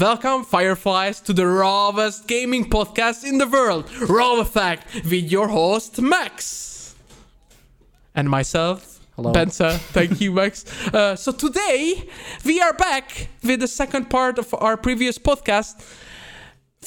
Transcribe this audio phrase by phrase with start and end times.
[0.00, 6.00] Welcome, Fireflies, to the rawest gaming podcast in the world, Raw Effect, with your host,
[6.00, 6.94] Max.
[8.14, 9.32] And myself, Hello.
[9.32, 9.78] Benza.
[9.92, 10.64] Thank you, Max.
[10.92, 12.08] Uh, so today,
[12.44, 15.82] we are back with the second part of our previous podcast,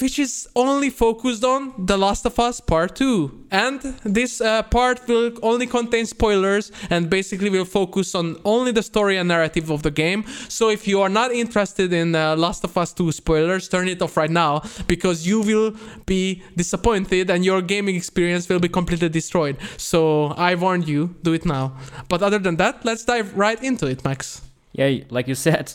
[0.02, 3.48] which is only focused on The Last of Us Part 2.
[3.52, 8.84] And this uh, part will only contain spoilers and basically will focus on only the
[8.84, 10.23] story and narrative of the game.
[10.48, 14.02] So if you are not interested in uh, Last of Us 2 spoilers, turn it
[14.02, 15.75] off right now because you will
[16.05, 19.58] be disappointed and your gaming experience will be completely destroyed.
[19.77, 21.73] So I warned you, do it now.
[22.08, 24.41] But other than that, let's dive right into it, Max.
[24.72, 25.73] Yeah, like you said,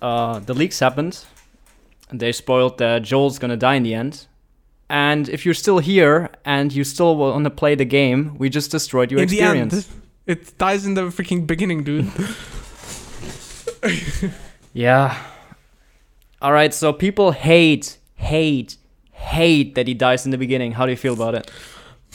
[0.00, 1.24] uh, the leaks happened.
[2.12, 4.26] They spoiled that Joel's gonna die in the end.
[4.88, 8.70] And if you're still here and you still want to play the game, we just
[8.70, 9.88] destroyed your in experience.
[10.26, 12.10] it dies in the freaking beginning, dude.
[14.72, 15.16] Yeah.
[16.42, 18.76] All right, so people hate, hate,
[19.12, 20.72] hate that he dies in the beginning.
[20.72, 21.50] How do you feel about it?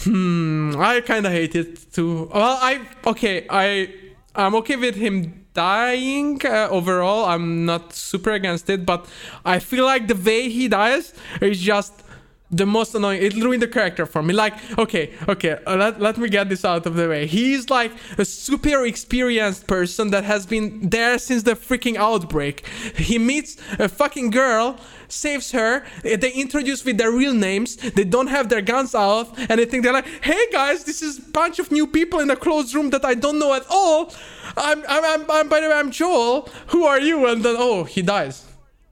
[0.04, 2.30] Hmm, I kind of hate it too.
[2.32, 3.92] Well, I okay, I
[4.36, 7.26] I'm okay with him dying uh, overall.
[7.26, 9.08] I'm not super against it, but
[9.46, 12.04] I feel like the way he dies is just
[12.52, 13.22] the most annoying.
[13.22, 14.34] It ruined the character for me.
[14.34, 17.26] Like, okay, okay, uh, let, let me get this out of the way.
[17.28, 22.66] He's like a super experienced person that has been there since the freaking outbreak.
[22.96, 25.84] He meets a fucking girl, saves her.
[26.06, 27.76] uh, They introduce with their real names.
[27.78, 31.20] They don't have their guns out, and they think they're like, "Hey guys, this is
[31.20, 34.14] a bunch of new people in a closed room that I don't know at all."
[34.58, 36.50] I'm, I'm, I'm, I'm by the way, I'm Joel.
[36.68, 37.26] Who are you?
[37.28, 38.46] And then, oh, he dies.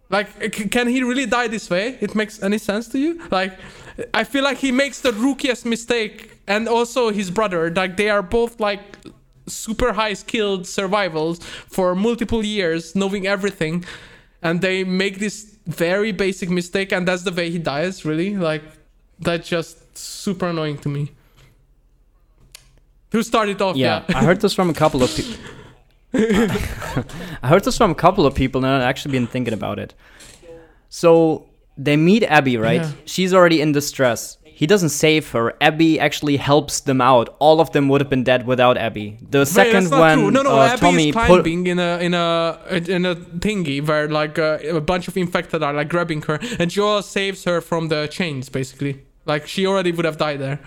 [0.09, 1.97] Like, c- can he really die this way?
[2.01, 3.21] It makes any sense to you?
[3.29, 3.57] Like,
[4.13, 7.69] I feel like he makes the rookiest mistake, and also his brother.
[7.69, 8.81] Like, they are both like
[9.47, 13.85] super high skilled survivals for multiple years, knowing everything,
[14.41, 18.03] and they make this very basic mistake, and that's the way he dies.
[18.05, 18.63] Really, like,
[19.19, 21.11] that's just super annoying to me.
[23.11, 23.75] Who started off?
[23.75, 25.35] Yeah, I heard this from a couple of people.
[26.13, 29.93] I heard this from a couple of people, and I've actually been thinking about it.
[30.89, 31.47] So
[31.77, 32.81] they meet Abby, right?
[32.81, 32.91] Yeah.
[33.05, 34.37] She's already in distress.
[34.43, 35.53] He doesn't save her.
[35.61, 37.33] Abby actually helps them out.
[37.39, 39.17] All of them would have been dead without Abby.
[39.29, 42.13] The Wait, second when no no uh, Abby Tommy is put, climbing in a in
[42.13, 46.39] a in a thingy where like uh, a bunch of infected are like grabbing her
[46.59, 50.59] and Joel saves her from the chains basically like she already would have died there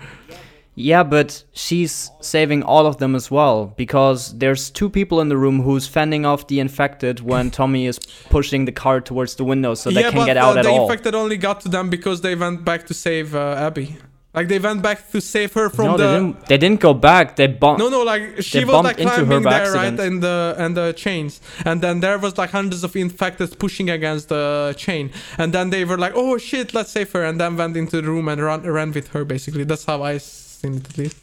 [0.75, 5.37] Yeah, but she's saving all of them as well because there's two people in the
[5.37, 9.75] room who's fending off the infected when Tommy is pushing the car towards the window
[9.75, 10.83] so they yeah can but get out uh, at the all.
[10.83, 13.97] infected only got to them because they went back to save uh, Abby
[14.33, 16.45] like they went back to save her from no, the they didn't.
[16.47, 17.35] They didn't go back.
[17.35, 17.79] They bumped.
[17.79, 19.99] no, no, like she was like climbing there, right, accident.
[19.99, 24.29] in the and the chains, and then there was like hundreds of infected pushing against
[24.29, 27.77] the chain, and then they were like, "Oh shit, let's save her," and then went
[27.77, 29.23] into the room and ran ran with her.
[29.23, 30.17] Basically, that's how I
[30.63, 31.17] seen it at least.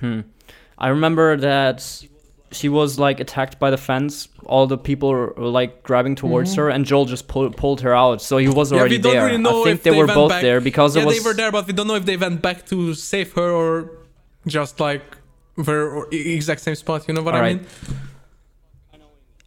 [0.00, 0.20] Hmm.
[0.78, 2.04] I remember that
[2.50, 4.28] she was like attacked by the fence.
[4.46, 8.20] All the people were like grabbing towards her, and Joel just pull, pulled her out.
[8.22, 8.74] So he was Mm-hmm.
[8.74, 9.26] Yeah, already we don't there.
[9.26, 10.42] really know I think if they, they were both back.
[10.42, 11.18] there because yeah, it was.
[11.22, 13.90] they were there, but we don't know if they went back to save her or
[14.46, 15.02] just like
[15.56, 17.06] were exact same spot.
[17.08, 17.56] You know what I Alright.
[17.58, 17.66] mean?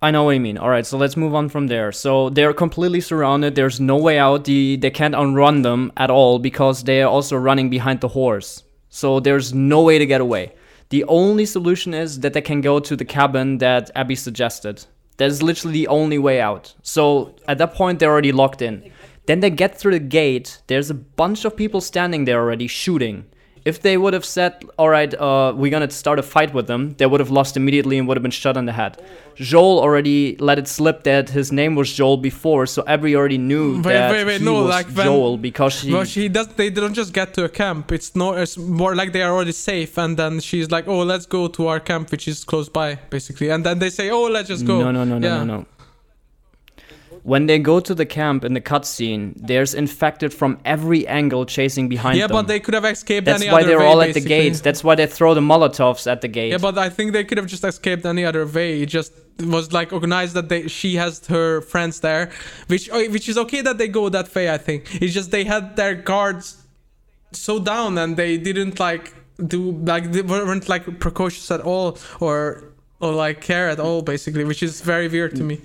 [0.01, 0.57] I know what you mean.
[0.57, 1.91] All right, so let's move on from there.
[1.91, 3.56] So they're completely surrounded.
[3.56, 4.44] There's no way out.
[4.44, 8.63] The they can't unrun them at all because they are also running behind the horse.
[8.89, 10.53] So there's no way to get away.
[10.89, 14.85] The only solution is that they can go to the cabin that Abby suggested.
[15.17, 16.75] That is literally the only way out.
[16.84, 18.91] So at that point they're already locked in.
[19.25, 20.61] Then they get through the gate.
[20.67, 23.25] There's a bunch of people standing there already shooting.
[23.66, 26.94] If they would have said, "All right, uh, we're gonna start a fight with them,"
[26.98, 28.98] they would have lost immediately and would have been shot in the head.
[29.36, 33.76] Joel already let it slip that his name was Joel before, so Abby already knew
[33.78, 35.92] Wait, that wait, wait, he no, was like when- Joel because she.
[35.92, 36.48] Well, she does.
[36.56, 37.91] They don't just get to a camp.
[37.91, 38.34] It's no.
[38.34, 41.68] It's more like they are already safe, and then she's like, "Oh, let's go to
[41.68, 44.78] our camp, which is close by, basically." And then they say, "Oh, let's just go."
[44.79, 45.66] No, no, no, no, no, no.
[47.25, 51.89] When they go to the camp in the cutscene, there's infected from every angle chasing
[51.89, 52.35] behind Yeah, them.
[52.37, 53.45] but they could have escaped any other way.
[53.47, 54.61] That's why they're way, all at the gates.
[54.61, 56.51] That's why they throw the Molotovs at the gate.
[56.51, 58.83] Yeah, but I think they could have just escaped any other way.
[58.83, 62.29] It just was like organized that they she has her friends there,
[62.67, 64.53] which oh, which is okay that they go that way.
[64.53, 66.45] I think it's just they had their guards
[67.31, 69.16] so down and they didn't like
[69.47, 72.66] do like they weren't like precautious at all or
[72.99, 75.59] or like care at all basically, which is very weird to me.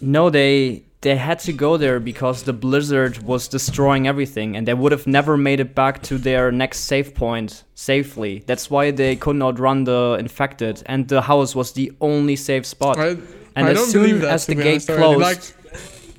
[0.00, 4.74] No, they they had to go there because the blizzard was destroying everything and they
[4.74, 8.42] would have never made it back to their next save point safely.
[8.46, 12.98] That's why they couldn't run the infected and the house was the only safe spot.
[12.98, 13.16] I,
[13.56, 15.42] And I as soon that, as the gate closed- like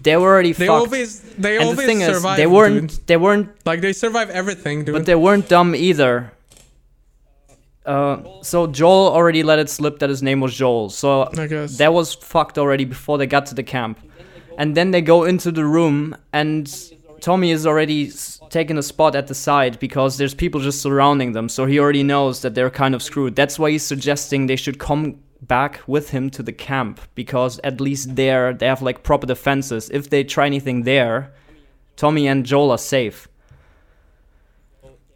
[0.04, 0.86] they were already They fucked.
[0.88, 3.08] always they and always the thing is, they weren't dude.
[3.08, 4.94] they weren't like they survive everything, dude.
[4.96, 6.34] But they weren't dumb either.
[7.86, 10.90] Uh, so Joel already let it slip that his name was Joel.
[10.90, 11.26] So
[11.80, 13.98] that was fucked already before they got to the camp.
[14.58, 16.72] And then they go into the room, and
[17.22, 18.12] Tommy is already
[18.50, 21.50] taking a spot at the side because there's people just surrounding them.
[21.50, 23.36] So he already knows that they're kind of screwed.
[23.36, 27.82] That's why he's suggesting they should come back with him to the camp because at
[27.82, 29.90] least there they have like proper defenses.
[29.90, 31.34] If they try anything there,
[31.96, 33.28] Tommy and Joel are safe.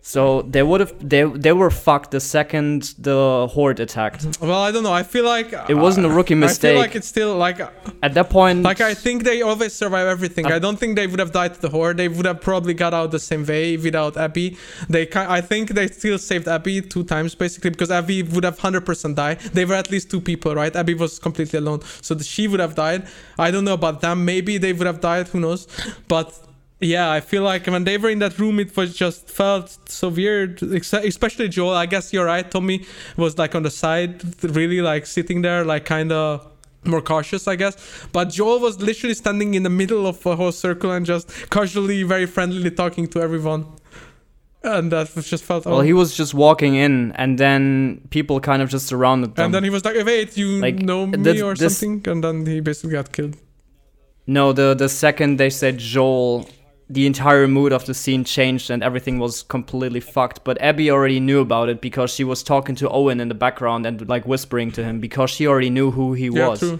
[0.07, 4.25] So they would have they they were fucked the second the horde attacked.
[4.39, 4.94] well, I don't know.
[4.94, 6.69] I feel like It wasn't a uh, rookie mistake.
[6.69, 7.71] I feel like it's still like uh,
[8.01, 10.45] At that point, like I think they always survive everything.
[10.45, 11.98] Uh, I don't think they would have died to the horde.
[11.98, 14.56] They would have probably got out the same way without Abby.
[14.88, 19.13] They I think they still saved Abby two times basically because Abby would have 100%
[19.13, 19.42] died.
[19.57, 20.74] They were at least two people, right?
[20.74, 21.81] Abby was completely alone.
[22.01, 23.07] So she would have died.
[23.38, 24.24] I don't know about them.
[24.24, 25.68] Maybe they would have died, who knows.
[26.07, 26.47] But
[26.79, 30.09] yeah, I feel like when they were in that room, it was just felt so
[30.09, 30.62] weird.
[30.62, 31.74] Especially Joel.
[31.74, 32.50] I guess you're right.
[32.50, 32.85] Tommy
[33.15, 36.47] was like on the side, really like sitting there, like kind of
[36.85, 37.75] more cautious, I guess.
[38.12, 42.03] But Joel was literally standing in the middle of a whole circle and just casually,
[42.03, 43.65] very friendly talking to everyone.
[44.63, 45.65] And that was just felt.
[45.65, 45.81] well, oh.
[45.81, 49.45] he was just walking in, and then people kind of just surrounded them.
[49.45, 52.12] and then he was like, "Wait, you Like, know uh, me this- or this- something?"
[52.12, 53.38] And then he basically got killed.
[54.25, 56.50] no, the the second they said Joel,
[56.89, 60.44] the entire mood of the scene changed, and everything was completely fucked.
[60.44, 63.86] But Abby already knew about it because she was talking to Owen in the background
[63.86, 66.60] and like whispering to him because she already knew who he yeah, was.
[66.60, 66.80] true.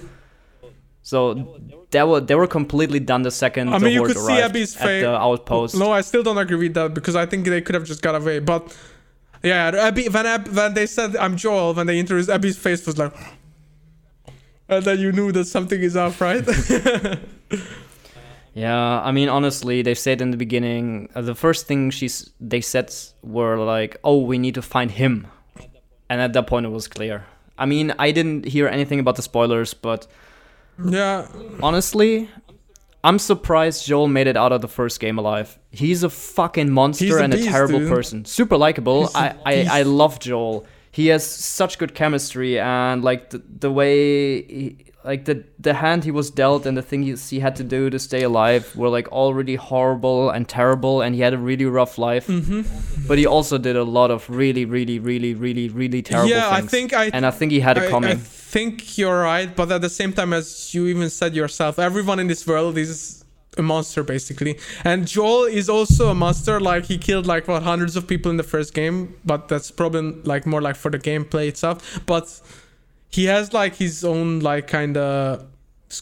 [1.02, 1.60] So
[1.92, 4.44] they were they were completely done the second I the mean, you could see arrived
[4.44, 5.76] Abby's at the outpost.
[5.76, 8.16] No, I still don't agree with that because I think they could have just got
[8.16, 8.40] away.
[8.40, 8.76] But
[9.44, 12.98] yeah, Abby when Ab- when they said I'm Joel when they introduced Abby's face was
[12.98, 13.14] like,
[14.68, 16.46] and then you knew that something is up, right?
[18.58, 22.60] Yeah, I mean, honestly, they said in the beginning, uh, the first thing she's they
[22.60, 25.28] said were like, "Oh, we need to find him,"
[26.10, 27.26] and at that point it was clear.
[27.56, 30.08] I mean, I didn't hear anything about the spoilers, but
[30.84, 31.28] yeah,
[31.62, 32.30] honestly,
[33.04, 35.60] I'm surprised Joel made it out of the first game alive.
[35.70, 37.90] He's a fucking monster a and beast, a terrible dude.
[37.90, 38.26] person.
[38.26, 39.12] Super likable.
[39.14, 40.66] I, I, I love Joel.
[40.92, 46.04] He has such good chemistry and like the, the way he, like the the hand
[46.04, 49.08] he was dealt and the thing he, had to do to stay alive were like
[49.10, 52.28] already horrible and terrible and he had a really rough life.
[52.28, 52.62] hmm
[53.08, 56.50] But he also did a lot of really really really really really terrible yeah.
[56.52, 58.12] I think I and I think he had I, coming.
[58.12, 62.20] I think you're right, but at the same time, as you even said yourself, everyone
[62.20, 63.24] in this world is
[63.58, 64.60] a monster basically.
[64.84, 66.60] And Joel is also a monster.
[66.60, 70.14] Like he killed like what hundreds of people in the first game, but that's probably
[70.24, 72.00] like more like for the gameplay itself.
[72.06, 72.42] But
[73.10, 75.46] he has like his own like kind of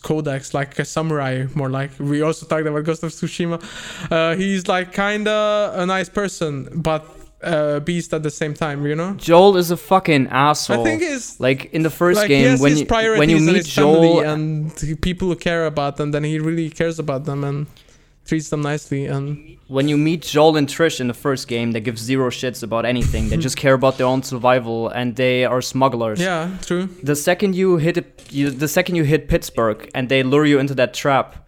[0.01, 3.61] codex like a samurai more like we also talked about ghost of tsushima
[4.11, 7.05] uh, he's like kind of a nice person but
[7.41, 10.81] a beast at the same time you know Joel is a fucking asshole.
[10.81, 14.21] i think it's like in the first like game when you when you meet Joel
[14.21, 17.67] and people who care about them then he really cares about them and
[18.25, 21.79] treats them nicely and when you meet Joel and Trish in the first game, they
[21.79, 23.29] give zero shits about anything.
[23.29, 26.19] they just care about their own survival, and they are smugglers.
[26.21, 30.21] yeah true The second you hit it, you, the second you hit Pittsburgh, and they
[30.23, 31.44] lure you into that trap.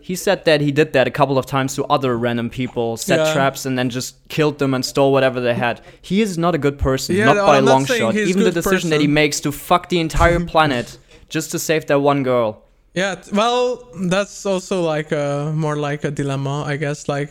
[0.00, 3.18] He said that he did that a couple of times to other random people, set
[3.18, 3.32] Yeah.
[3.34, 5.80] traps, and then just killed them and stole whatever they had.
[6.02, 8.14] He is not a good person, Yeah, not no, by a I'm long shot.
[8.16, 10.98] Even the decision that he makes to fuck the entire planet
[11.28, 12.50] just to save that one girl.
[12.94, 17.30] yeah well that's also like a more like a dilemma i guess like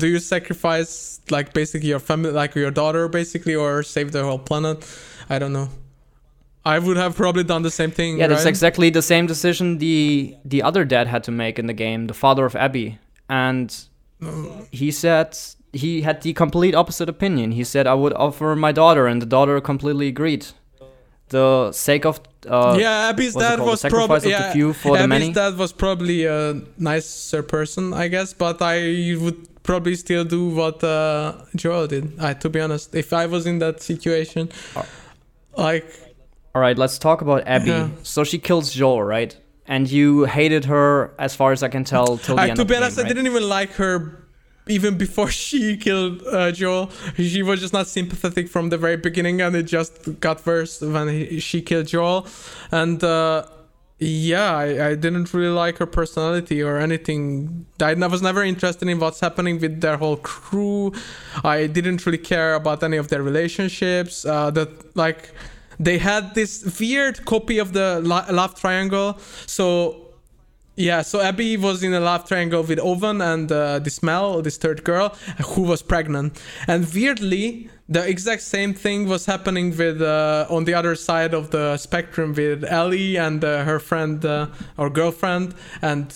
[0.00, 4.40] do you sacrifice like basically your family like your daughter basically or save the whole
[4.50, 4.78] planet
[5.34, 5.68] i don't know
[6.64, 10.34] i would have probably done the same thing Yeah, that's exactly the same decision the
[10.44, 12.98] the other dad had to make in the game, the father of Abby,
[13.28, 13.74] and
[14.70, 15.36] he said
[15.72, 17.52] he had the complete opposite opinion.
[17.52, 20.46] He said I would offer my daughter, and the daughter completely agreed.
[21.28, 25.56] The sake of uh, yeah, Abby's dad was probably yeah, few for the Abby's dad
[25.58, 31.34] was probably a nicer person, I guess, but I would probably still do what uh,
[31.54, 32.18] Joel did.
[32.18, 34.86] I, to be honest, if I was in that situation, Oh.
[35.56, 35.84] like
[36.54, 37.70] all right, let's talk about Abby.
[37.70, 37.90] Yeah.
[38.02, 39.36] So she kills Joel, right?
[39.66, 42.64] And you hated her, as far as I can tell, till the I, end to
[42.64, 44.28] be honest, game, I didn't even like her
[44.68, 46.90] even before she killed uh, Joel.
[47.16, 51.08] She was just not sympathetic from the very beginning, and it just got worse when
[51.08, 52.26] he, she killed Joel.
[52.70, 53.46] And uh,
[53.98, 57.66] yeah, I, I didn't really like her personality or anything.
[57.80, 60.92] I was never interested in what's happening with their whole crew.
[61.42, 64.24] I didn't really care about any of their relationships.
[64.24, 65.32] Uh, that like
[65.78, 69.18] they had this weird copy of the love triangle.
[69.46, 70.08] So
[70.78, 74.56] Yeah, so Abby was in a love triangle with Owen and uh, this Mel, this
[74.56, 75.08] third girl,
[75.44, 76.40] who was pregnant.
[76.68, 81.50] And weirdly, the exact same thing was happening with uh, on the other side of
[81.50, 86.14] the spectrum with Ellie and uh, her friend uh, or girlfriend and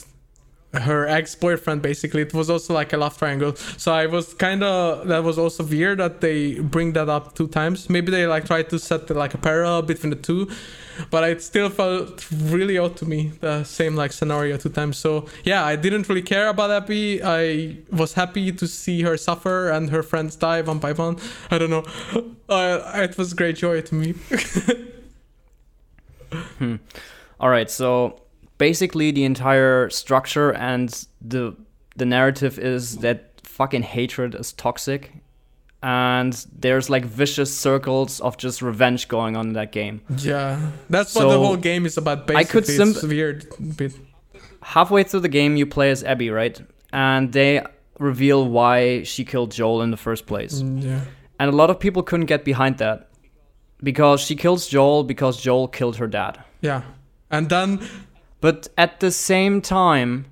[0.75, 2.23] her ex-boyfriend basically.
[2.23, 3.55] It was also like a love triangle.
[3.57, 7.49] So i was kind of that was also weird that they bring that up two
[7.49, 7.91] times.
[7.91, 10.49] Maybe they like try to set like a parallel between the two
[11.11, 14.97] but it still felt really odd to me the same like scenario two times.
[14.99, 17.23] So yeah i didn't really care about abby.
[17.23, 21.19] I was happy to see her suffer and her friends die one by one.
[21.51, 21.85] I don't know.
[22.49, 24.15] Uh, it was great joy to me.
[26.59, 26.77] Hmm.
[27.39, 28.23] all right so
[28.59, 31.57] basically the entire structure and the
[31.97, 35.13] the narrative is that fucking hatred is toxic
[35.83, 40.01] and there's like vicious circles of just revenge going on in that game.
[40.19, 42.27] Yeah, that's so what the whole game is about.
[42.27, 43.93] Basically, I could sim- it's weird bit.
[44.63, 46.61] Halfway through the game, you play as Abby, right?
[46.93, 47.65] And they
[47.99, 50.63] reveal why she killed Joel in the first place.
[50.63, 51.01] Mm, yeah.
[51.41, 53.09] And a lot of people couldn't get behind that
[53.83, 56.45] because she kills Joel because Joel killed her dad.
[56.61, 56.83] Yeah,
[57.29, 57.81] and then
[58.43, 60.27] but at the same time,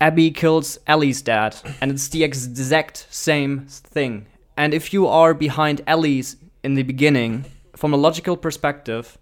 [0.00, 4.26] Abby kills Ellie's dad, and it's the exact same thing.
[4.56, 7.44] And if you are behind Ellie's in the beginning,
[7.76, 9.16] from a logical perspective,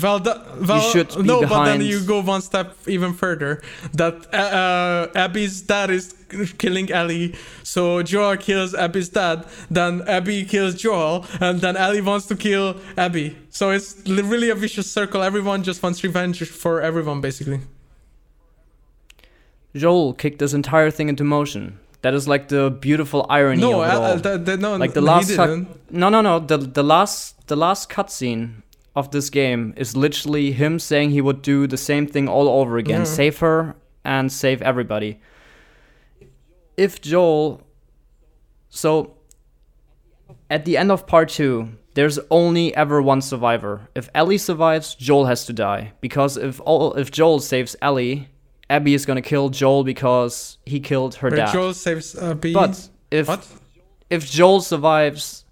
[0.00, 1.50] well, the, well, you should be no, behind.
[1.50, 3.60] but then you go one step even further.
[3.92, 6.14] That uh, uh, Abby's dad is
[6.56, 9.46] killing Ellie, so Joel kills Abby's dad.
[9.70, 13.36] Then Abby kills Joel, and then Ellie wants to kill Abby.
[13.50, 15.22] So it's really a vicious circle.
[15.22, 17.60] Everyone just wants revenge for everyone, basically.
[19.74, 21.78] Joel kicked this entire thing into motion.
[22.00, 24.02] That is like the beautiful irony no, of it all.
[24.02, 25.50] Uh, the, the, no, like the last cut,
[25.90, 26.38] no, no, no.
[26.38, 28.62] The the last the last cutscene
[28.94, 32.76] of this game is literally him saying he would do the same thing all over
[32.78, 33.04] again, yeah.
[33.04, 35.20] save her and save everybody.
[36.76, 37.62] If Joel
[38.68, 39.16] so
[40.50, 43.88] at the end of part 2, there's only ever one survivor.
[43.94, 48.28] If Ellie survives, Joel has to die because if all if Joel saves Ellie,
[48.70, 51.52] Abby is going to kill Joel because he killed her dad.
[51.52, 52.54] Joel saves uh, Abby.
[52.54, 53.46] But if what?
[54.08, 55.44] if Joel survives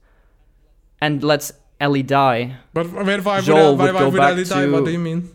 [1.00, 2.56] and lets Ellie die.
[2.74, 4.68] But why Joel would, why, why, would Ellie die?
[4.68, 5.30] What do you mean?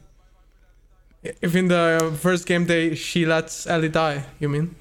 [1.41, 4.75] If in the first game they she lets Ellie die, you mean?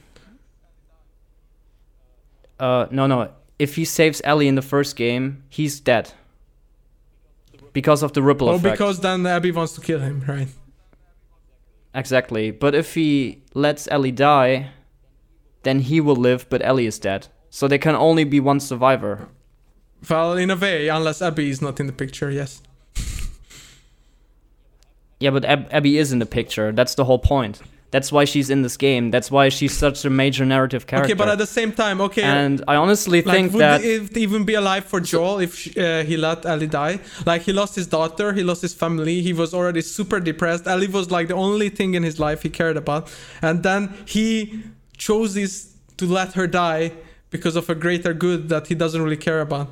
[2.61, 3.31] Uh, no, no.
[3.59, 6.13] If he saves Ellie in the first game, he's dead.
[7.73, 8.81] Because of the ripple oh, effect.
[8.81, 10.49] Oh, because then Abby wants to kill him, right?
[11.95, 12.51] Exactly.
[12.51, 14.71] But if he lets Ellie die,
[15.63, 17.29] then he will live, but Ellie is dead.
[17.51, 19.29] So there can only be one survivor.
[20.09, 22.63] Well, in a way, unless Abby is not in the picture, yes.
[25.21, 26.73] yeah, but Ab- Abby is in the picture.
[26.73, 27.61] That's the whole point.
[27.95, 29.13] That's why she's in this game.
[29.13, 31.13] That's why she's such a major narrative character.
[31.13, 32.25] Okay, but at the same time, okay.
[32.25, 35.79] And I honestly like, think would that it even be alive for Joel if she,
[35.79, 36.99] uh, he let Ellie die?
[37.25, 39.23] Like he lost his daughter, he lost his family.
[39.23, 40.67] He was already super depressed.
[40.67, 44.65] Ellie was like the only thing in his life he cared about, and then he
[44.97, 46.91] chooses to let her die
[47.31, 49.69] because of a greater good that he doesn't really care about.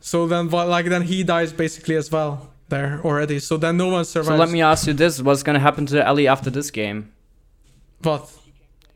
[0.00, 3.38] So then, like, then he dies basically as well there already.
[3.38, 4.28] So then no one survives.
[4.28, 7.12] So let me ask you this: What's gonna happen to Ellie after this game?
[8.02, 8.30] What?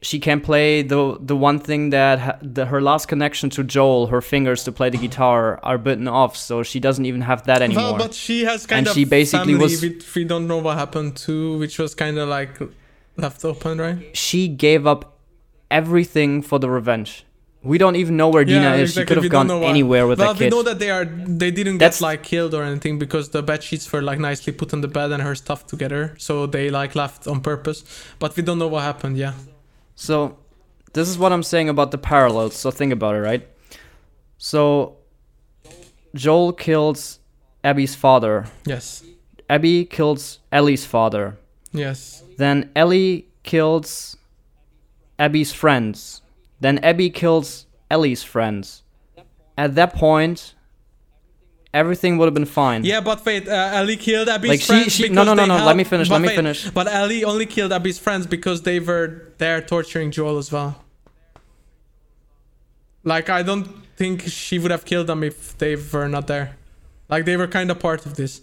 [0.02, 4.06] She can't play the the one thing that ha- the, her last connection to Joel,
[4.06, 7.60] her fingers to play the guitar, are bitten off, so she doesn't even have that
[7.60, 7.84] anymore.
[7.84, 9.82] Well, but she has kind and of she basically family was.
[9.82, 12.58] Which we don't know what happened to, which was kind of like
[13.16, 14.16] left open, right?
[14.16, 15.18] She gave up
[15.70, 17.26] everything for the revenge.
[17.62, 18.90] We don't even know where Dina yeah, is.
[18.90, 19.02] Exactly.
[19.02, 20.44] She could have gone anywhere with well, that kid.
[20.44, 21.04] we know that they are.
[21.04, 21.98] They didn't That's...
[21.98, 24.88] get like killed or anything because the bed sheets were like nicely put on the
[24.88, 26.14] bed and her stuff together.
[26.18, 27.84] So they like left on purpose.
[28.18, 29.18] But we don't know what happened.
[29.18, 29.34] Yeah.
[29.94, 30.38] So,
[30.94, 32.56] this is what I'm saying about the parallels.
[32.56, 33.46] So think about it, right?
[34.38, 34.96] So,
[36.14, 37.18] Joel kills
[37.62, 38.46] Abby's father.
[38.64, 39.04] Yes.
[39.50, 41.36] Abby kills Ellie's father.
[41.72, 42.22] Yes.
[42.38, 44.16] Then Ellie kills
[45.18, 46.19] Abby's friends.
[46.60, 48.82] Then Abby kills Ellie's friends.
[49.56, 50.54] At that point,
[51.72, 52.84] everything would have been fine.
[52.84, 55.54] Yeah, but wait, uh, Ellie killed Abby's like friends she, she, no, no, no, no.
[55.54, 56.10] Helped, let me finish.
[56.10, 56.70] Let me wait, finish.
[56.70, 60.84] But Ellie only killed Abby's friends because they were there torturing Joel as well.
[63.02, 66.56] Like I don't think she would have killed them if they were not there.
[67.08, 68.42] Like they were kind of part of this.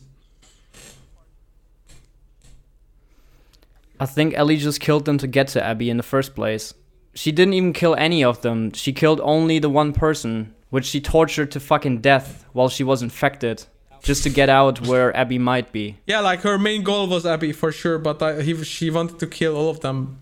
[3.99, 6.73] I think Ellie just killed them to get to Abby in the first place.
[7.21, 8.71] She didn't even kill any of them.
[8.73, 13.01] She killed only the one person, which she tortured to fucking death while she was
[13.01, 13.65] infected.
[14.03, 15.97] just to get out where Abby might be.
[16.05, 19.27] Yeah, like her main goal was Abby for sure, but I, he, she wanted to
[19.27, 20.19] kill all of them,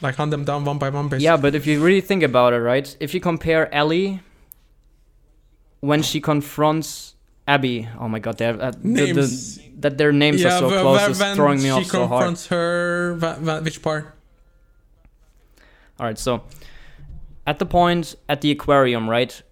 [0.00, 1.08] like hunt them down one by one.
[1.08, 1.24] Basically.
[1.24, 2.96] Yeah, but if you really think about it, right?
[3.00, 4.20] If you compare Ellie
[5.80, 7.14] when she confronts
[7.46, 11.08] Abby, oh my god, they're, uh, the, the, that their names yeah, are so close
[11.08, 12.08] is throwing me off so hard.
[12.08, 14.14] She confronts her, wh- wh- which part?
[15.98, 16.42] All right, so
[17.46, 19.42] at the point at the aquarium, right?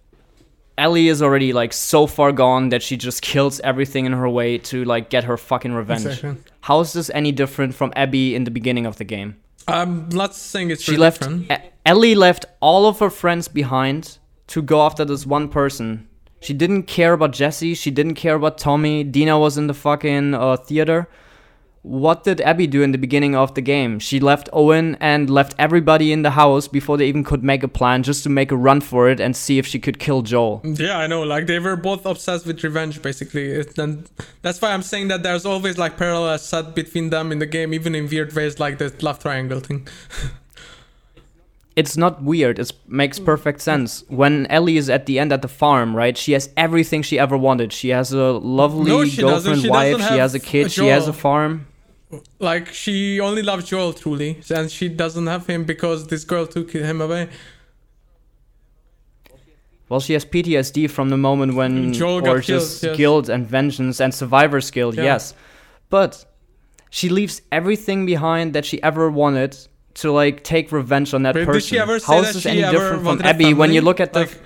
[0.77, 4.59] Ellie is already like so far gone that she just kills everything in her way
[4.59, 6.05] to like get her fucking revenge.
[6.05, 6.37] Exactly.
[6.61, 9.37] How is this any different from Abby in the beginning of the game?
[9.67, 11.51] I'm not saying it's She really left different.
[11.51, 16.07] E- Ellie left all of her friends behind to go after this one person.
[16.39, 17.73] She didn't care about Jesse.
[17.73, 19.03] She didn't care about Tommy.
[19.03, 21.09] Dina was in the fucking uh, theater.
[21.87, 23.99] What did Abby do in the beginning of the game?
[23.99, 27.69] She left Owen and left everybody in the house before they even could make a
[27.69, 30.61] plan just to make a run for it and see if she could kill Joel.
[30.65, 31.23] Yeah, I know.
[31.23, 33.45] Like they were both obsessed with revenge, basically.
[33.51, 34.09] It, and
[34.41, 37.73] that's why I'm saying that there's always like parallels set between them in the game,
[37.73, 39.87] even in weird ways, like the love triangle thing.
[41.77, 42.57] It's not weird.
[42.57, 44.03] It makes perfect sense.
[44.07, 46.17] When Ellie is at the end at the farm, right?
[46.17, 47.71] She has everything she ever wanted.
[47.71, 49.97] She has a lovely No, she girlfriend, She wife.
[49.97, 50.65] She has a kid.
[50.65, 51.67] a She has a farm.
[52.39, 56.71] Like she only loves Joel truly, and she doesn't have him because this girl took
[56.71, 57.29] him away.
[59.89, 62.97] Well, she has PTSD from the moment when, Joel got or just killed, yes.
[62.97, 64.95] guilt and vengeance and survivor's guilt.
[64.95, 65.03] Yeah.
[65.03, 65.33] Yes,
[65.89, 66.25] but
[66.89, 69.57] she leaves everything behind that she ever wanted
[69.95, 71.53] to like take revenge on that But person.
[71.53, 74.19] did she ever say How this any different from Abby when you look at the
[74.21, 74.41] like,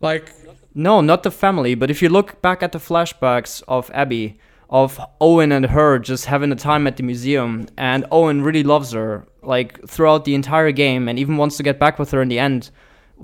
[0.00, 0.32] like
[0.74, 4.38] No, not the family, but if you look back at the flashbacks of Abby,
[4.70, 8.92] of Owen and her just having a time at the museum, and Owen really loves
[8.92, 12.28] her, like throughout the entire game, and even wants to get back with her in
[12.28, 12.70] the end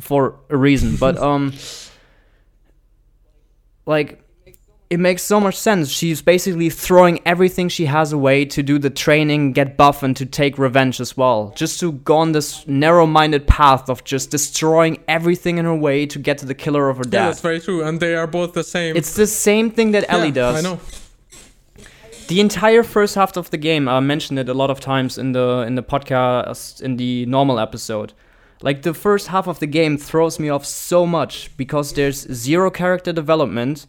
[0.00, 0.97] for a reason.
[0.97, 1.52] But, um,
[3.87, 4.22] like,
[4.90, 5.88] it makes so much sense.
[5.88, 10.26] She's basically throwing everything she has away to do the training, get buff, and to
[10.26, 11.53] take revenge as well.
[11.55, 16.07] Just to go on this narrow minded path of just destroying everything in her way
[16.07, 17.29] to get to the killer of her yeah, dad.
[17.29, 18.96] that's very true, and they are both the same.
[18.96, 20.64] It's the same thing that Ellie Yeah, does.
[20.64, 20.81] I know.
[22.31, 25.33] The entire first half of the game, I mentioned it a lot of times in
[25.33, 28.12] the in the podcast in the normal episode.
[28.62, 32.71] Like the first half of the game throws me off so much because there's zero
[32.71, 33.87] character development.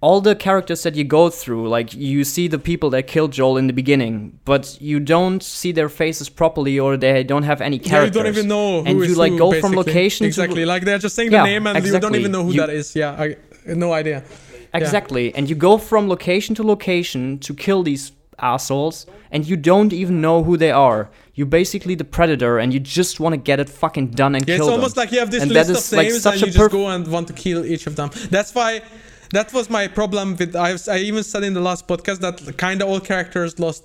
[0.00, 3.58] All the characters that you go through, like you see the people that killed Joel
[3.58, 7.76] in the beginning, but you don't see their faces properly or they don't have any
[7.76, 10.62] Yeah, you don't even know who and is you like who, go from location exactly
[10.62, 12.60] to like they're just saying Yeah, the name and you don't even know who You-
[12.62, 12.96] that is.
[12.96, 14.24] Yeah, I no idea.
[14.72, 15.34] Exactly.
[15.34, 20.20] And you go from location to location to kill these assholes, and you don't even
[20.20, 21.10] know who they are.
[21.34, 24.56] You're basically the predator, and you just want to get it fucking done and Yeah,
[24.56, 24.74] kill them.
[24.74, 25.02] it's almost them.
[25.02, 27.06] like you have this And list of like, names such and you just go and
[27.08, 28.10] want to kill each of them.
[28.30, 28.82] That's why.
[29.32, 30.56] That was my problem with.
[30.56, 33.84] I, I even said in the last podcast that kind of all characters lost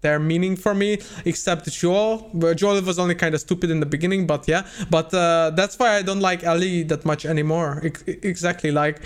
[0.00, 2.30] their meaning for me, except Joel.
[2.56, 4.66] Joel was only kind of stupid in the beginning, but yeah.
[4.90, 7.80] But uh, that's why I don't like Ellie that much anymore.
[7.84, 9.02] Ex- exactly, like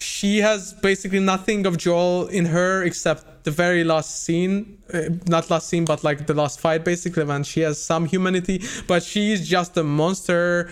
[0.00, 5.50] she has basically nothing of Joel in her except the very last scene, uh, not
[5.50, 9.46] last scene, but like the last fight, basically, when she has some humanity, but she's
[9.46, 10.70] just a monster,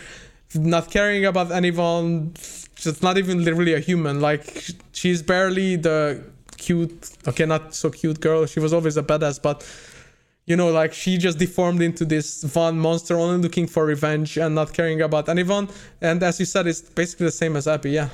[0.54, 2.32] not caring about anyone,
[2.74, 4.20] just not even literally a human.
[4.20, 6.24] Like she's barely the
[6.56, 8.46] cute, okay, not so cute girl.
[8.46, 9.66] She was always a badass, but
[10.46, 14.54] you know, like she just deformed into this one monster, only looking for revenge and
[14.54, 15.68] not caring about anyone.
[16.00, 18.08] And as you said, it's basically the same as Abby, yeah.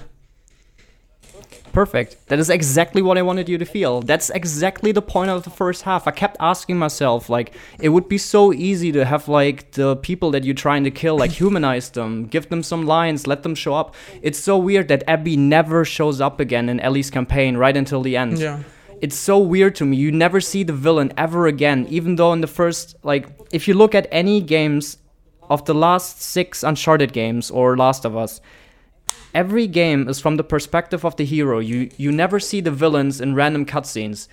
[1.72, 2.28] Perfect.
[2.28, 4.00] That is exactly what I wanted you to feel.
[4.00, 6.06] That's exactly the point of the first half.
[6.06, 10.30] I kept asking myself, like, it would be so easy to have, like, the people
[10.32, 13.74] that you're trying to kill, like, humanize them, give them some lines, let them show
[13.74, 13.94] up.
[14.22, 18.16] It's so weird that Abby never shows up again in Ellie's campaign right until the
[18.16, 18.38] end.
[18.38, 18.62] Yeah.
[19.00, 19.96] It's so weird to me.
[19.96, 23.74] You never see the villain ever again, even though in the first, like, if you
[23.74, 24.98] look at any games
[25.50, 28.40] of the last six Uncharted games or Last of Us,
[29.34, 31.58] every game is from the perspective of the hero.
[31.58, 34.28] You you never see the villains in random cutscenes.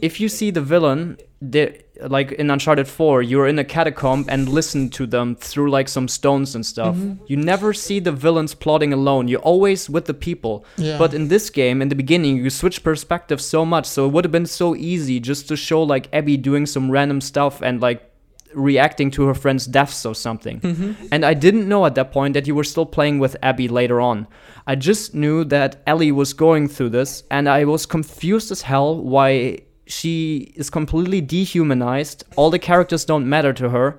[0.00, 4.46] If you see the villain, they, like in Uncharted 4, you're in a catacomb and
[4.46, 6.94] listen to them through like some stones and stuff.
[6.94, 7.24] Mm-hmm.
[7.28, 9.28] You never see the villains plotting alone.
[9.28, 10.66] You're always with the people.
[10.76, 10.98] Yeah.
[10.98, 14.24] But in this game, in the beginning, you switch perspective so much, so it would
[14.24, 18.10] have been so easy just to show like Abby doing some random stuff and like
[18.56, 20.60] reacting to her friends' deaths or something.
[20.60, 21.06] Mm-hmm.
[21.12, 24.00] And I didn't know at that point that you were still playing with Abby later
[24.00, 24.26] on.
[24.66, 29.00] I just knew that Ellie was going through this, and I was confused as hell
[29.00, 32.24] why she is completely dehumanized.
[32.34, 33.98] All the characters don't matter to her.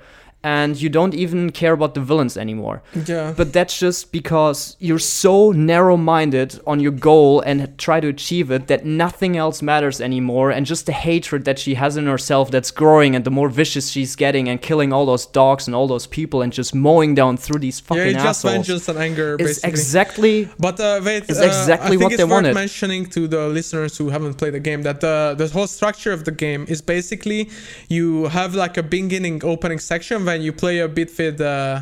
[0.55, 2.77] And you don't even care about the villains anymore.
[3.12, 3.33] Yeah.
[3.39, 5.33] But that's just because you're so
[5.71, 7.57] narrow minded on your goal and
[7.88, 10.47] try to achieve it that nothing else matters anymore.
[10.55, 13.86] And just the hatred that she has in herself that's growing, and the more vicious
[13.95, 17.33] she's getting, and killing all those dogs and all those people, and just mowing down
[17.43, 18.53] through these fucking yeah, it's just assholes.
[18.67, 19.69] vengeance and anger, It's basically.
[19.69, 20.36] exactly
[20.67, 22.53] But uh, wait, It's uh, exactly I think what it's they worth wanted.
[22.65, 26.21] mentioning to the listeners who haven't played the game that the the whole structure of
[26.27, 27.41] the game is basically
[27.97, 28.07] you
[28.38, 31.41] have like a beginning opening section when you play a bit with.
[31.41, 31.82] Uh,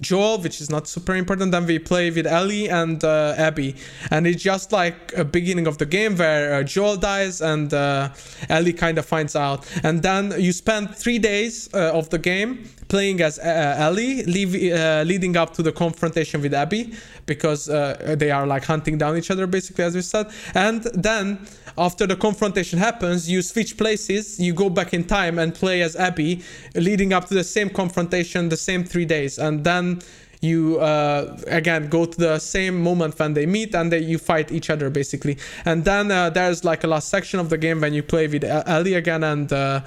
[0.00, 1.52] Joel, which is not super important.
[1.52, 3.76] Then we play with Ellie and uh, Abby,
[4.10, 8.08] and it's just like a beginning of the game where uh, Joel dies and uh,
[8.48, 12.68] Ellie kind of finds out, and then you spend three days uh, of the game
[12.88, 16.94] playing as uh, Ellie, leave, uh, leading up to the confrontation with Abby,
[17.26, 20.26] because uh, they are like hunting down each other, basically, as we said.
[20.54, 25.54] And then after the confrontation happens, you switch places, you go back in time and
[25.54, 26.42] play as Abby,
[26.74, 30.00] leading up to the same confrontation, the same three days, and then
[30.42, 34.68] you uh, again go to the same moment when they meet and you fight each
[34.68, 35.38] other basically.
[35.64, 38.44] And then uh, there's like a last section of the game when you play with
[38.44, 39.82] ellie again and uh,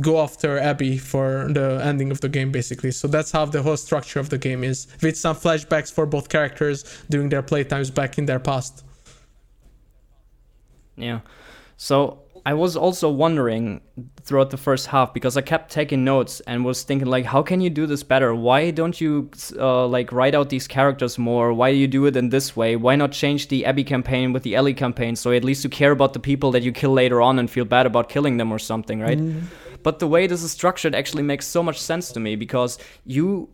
[0.00, 2.92] go after abby for the ending of the game basically.
[2.92, 6.28] So that's how the whole structure of the game is with some flashbacks for both
[6.28, 8.85] characters during their playtimes back in their past
[10.96, 11.20] Yeah.
[11.76, 13.80] So I was also wondering
[14.22, 17.60] throughout the first half because I kept taking notes and was thinking like, how can
[17.60, 18.36] you do this better?
[18.36, 21.52] Why don't you uh, like write out these characters more?
[21.52, 22.76] Why do you do it in this way?
[22.76, 25.90] Why not change the Abby campaign with the Ellie campaign so at least you care
[25.90, 28.60] about the people that you kill later on and feel bad about killing them or
[28.60, 29.18] something, right?
[29.82, 33.48] But the way this is structured actually makes so much sense to me because you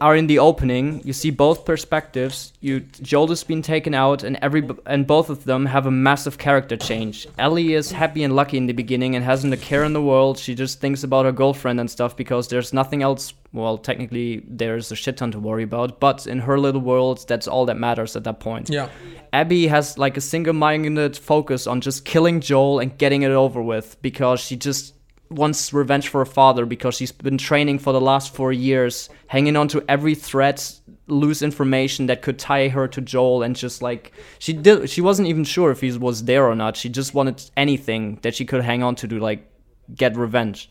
[0.00, 1.02] are in the opening.
[1.04, 2.52] You see both perspectives.
[2.60, 6.38] You Joel has been taken out, and every and both of them have a massive
[6.38, 7.26] character change.
[7.38, 10.38] Ellie is happy and lucky in the beginning and hasn't a care in the world.
[10.38, 13.34] She just thinks about her girlfriend and stuff because there's nothing else.
[13.52, 17.48] Well, technically there's a shit ton to worry about, but in her little world, that's
[17.48, 18.70] all that matters at that point.
[18.70, 18.88] yeah
[19.32, 24.00] Abby has like a single-minded focus on just killing Joel and getting it over with
[24.02, 24.94] because she just
[25.30, 29.56] wants revenge for her father because she's been training for the last four years, hanging
[29.56, 30.74] on to every threat,
[31.06, 35.28] loose information that could tie her to Joel, and just like she did, she wasn't
[35.28, 36.76] even sure if he was there or not.
[36.76, 39.48] She just wanted anything that she could hang on to to like
[39.94, 40.70] get revenge.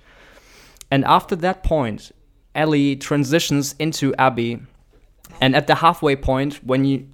[0.92, 2.12] And after that point,
[2.56, 4.60] Ellie transitions into Abby,
[5.40, 7.08] and at the halfway point, when you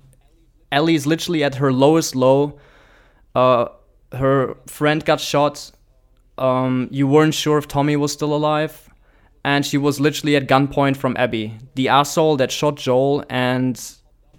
[0.71, 2.60] Ellie is literally at her lowest low.
[3.34, 3.67] Uh,
[4.12, 5.71] her friend got shot.
[6.38, 8.89] Um, you weren't sure if Tommy was still alive,
[9.43, 13.80] and she was literally at gunpoint from Abby, the asshole that shot Joel and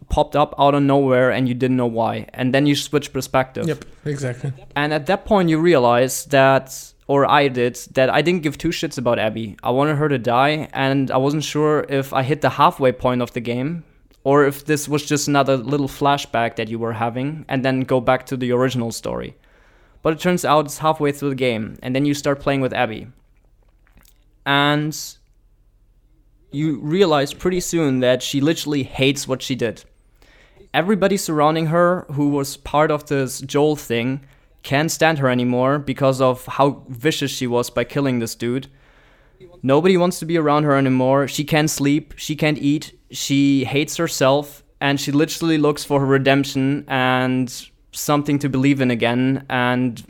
[0.09, 2.27] popped up out of nowhere, and you didn't know why.
[2.35, 3.67] And then you switch perspective.
[3.67, 8.43] yep exactly And at that point, you realize that, or I did, that I didn't
[8.43, 9.57] give two shits about Abby.
[9.63, 13.23] I wanted her to die, and I wasn't sure if I hit the halfway point
[13.23, 13.85] of the game,
[14.23, 18.01] or if this was just another little flashback that you were having, and then go
[18.01, 19.37] back to the original story.
[20.07, 22.73] But it turns out it's halfway through the game, and then you start playing with
[22.73, 23.09] Abby.
[24.47, 24.97] And
[26.53, 29.83] you realize pretty soon that she literally hates what she did
[30.73, 34.21] everybody surrounding her who was part of this Joel thing
[34.63, 38.69] can't stand her anymore because of how vicious she was by killing this dude.
[39.61, 41.27] Nobody wants to be around her anymore.
[41.27, 46.07] She can't sleep, she can't eat, she hates herself, and she literally looks for her
[46.07, 47.51] redemption and
[47.97, 50.03] something to believe in again and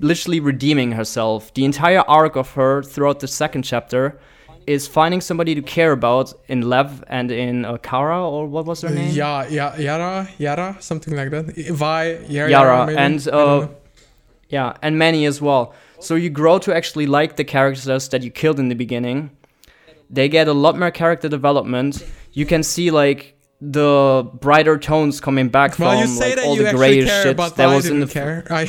[0.00, 1.52] literally redeeming herself.
[1.54, 4.18] The entire arc of her throughout the second chapter
[4.66, 8.80] is finding somebody to care about in Lev and in uh, Kara, or what was
[8.80, 9.10] her name?
[9.14, 12.98] yeah yeah yara yara something like that vi yara, Yara, maybe?
[12.98, 13.68] and uh,
[14.48, 15.74] yeah, and Manny as well.
[16.00, 19.30] So you grow to actually like the characters that you killed in the beginning.
[20.10, 22.06] They get a lot more character development.
[22.32, 23.33] You can see like
[23.72, 27.86] the brighter tones coming back Well, from like all the grayish shit that I was
[27.86, 28.06] in the.
[28.06, 28.44] care.
[28.50, 28.68] I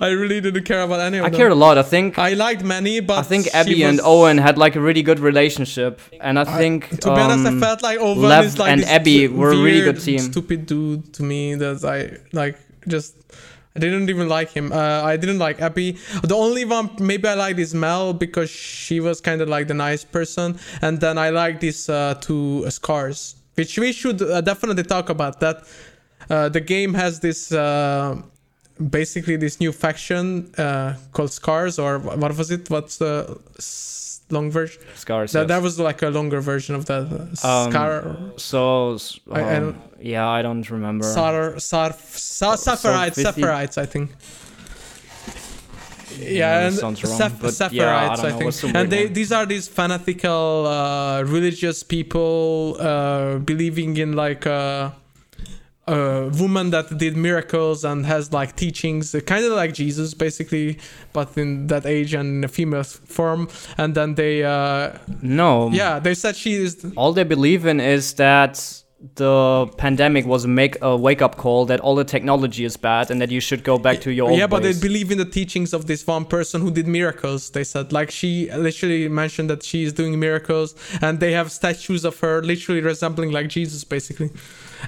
[0.00, 1.38] I really didn't care about any of I them.
[1.38, 1.78] cared a lot.
[1.78, 5.02] I think I liked Manny, but I think Abby and Owen had like a really
[5.02, 8.58] good relationship, and I think To be honest, I um, felt like Owen Lev is
[8.58, 10.18] like and Abby were a really weird, good team.
[10.18, 13.14] Stupid dude to me that I like just.
[13.76, 14.72] I didn't even like him.
[14.72, 15.92] Uh, I didn't like Abby.
[16.24, 19.74] The only one maybe I liked is Mel because she was kind of like the
[19.74, 24.40] nice person, and then I liked these uh, two uh, scars, which we should uh,
[24.40, 25.40] definitely talk about.
[25.40, 25.56] That
[26.30, 27.52] uh, the game has this.
[27.52, 28.22] Uh,
[29.00, 32.70] basically this new faction uh, called Scars, or what was it?
[32.70, 33.36] What's the
[34.30, 34.80] long version?
[34.94, 35.32] scars.
[35.32, 35.48] That, yes.
[35.48, 37.02] that was like a longer version of that.
[37.10, 41.04] Uh, Um, Scar, so s- I- I um, yeah, I don't remember.
[41.04, 44.10] Sar, Sar, Sa- Saphirites, so 50 I think.
[46.20, 48.74] Yeah, and sounds wrong, Seph- but Sephirites, yeah, I, I, think.
[48.74, 54.94] And they, these are these fanatical uh, religious people uh, believing in like a,
[55.86, 60.78] a woman that did miracles and has like teachings, kind of like Jesus, basically,
[61.12, 63.48] but in that age and in a female form.
[63.76, 66.84] And then they, uh, no, yeah, they said she is.
[66.96, 68.82] all they believe in is that
[69.14, 73.12] the pandemic was a make a wake up call that all the technology is bad
[73.12, 74.80] and that you should go back to your old Yeah, but ways.
[74.80, 77.50] they believe in the teachings of this one person who did miracles.
[77.50, 82.04] They said, like, she literally mentioned that she is doing miracles, and they have statues
[82.04, 84.30] of her literally resembling like Jesus, basically.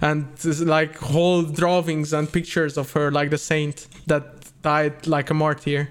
[0.00, 0.26] And
[0.66, 4.24] like whole drawings and pictures of her, like the saint that
[4.62, 5.88] died like a martyr.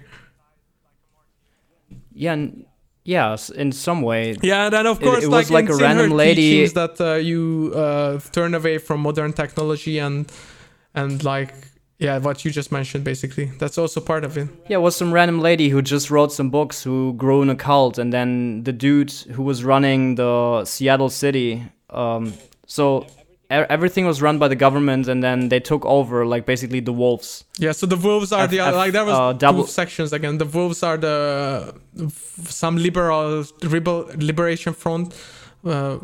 [2.13, 2.65] yeah, n-
[3.03, 4.35] yeah, in some way.
[4.41, 7.71] Yeah, and then of course, it was like, like a random lady- that uh, you
[7.75, 10.31] uh, turn away from modern technology and
[10.93, 11.53] and like
[11.99, 13.51] yeah, what you just mentioned, basically.
[13.59, 14.47] That's also part of it.
[14.69, 17.55] Yeah, it was some random lady who just wrote some books who grew in a
[17.55, 21.65] cult, and then the dude who was running the Seattle city.
[21.89, 22.33] Um,
[22.65, 23.05] so
[23.49, 27.43] everything was run by the government, and then they took over, like basically the wolves.
[27.57, 30.13] Yeah, so the wolves are I've- the I've, like there was uh, two double- sections
[30.13, 30.37] again.
[30.37, 31.73] The wolves are the
[32.45, 35.13] some liberal rebel liberation front,
[35.65, 35.97] uh,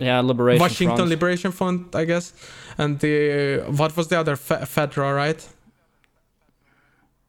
[0.00, 0.60] Yeah, liberation.
[0.60, 1.10] Washington Front.
[1.10, 2.32] Liberation Front, I guess,
[2.78, 5.46] and the what was the other Fe- Fedra, right?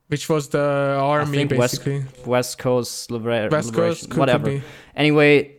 [0.07, 2.05] Which was the army think West- basically.
[2.25, 4.45] West Coast libera- West liberation, Coast, whatever.
[4.45, 4.67] Could be.
[4.95, 5.51] Anyway,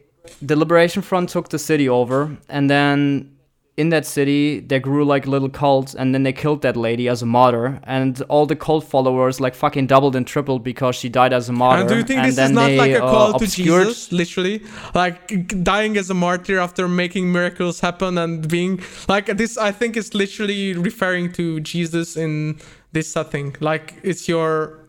[0.43, 3.31] the Liberation Front took the city over, and then
[3.77, 7.23] in that city they grew like little cult, and then they killed that lady as
[7.23, 11.33] a martyr, and all the cult followers like fucking doubled and tripled because she died
[11.33, 11.81] as a martyr.
[11.81, 13.89] And do you think and this is not they, like a uh, call to obscured-
[13.89, 14.63] Jesus, literally,
[14.95, 19.59] like dying as a martyr after making miracles happen and being like this?
[19.59, 22.61] I think is literally referring to Jesus in
[22.93, 23.57] this setting.
[23.59, 24.87] Like it's your,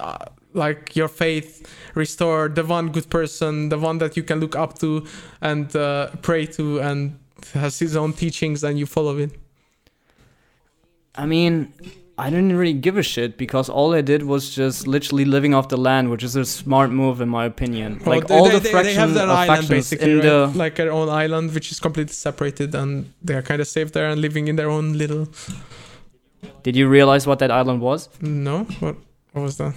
[0.00, 4.56] uh, like your faith restored, the one good person, the one that you can look
[4.56, 5.06] up to
[5.40, 7.20] and uh, pray to, and
[7.52, 9.32] has his own teachings, and you follow it.
[11.14, 11.72] I mean,
[12.18, 15.68] I didn't really give a shit because all I did was just literally living off
[15.68, 18.00] the land, which is a smart move in my opinion.
[18.04, 20.22] Well, like they, all they, the they, fraction they have their island basically, right?
[20.22, 23.92] the like their own island, which is completely separated, and they are kind of safe
[23.92, 25.28] there and living in their own little.
[26.62, 28.08] Did you realize what that island was?
[28.20, 28.96] No, what
[29.32, 29.74] what was that?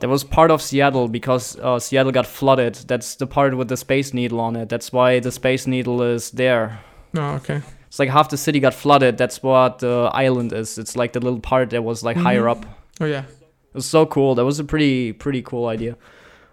[0.00, 2.74] That was part of Seattle because uh, Seattle got flooded.
[2.86, 4.68] That's the part with the Space Needle on it.
[4.68, 6.80] That's why the Space Needle is there.
[7.16, 7.60] Oh, okay.
[7.88, 9.18] It's like half the city got flooded.
[9.18, 10.78] That's what the island is.
[10.78, 12.50] It's like the little part that was like higher Mhm.
[12.50, 12.66] up.
[13.00, 13.24] Oh yeah.
[13.24, 14.34] It was so cool.
[14.34, 15.96] That was a pretty pretty cool idea.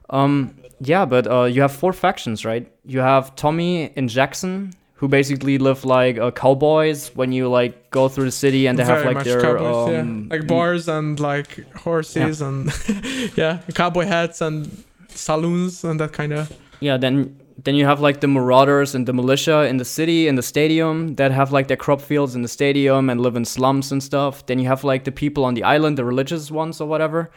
[0.09, 2.71] Um, yeah, but uh, you have four factions, right?
[2.85, 7.09] You have Tommy and Jackson, who basically live like uh, cowboys.
[7.15, 10.37] When you like go through the city and they have like their cowboys, um, yeah.
[10.37, 12.69] like bars and like horses and
[13.37, 16.51] yeah, cowboy hats and saloons and that kind of.
[16.81, 20.35] Yeah, then then you have like the marauders and the militia in the city in
[20.35, 23.93] the stadium that have like their crop fields in the stadium and live in slums
[23.93, 24.45] and stuff.
[24.47, 27.31] Then you have like the people on the island, the religious ones or whatever,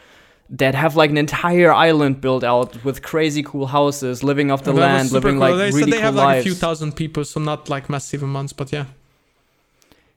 [0.49, 4.71] that have like an entire island built out with crazy cool houses, living off the
[4.71, 5.49] And that was land, living cool.
[5.49, 6.41] like they really said they cool have like lives.
[6.45, 8.85] a few thousand people, so not like massive amounts, but yeah.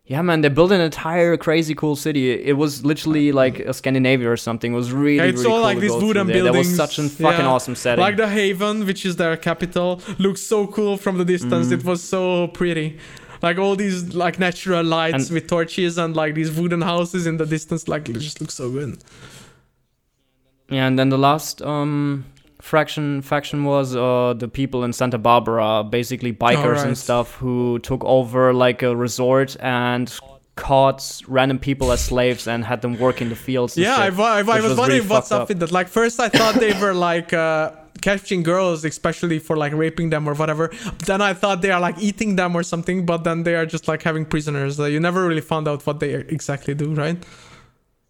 [0.07, 2.31] yeah, man, they built an entire crazy cool city.
[2.33, 4.73] It was literally like a Scandinavia or something.
[4.73, 6.43] It was really, Yeah, it's really all cool like these wooden there.
[6.45, 7.47] That was such a fucking yeah.
[7.51, 8.03] awesome setting.
[8.03, 11.69] Like the Haven, which is their capital, looks so cool from the distance.
[11.69, 11.73] Mhm.
[11.79, 12.99] It was so pretty.
[13.43, 17.37] Like all these like natural lights And- with torches and like these wooden houses in
[17.39, 18.99] the distance, like it just looks so good.
[20.69, 22.25] Yeah, and then the last um
[22.61, 28.05] fraction faction was uh the people in Santa Barbara, basically bikers and stuff who took
[28.05, 30.13] over like a resort and
[30.57, 33.77] caught random people as slaves and had them work in the fields.
[33.77, 35.49] Yeah, I, shit, wa- I, I was, was wondering really what's up up.
[35.49, 35.71] with that.
[35.71, 40.27] Like first, I thought they were like uh, catching girls, especially for like raping them
[40.29, 40.73] or whatever.
[41.05, 43.87] Then I thought they are like eating them or something, but then they are just
[43.87, 44.79] like having prisoners.
[44.79, 47.23] You never really found out what they exactly do, right?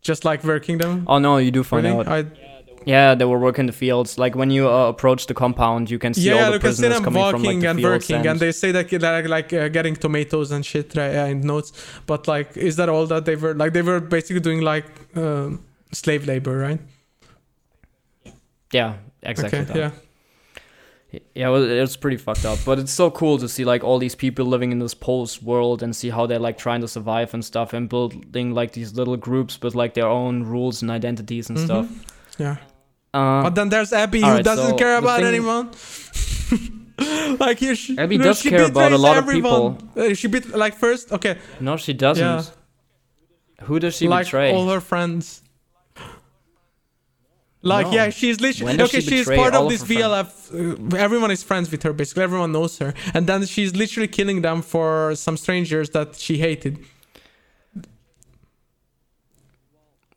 [0.07, 1.05] Just like working them.
[1.09, 2.07] Oh no, you do find Really?
[2.07, 2.09] out.
[2.09, 2.25] I,
[2.87, 4.17] Yeah, they were working the fields.
[4.17, 6.83] Like when you uh, approach the compound, you can see all yeah, the can see
[6.83, 9.53] prisoners coming from like walking the and fields working, and, they say that they're like
[9.53, 11.73] uh, getting tomatoes and shit right, yeah, in notes.
[12.07, 13.73] But like, is that all that they were like?
[13.73, 16.81] They were basically doing like um, slave labor, right?
[18.73, 19.59] yeah, exactly.
[19.61, 19.93] okay, that.
[21.35, 21.55] Yeah.
[21.55, 24.73] It's pretty fucked up, but it's so cool to see like all these people living
[24.73, 27.89] in this post world and see how they're like trying to survive and stuff and
[27.89, 31.87] building like these little groups with like their own rules and identities and stuff.
[31.87, 32.05] Mhm.
[32.39, 32.57] Yeah.
[33.15, 35.71] Uh, But then there's Abby who alright, doesn't so care about anyone.
[37.41, 39.91] like here, she, Abby you know, does she care about a lot of everyone.
[39.97, 42.25] Uh, she bet like first, okay, no, she doesn't.
[42.25, 42.43] Yeah.
[43.67, 44.53] Who does she like betray?
[44.53, 45.43] all her friends.
[47.63, 47.93] Like No.
[47.93, 49.01] yeah, she's literally okay.
[49.01, 50.93] she she's part of of this her VLF.
[50.93, 51.93] Uh, everyone is friends with her.
[51.93, 56.39] Basically, everyone knows her, and then she's literally killing them for some strangers that she
[56.39, 56.79] hated.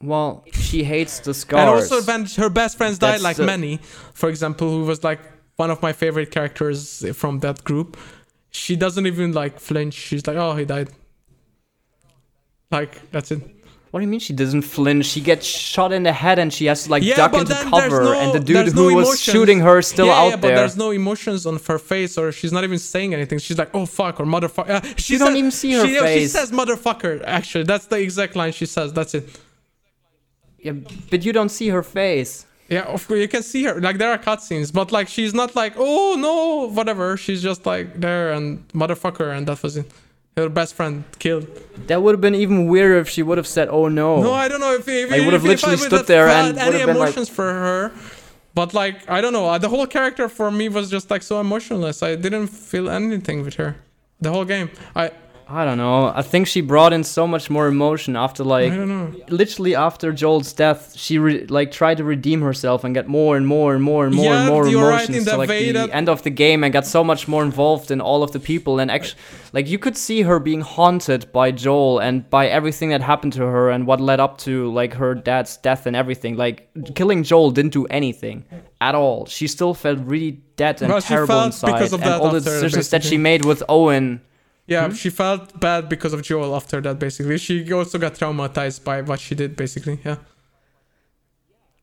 [0.02, 1.60] Well, she hates the scars.
[1.62, 3.78] And also, when her best friends died, That's like the- Manny,
[4.14, 5.20] for example, who was like
[5.58, 7.98] one of my favorite characters from that group,
[8.52, 9.94] she doesn't even like flinch.
[9.94, 10.90] She's like, "Oh, he died."
[12.72, 13.42] Like that's it.
[13.92, 15.08] What do you mean she doesn't flinch?
[15.08, 18.04] She gets shot in the head and she has to like Yeah, duck into cover,
[18.04, 20.50] no- and the dude who no was shooting her is still yeah, out yeah, but
[20.50, 23.40] there's no emotions on her face, or she's not even saying anything.
[23.40, 26.28] She's like, "Oh fuck" or "motherfucker." Uh, she You don't even see her she, She
[26.28, 28.94] says "motherfucker." Actually, that's the exact line she says.
[28.94, 29.28] That's it.
[30.60, 30.74] Yeah,
[31.10, 32.46] but you don't see her face.
[32.70, 33.82] Yeah, of course you can see her.
[33.82, 37.18] Like there are cutscenes, but like she's not like, "Oh no," whatever.
[37.18, 39.92] She's just like there and motherfucker, and that was it.
[40.38, 41.48] Her best friend killed.
[41.88, 44.48] That would have been even weirder if she would have said, "Oh no." No, I
[44.48, 47.44] don't know if if, I would've literally stood there and any been like- emotions for
[47.44, 47.92] her.
[48.56, 51.40] But like I don't know, uh, the whole character for me was just like so
[51.40, 52.02] emotionless.
[52.02, 53.76] I didn't feel anything with her,
[54.22, 54.70] the whole game.
[54.96, 55.12] I
[55.52, 56.12] I don't know.
[56.16, 59.12] I think she brought in so much more emotion after like I don't know.
[59.30, 63.48] literally after Joel's death, she re- like tried to redeem herself and get more and
[63.48, 65.90] more and more and more Yeah, and more right emotions in to like the that-
[65.90, 68.80] end of the game and got so much more involved in all of the people
[68.80, 69.20] and actually
[69.52, 73.42] like you could see her being haunted by Joel and by everything that happened to
[73.48, 76.38] her and what led up to like her dad's death and everything.
[76.38, 78.46] Like killing Joel didn't do anything
[78.80, 79.26] at all.
[79.26, 82.40] She still felt really dead and Well, terrible inside because of and that all the
[82.40, 84.22] decisions that she made with Owen
[84.70, 84.94] Yeah, Hmm?
[84.94, 87.00] she felt bad because of Joel after that.
[87.00, 89.56] Basically, she also got traumatized by what she did.
[89.56, 90.18] Basically, yeah.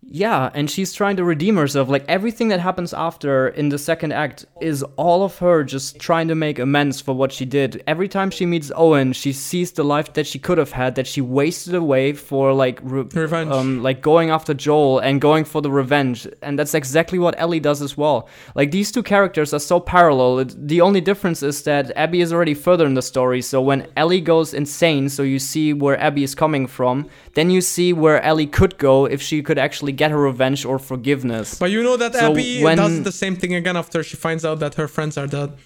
[0.08, 1.88] Yeah, and she's trying to redeem herself.
[1.88, 6.28] Like everything that happens after in the second act is all of her just trying
[6.28, 7.82] to make amends for what she did.
[7.88, 11.08] Every time she meets Owen, she sees the life that she could have had that
[11.08, 13.50] she wasted away for like re- Revenge.
[13.50, 16.26] um like going after Joel and going for the revenge.
[16.40, 18.28] And that's exactly what Ellie does as well.
[18.54, 20.38] Like these two characters are so parallel.
[20.38, 23.42] It, the only difference is that Abby is already further in the story.
[23.42, 27.60] So when Ellie goes insane, so you see where Abby is coming from, then you
[27.60, 31.58] see where Ellie could go if she could actually get her revenge or forgiveness.
[31.58, 34.44] But you know that So Abby when- does the same thing again after she finds
[34.44, 35.50] out that her friends are dead.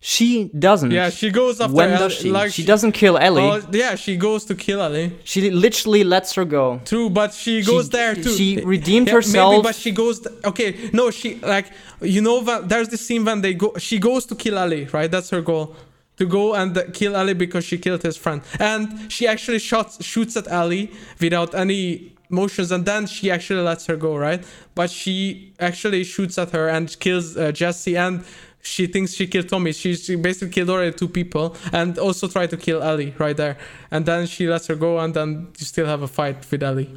[0.00, 0.92] She doesn't.
[0.92, 1.74] Yeah, she goes after.
[1.74, 2.30] when does she?
[2.30, 3.42] Like she doesn't kill oh, Ellie.
[3.42, 5.12] Oh, yeah, she goes to kill Ellie.
[5.24, 6.80] she literally lets her go.
[6.84, 8.30] True, but she She- goes there too.
[8.30, 9.52] she redeemed Yeah, herself.
[9.54, 10.24] Maybe, but she goes.
[10.44, 11.66] okay, no, she like
[12.00, 13.74] you know that there's this scene when they go.
[13.78, 15.10] She goes to kill Ellie, right?
[15.10, 15.74] That's her goal.
[16.18, 20.36] To go and kill Ali because she killed his friend, and she actually shots shoots
[20.36, 24.44] at Ali without any motions, and then she actually lets her go, right?
[24.74, 28.24] But she actually shoots at her and kills uh, Jesse, and
[28.62, 29.72] she thinks she killed Tommy.
[29.72, 33.56] She, she basically killed already two people, and also tried to kill Ali right there.
[33.90, 36.90] And then she lets her go, and then you still have a fight with Ali.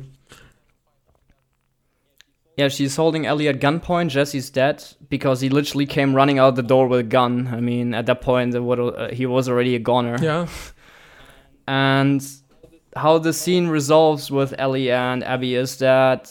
[2.58, 4.10] Yeah, she's holding Ellie at gunpoint.
[4.10, 7.48] Jesse's dead because he literally came running out the door with a gun.
[7.48, 10.18] I mean, at that point, would, uh, he was already a goner.
[10.22, 10.48] Yeah.
[11.68, 12.22] And
[12.96, 16.30] how the scene resolves with Ellie and Abby is that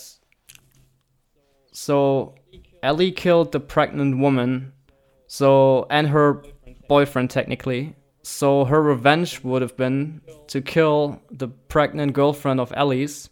[1.73, 2.35] so
[2.83, 4.73] Ellie killed the pregnant woman,
[5.27, 6.43] so and her
[6.89, 7.97] boyfriend technically.
[8.23, 13.30] So her revenge would have been to kill the pregnant girlfriend of Ellie's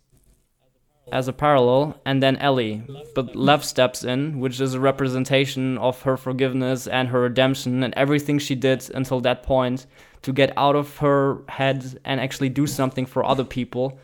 [1.12, 2.82] as a parallel, and then Ellie.
[3.14, 7.94] But Lev steps in, which is a representation of her forgiveness and her redemption and
[7.94, 9.86] everything she did until that point
[10.22, 13.98] to get out of her head and actually do something for other people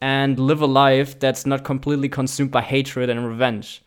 [0.00, 3.82] and live a life that's not completely consumed by hatred and revenge.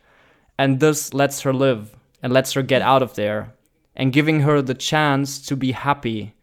[0.57, 3.53] And this lets her live and lets her get out of there
[3.95, 6.35] and giving her the chance to be happy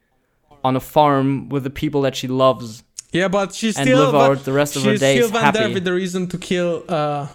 [0.65, 4.15] on a farm with the people that she loves Yeah, but she and still live
[4.15, 5.75] out the rest of her days still there happy.
[5.75, 7.27] with the reason to kill uh,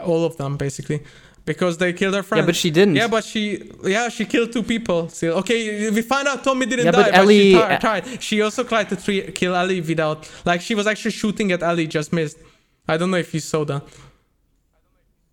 [0.00, 1.02] all of them basically
[1.44, 2.42] because they killed her friend.
[2.42, 2.96] Yeah, but she didn't.
[2.96, 5.08] Yeah, but she yeah she killed two people.
[5.08, 5.90] Still okay.
[5.90, 8.22] We find out Tommy didn't Yeah, die, but but, Ellie- she tri- tried.
[8.22, 11.86] She also tried to tre- kill Ellie without like she was actually shooting at Ellie,
[11.88, 12.38] just missed.
[12.86, 13.82] I don't know if you saw that.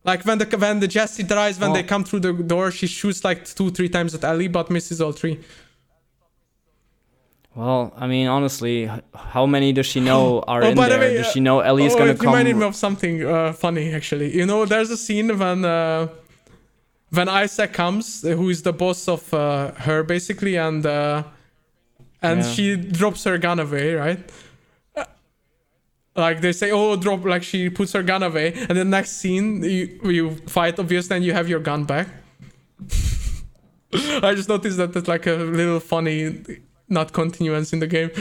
[0.03, 1.73] Like when the when the Jesse dies, when Oh.
[1.75, 4.99] they come through the door, she shoots like two three times at Ellie, but misses
[5.01, 5.39] all three.
[7.53, 10.99] Well, I mean, honestly, how many does she know are Oh, in the there?
[10.99, 12.27] way, does uh, she know Ellie's oh, gonna it come?
[12.27, 14.33] reminded me of something uh, funny actually.
[14.35, 16.07] You know, there's a scene when uh,
[17.09, 21.23] when Isaac comes, uh, who is the boss of uh, her basically, and uh,
[22.21, 22.47] and Yeah.
[22.53, 24.19] she drops her gun away, right?
[26.15, 27.23] Like they say, oh, drop.
[27.25, 31.25] Like she puts her gun away, and the next scene you you fight, obviously, and
[31.25, 32.07] you have your gun back.
[33.93, 36.35] I just noticed that that's like a little funny,
[36.91, 38.11] not continuance in the game.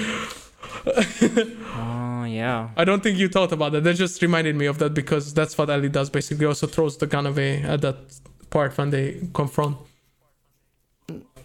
[1.76, 2.70] Oh yeah.
[2.76, 3.84] I don't think you thought about that.
[3.84, 6.46] That just reminded me of that because that's what Ellie does basically.
[6.46, 7.96] Also throws the gun away at that
[8.50, 9.76] part when they confront.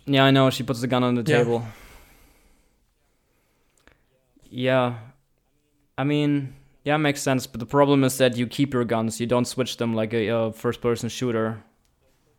[0.05, 0.49] Yeah, I know.
[0.51, 1.37] She puts the gun on the Yeah.
[1.39, 1.65] table.
[4.49, 4.95] Yeah.
[5.97, 6.53] I mean,
[6.83, 7.47] yeah, makes sense.
[7.47, 9.19] But the problem is that you keep your guns.
[9.19, 11.63] You don't switch them like a uh, first-person shooter.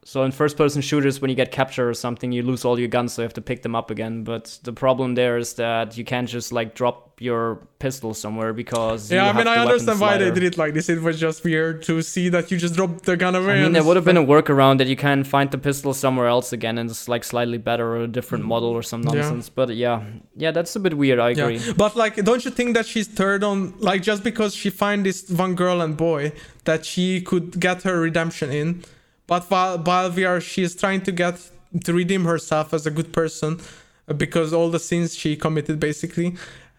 [0.06, 3.12] So in first-person shooters, when you get captured or something, you lose all your guns,
[3.14, 4.22] so you have to pick them up again.
[4.22, 9.10] But the problem there is that you can't just like drop your pistol somewhere because
[9.10, 10.88] you Yeah, I mean, I understand why they did it like this.
[10.88, 13.58] It was just weird to see that you just drop the gun away.
[13.58, 16.28] I mean, there would have been a workaround that you can find the pistol somewhere
[16.28, 19.12] else again, and it's like slightly better or a different model or some Mm.
[19.12, 19.20] Yeah.
[19.22, 19.48] nonsense.
[19.48, 20.04] But yeah,
[20.36, 21.18] yeah, that's a bit weird.
[21.18, 21.56] I agree.
[21.56, 21.72] Yeah.
[21.76, 25.28] But like, don't you think that she's third on like just because she find this
[25.28, 26.30] one girl and boy
[26.64, 28.84] that she could get her redemption in,
[29.26, 31.40] but while while we are she is trying to get
[31.84, 33.60] to redeem herself as a good person
[34.08, 36.36] uh, because all the sins she committed basically.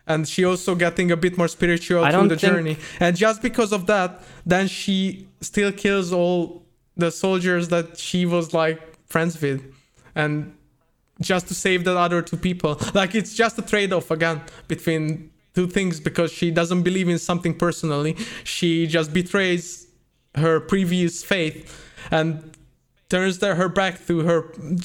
[0.09, 2.77] And she also getting a bit more spiritual through the think- journey.
[2.99, 6.63] And just because of that, then she still kills all
[6.95, 9.61] the soldiers that she was like friends with.
[10.15, 10.55] And
[11.19, 12.79] just to save the other two people.
[12.93, 17.53] Like it's just a trade-off again between two things because she doesn't believe in something
[17.53, 18.15] personally.
[18.45, 19.87] She just betrays
[20.35, 22.51] her previous faith and
[23.09, 24.41] turns their, her back to her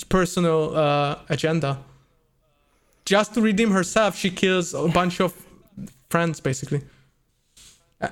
[0.08, 1.78] personal uh, agenda.
[3.04, 5.32] Just to redeem herself, she kills a bunch of
[6.08, 6.82] friends basically.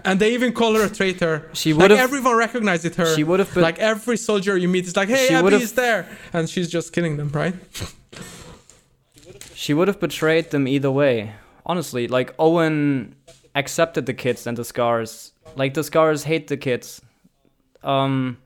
[0.05, 1.49] And they even call her a traitor.
[1.53, 3.15] She like would've- everyone recognizes her.
[3.17, 6.07] She would have been like every soldier you meet is like, "Hey, Abby is there,"
[6.33, 7.55] and she's just killing them, right?
[9.55, 11.33] She would have betrayed them either way.
[11.67, 13.15] Honestly, like Owen
[13.55, 15.33] accepted the kids and the scars.
[15.57, 17.01] Like the scars hate the kids.
[17.83, 18.39] Um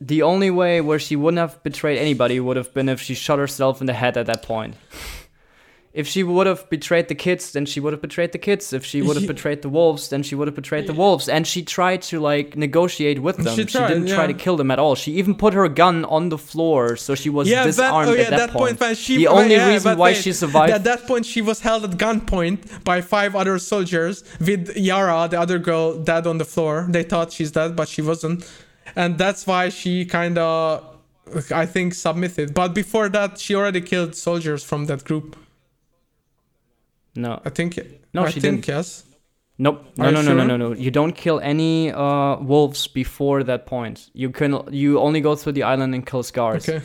[0.00, 3.38] the only way where she wouldn't have betrayed anybody would have been if she shot
[3.38, 4.74] herself in the head at that point.
[5.92, 8.72] If she would have betrayed the kids, then she would have betrayed the kids.
[8.72, 11.28] If she would have betrayed the wolves, then she would have betrayed the wolves.
[11.28, 13.56] And she tried to like negotiate with them.
[13.56, 14.94] She She, didn't try to kill them at all.
[14.94, 18.12] She even put her gun on the floor, so she was yeah, that, disarmed oh
[18.12, 18.78] yeah, at that, point.
[18.78, 21.60] when she the only yeah, reason why wait, she survived At that point, she was
[21.60, 26.44] held at gunpoint by five other soldiers with Yara, the other girl, dead on the
[26.44, 26.86] floor.
[26.88, 28.44] They thought she's dead, but she wasn't,
[28.96, 30.84] and that's why she kind of,
[31.52, 32.54] I think, submitted.
[32.54, 35.36] But before that, she already killed soldiers from that group.
[37.14, 37.78] No, I think.
[38.14, 38.68] No, I she think didn't.
[38.68, 39.04] yes.
[39.58, 40.72] nope, no, Are no, no, no, no, no.
[40.72, 44.10] You don't kill any uh, wolves before that point.
[44.14, 46.68] You can, you only go through the island and kill scars.
[46.68, 46.84] Okay.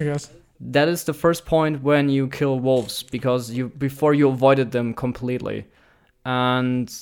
[0.00, 0.30] I guess.
[0.60, 4.92] That is the first point when you kill wolves because you before you avoided them
[4.92, 5.66] completely,
[6.24, 6.92] and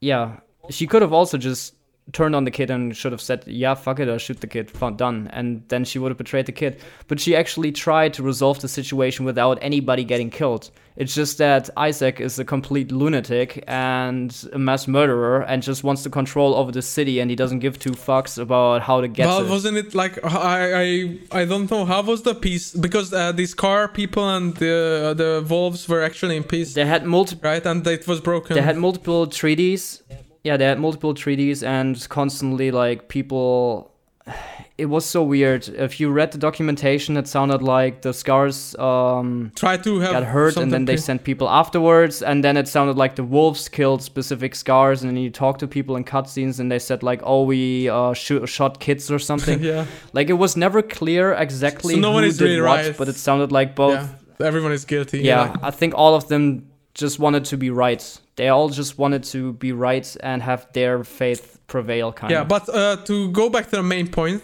[0.00, 0.38] yeah,
[0.70, 1.74] she could have also just
[2.12, 4.70] turned on the kid and should have said, "Yeah, fuck it, I'll shoot the kid,
[4.70, 6.80] fun, done," and then she would have betrayed the kid.
[7.08, 10.70] But she actually tried to resolve the situation without anybody getting killed.
[10.96, 16.04] It's just that Isaac is a complete lunatic and a mass murderer and just wants
[16.04, 19.26] to control over the city, and he doesn't give two fucks about how to get
[19.26, 19.48] well, it.
[19.50, 23.50] wasn't it like I I I don't know how was the peace because uh, these
[23.50, 27.50] scar people and the the wolves were actually in peace, They had multiple.
[27.50, 27.64] right?
[27.66, 28.54] And it was broken.
[28.54, 30.02] They had multiple treaties.
[30.44, 33.90] Yeah, they had multiple treaties and constantly like people.
[34.76, 35.68] It was so weird.
[35.68, 40.24] If you read the documentation, it sounded like the scars um, Try to have got
[40.24, 42.22] hurt, and then they sent people afterwards.
[42.22, 45.68] And then it sounded like the wolves killed specific scars, and then you talk to
[45.68, 49.62] people in cutscenes, and they said like, "Oh, we uh, shoot, shot kids or something."
[49.72, 52.84] yeah, like it was never clear exactly So no who one is did really what,
[52.84, 52.96] right.
[52.98, 54.08] but it sounded like both yeah.
[54.46, 55.20] Everyone is guilty.
[55.20, 58.20] yeah, I think all of them just wanted to be right.
[58.36, 62.36] They all just wanted to be right and have their faith prevail, kind of.
[62.36, 62.42] yeah.
[62.42, 62.48] of.
[62.48, 64.42] But uh, to go back to the main point,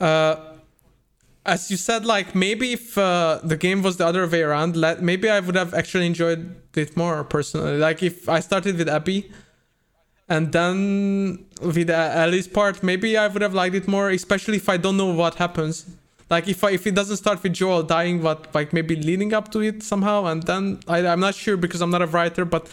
[0.00, 0.36] uh,
[1.46, 5.02] as you said, like maybe if uh, the game was the other way around, let,
[5.02, 7.78] maybe I would have actually enjoyed it more personally.
[7.78, 9.30] Like if I started with Abby.
[10.26, 14.70] And then with uh, Ellie's part, maybe I would have liked it more, especially if
[14.70, 15.84] I don't know what happens.
[16.34, 19.46] Like if I, if it doesn't start with Joel dying, but like maybe leading up
[19.52, 20.62] to it somehow, and then
[20.94, 22.64] I, I'm not sure because I'm not a writer, but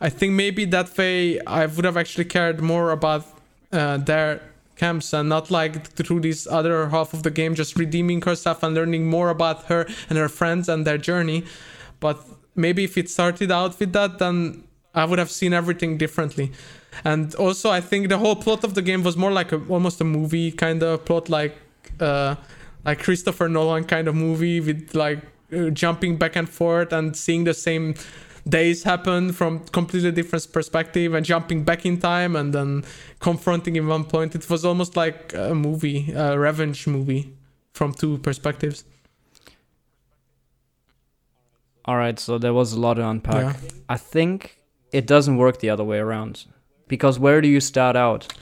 [0.00, 1.14] I think maybe that way
[1.60, 3.24] I would have actually cared more about
[3.70, 4.40] uh, their
[4.76, 8.74] camps and not like through this other half of the game just redeeming herself and
[8.74, 11.44] learning more about her and her friends and their journey.
[12.00, 12.18] But
[12.64, 16.50] maybe if it started out with that, then I would have seen everything differently.
[17.04, 20.00] And also, I think the whole plot of the game was more like a, almost
[20.00, 21.54] a movie kind of plot, like
[22.00, 22.36] uh,
[22.84, 25.20] like Christopher Nolan kind of movie with like
[25.52, 27.94] uh, jumping back and forth and seeing the same
[28.48, 32.84] days happen from completely different perspective and jumping back in time and then
[33.20, 34.34] confronting in one point.
[34.34, 37.36] It was almost like a movie, a revenge movie
[37.72, 38.84] from two perspectives.
[41.84, 43.60] All right, so there was a lot to unpack.
[43.60, 43.70] Yeah.
[43.88, 44.58] I think
[44.92, 46.44] it doesn't work the other way around.
[46.86, 48.32] Because where do you start out?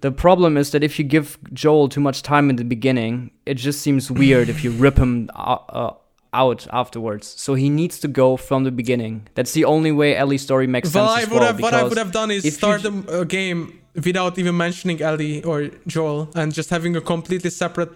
[0.00, 3.54] The problem is that if you give Joel too much time in the beginning, it
[3.54, 5.94] just seems weird if you rip him uh, uh,
[6.32, 7.26] out afterwards.
[7.26, 9.28] So he needs to go from the beginning.
[9.34, 11.28] That's the only way Ellie's story makes well, sense.
[11.28, 13.80] I well, have, what I would have done is you start j- a, a game
[13.94, 17.90] without even mentioning Ellie or Joel and just having a completely separate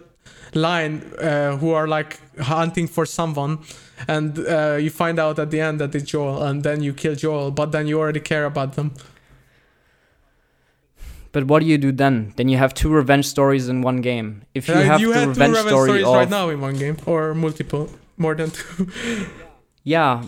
[0.55, 3.59] line uh, who are like hunting for someone
[4.09, 7.15] and uh, you find out at the end that it's Joel and then you kill
[7.15, 8.93] Joel but then you already care about them.
[11.35, 12.33] But what do you do then?
[12.37, 14.29] Then you have two revenge stories in one game.
[14.55, 16.77] If you Uh, have you the revenge revenge story stories of right now in one
[16.79, 18.87] game or multiple, more than two.
[19.95, 20.23] yeah,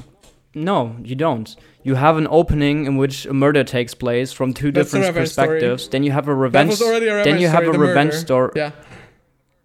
[0.55, 1.49] no, you don't.
[1.85, 5.29] You have an opening in which a murder takes place from two That's different revenge
[5.31, 5.47] story.
[5.61, 5.89] perspectives.
[5.89, 6.71] Then you have a revenge.
[6.71, 8.51] that was already a revenge then you have story, a revenge story.
[8.57, 8.71] Yeah.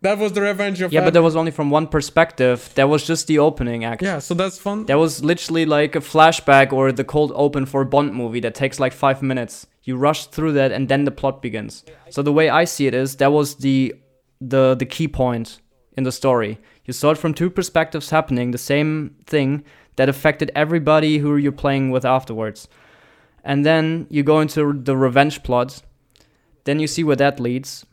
[0.02, 2.72] That was the revenge of Yeah, but that was only from one perspective.
[2.74, 4.02] That was just the opening act.
[4.02, 4.86] Yeah, so that's fun.
[4.88, 8.56] That was literally like a flashback or the cold open for a Bond movie that
[8.56, 9.68] takes like five minutes.
[9.84, 11.84] You rush through that and then the plot begins.
[12.10, 13.94] So the way I see it is that was the
[14.40, 15.60] the the key point
[15.96, 16.60] in the story.
[16.86, 19.64] You saw it from two perspectives happening, the same thing
[19.98, 22.68] that affected everybody who you're playing with afterwards.
[23.44, 25.82] And then you go into the revenge plot.
[26.64, 27.86] Then you see where that leads.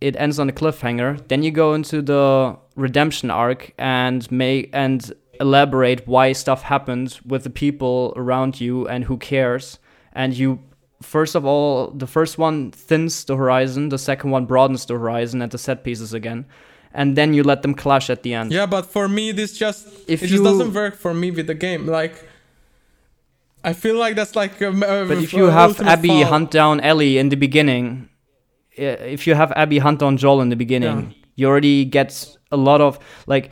[0.00, 1.26] It ends on a cliffhanger.
[1.28, 7.44] Then you go into the redemption arc and make and elaborate why stuff happened with
[7.44, 9.78] the people around you and who cares.
[10.12, 10.58] And you
[11.02, 15.42] first of all, the first one thins the horizon, the second one broadens the horizon
[15.42, 16.46] and the set pieces again.
[16.94, 18.52] And then you let them clash at the end.
[18.52, 21.46] Yeah, but for me, this just If it you- just doesn't work for me with
[21.46, 21.86] the game.
[21.86, 22.24] Like,
[23.64, 24.60] I feel like that's like.
[24.60, 26.24] A, a, But if you have Abby fall.
[26.24, 28.08] hunt down Ellie in the beginning,
[28.76, 31.16] if you have Abby hunt down Joel in the beginning, Yeah.
[31.36, 33.50] you already get a lot of like.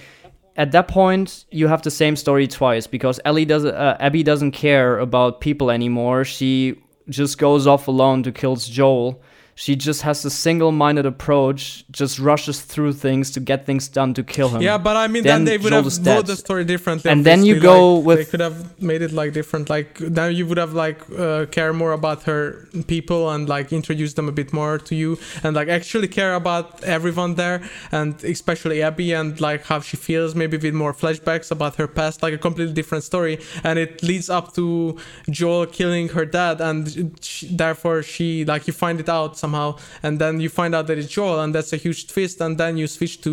[0.57, 4.53] At that point, you have the same story twice because Ellie does uh, Abby doesn't
[4.53, 6.25] care about people anymore.
[6.25, 6.77] She
[7.09, 9.21] just goes off alone to kills Joel.
[9.57, 14.23] She just has a single-minded approach, just rushes through things to get things done to
[14.25, 14.63] kill him.
[14.63, 17.11] Yeah, but I mean, Then then, they would Joel have told the story differently.
[17.11, 19.71] And then you go like, with- They could have made it like different.
[19.71, 24.15] Like then you would have like uh, care more about her people and like introduce
[24.15, 28.83] them a bit more to you and like actually care about everyone there and especially
[28.83, 30.35] Abby and like how she feels.
[30.35, 33.39] Maybe with more flashbacks about her past, like a completely different story.
[33.63, 34.97] And it leads up to
[35.31, 39.69] Joel killing her dad, and she, therefore she like you find it out somehow,
[40.03, 42.37] and then you find out that it's Joel, and that's a huge twist.
[42.45, 43.33] And then you switch to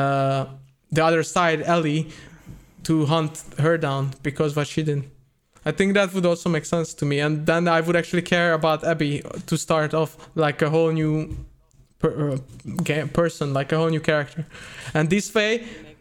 [0.00, 0.42] uh,
[0.96, 2.02] the other side, Ellie,
[2.88, 5.00] to hunt her down because what she did.
[5.68, 8.50] I think that would also make sense to me, and then I would actually care
[8.60, 11.12] about Abby to start off like a whole new
[12.00, 14.42] per, uh, person, like a whole new character.
[14.94, 15.50] And this way,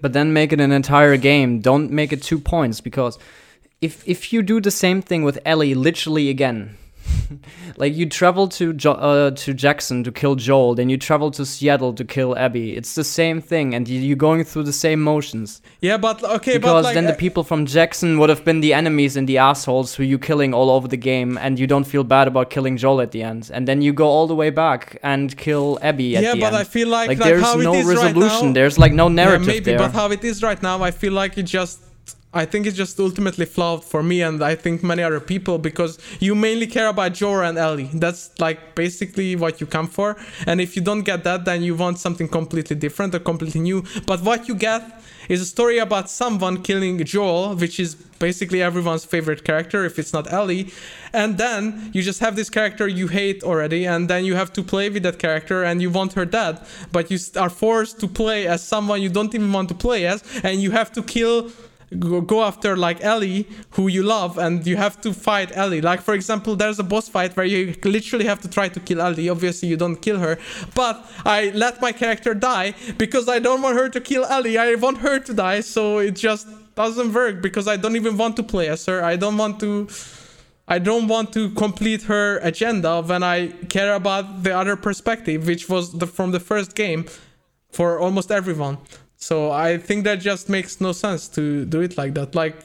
[0.01, 1.59] but then make it an entire game.
[1.61, 3.19] Don't make it two points because
[3.81, 6.59] if if you do the same thing with Ellie literally again,
[7.77, 11.45] like you travel to jo- uh, to Jackson to kill Joel, then you travel to
[11.45, 12.75] Seattle to kill Abby.
[12.75, 15.61] It's the same thing, and you- you're going through the same motions.
[15.81, 18.61] yeah, but okay, but because like, then the uh, people from Jackson would have been
[18.61, 21.85] the enemies and the assholes who you're killing all over the game, and you don't
[21.85, 23.49] feel bad about killing Joel at the end.
[23.53, 26.47] And then you go all the way back and kill Abby at yeah, the but
[26.47, 26.55] end.
[26.57, 28.47] I feel like, like, like there's how no it is right resolution.
[28.47, 29.77] now, there's like no narrative yeah, maybe, there.
[29.79, 31.79] but how it is right now, I feel like it just.
[32.31, 35.97] I think it's just ultimately flawed for me, and I think many other people because
[36.19, 37.89] you mainly care about Joel and Ellie.
[37.91, 40.15] That's like basically what you come for.
[40.45, 43.83] And if you don't get that, then you want something completely different or completely new.
[44.05, 49.05] But what you get is a story about someone killing Joel, which is basically everyone's
[49.05, 50.71] favorite character if it's not Ellie.
[51.13, 54.61] And then you just have this character you hate already, and then you have to
[54.61, 56.59] play with that character and you want her dead.
[56.91, 60.23] But you are forced to play as someone you don't even want to play as,
[60.43, 61.49] and you have to kill
[61.97, 65.81] go, after like Ellie, who you love, and you have to fight Ellie.
[65.81, 69.01] Like for example, there's a boss fight where you literally have to try to kill
[69.01, 69.29] Ellie.
[69.29, 70.37] Obviously, you don't kill her,
[70.75, 74.57] but I let my character die because I don't want her to kill Ellie.
[74.57, 78.35] I want her to die, so it just doesn't work because I don't even want
[78.37, 79.03] to play as her.
[79.03, 79.87] I don't want to.
[80.71, 85.67] I don't want to complete her agenda when I care about the other perspective, which
[85.67, 87.05] was the from the first game
[87.71, 88.77] for almost everyone.
[89.19, 92.35] So I think that just makes no sense to do it like that.
[92.35, 92.55] Like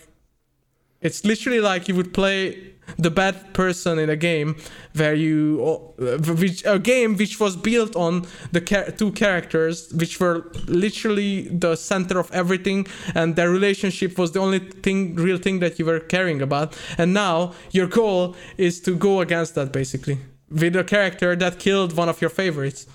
[1.03, 4.57] it's literally like you would play the bad person in a game
[4.95, 10.21] where you uh, which a game which was built on the char- two characters which
[10.21, 15.61] were literally the center of everything and their relationship was the only thing real thing
[15.61, 20.19] that you were caring about and now your goal is to go against that basically
[20.51, 22.87] with a character that killed one of your favorites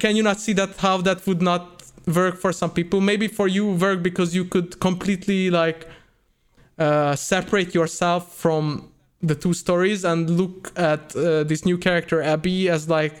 [0.00, 1.77] can you not see that how that would not
[2.14, 5.86] work for some people maybe for you work because you could completely like
[6.78, 8.90] uh, separate yourself from
[9.20, 13.20] the two stories and look at uh, this new character Abby as like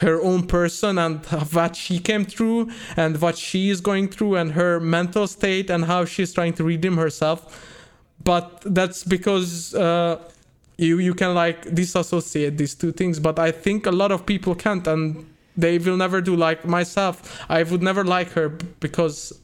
[0.00, 4.52] her own person and what she came through and what she is going through and
[4.52, 7.66] her mental state and how she's trying to redeem herself.
[8.22, 10.20] But that's because uh,
[10.78, 13.18] you you can like disassociate these two things.
[13.18, 15.26] But i think a lot of people can't and
[15.56, 17.44] they will never do like myself.
[17.48, 19.40] I would never like her because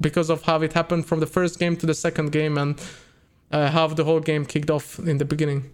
[0.00, 2.80] because of how it happened from the first game to the second game and
[3.52, 5.70] uh, how the whole game kicked off in the beginning.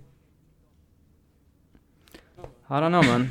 [2.69, 3.31] I don't know, man.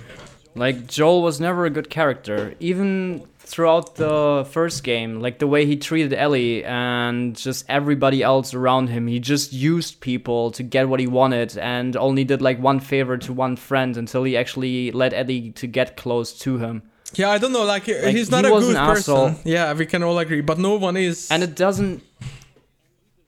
[0.55, 5.19] Like Joel was never a good character, even throughout the first game.
[5.21, 9.07] Like the way he treated Ellie and just everybody else around him.
[9.07, 13.17] He just used people to get what he wanted, and only did like one favor
[13.17, 16.81] to one friend until he actually let Ellie to get close to him.
[17.13, 19.35] yeah i don't know like, Like, he's not he a was good an person asshole.
[19.45, 22.01] yeah we can all agree but no one is and it doesn't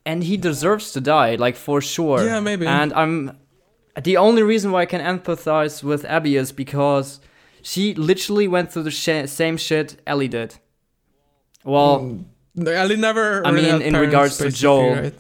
[0.06, 2.66] and he deserves to die like for sure Yeah, maybe.
[2.66, 3.38] and i'm
[4.04, 7.20] the only reason why i can empathize with abby is because
[7.70, 10.52] she literally went through the sh- same shit ellie did
[11.74, 11.96] well
[12.82, 14.94] ellie never I really mean, in regards to Joel.
[15.04, 15.16] right?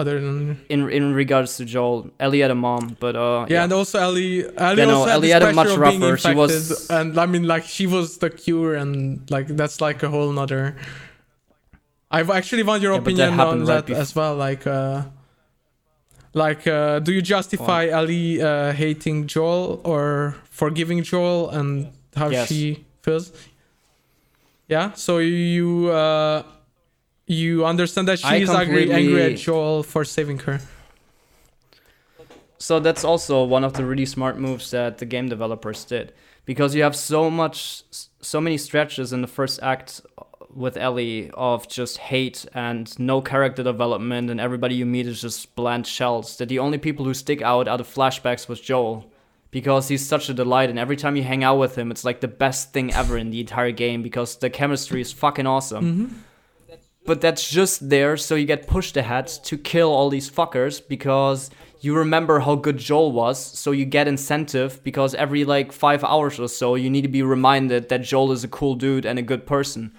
[0.00, 3.72] other than in in regards to joel ellie had a mom but uh Yeah, and
[3.72, 4.44] also Ellie.
[4.66, 6.16] Ellie Yeah, no, also had Ellie had it pressure much rougher.
[6.24, 8.94] She was- and I mean, like she was the cure, and
[9.34, 10.76] like that's like a whole nother.
[12.10, 14.34] I actually want your Yeah, but that opinion on right that bef- as well.
[14.36, 15.08] Like, uh,
[16.34, 22.48] like, uh, do you justify Ali uh, hating Joel or forgiving Joel and how Yes.
[22.48, 23.32] she feels?
[24.68, 24.92] Yeah.
[24.92, 26.42] So you uh,
[27.26, 30.60] you understand that she's angry, angry at Joel for saving her.
[32.58, 36.12] So that's also one of the really smart moves that the game developers did
[36.44, 37.82] because you have so much
[38.20, 40.00] so many stretches in the first act
[40.54, 45.54] with Ellie of just hate and no character development and everybody you meet is just
[45.54, 49.10] bland shells that the only people who stick out are the flashbacks with Joel.
[49.50, 52.20] Because he's such a delight and every time you hang out with him it's like
[52.20, 55.84] the best thing ever in the entire game because the chemistry is fucking awesome.
[55.84, 56.16] Mm-hmm.
[57.04, 61.50] But that's just there so you get pushed ahead to kill all these fuckers because
[61.82, 66.38] you remember how good Joel was, so you get incentive because every like five hours
[66.38, 69.22] or so you need to be reminded that Joel is a cool dude and a
[69.22, 69.92] good person.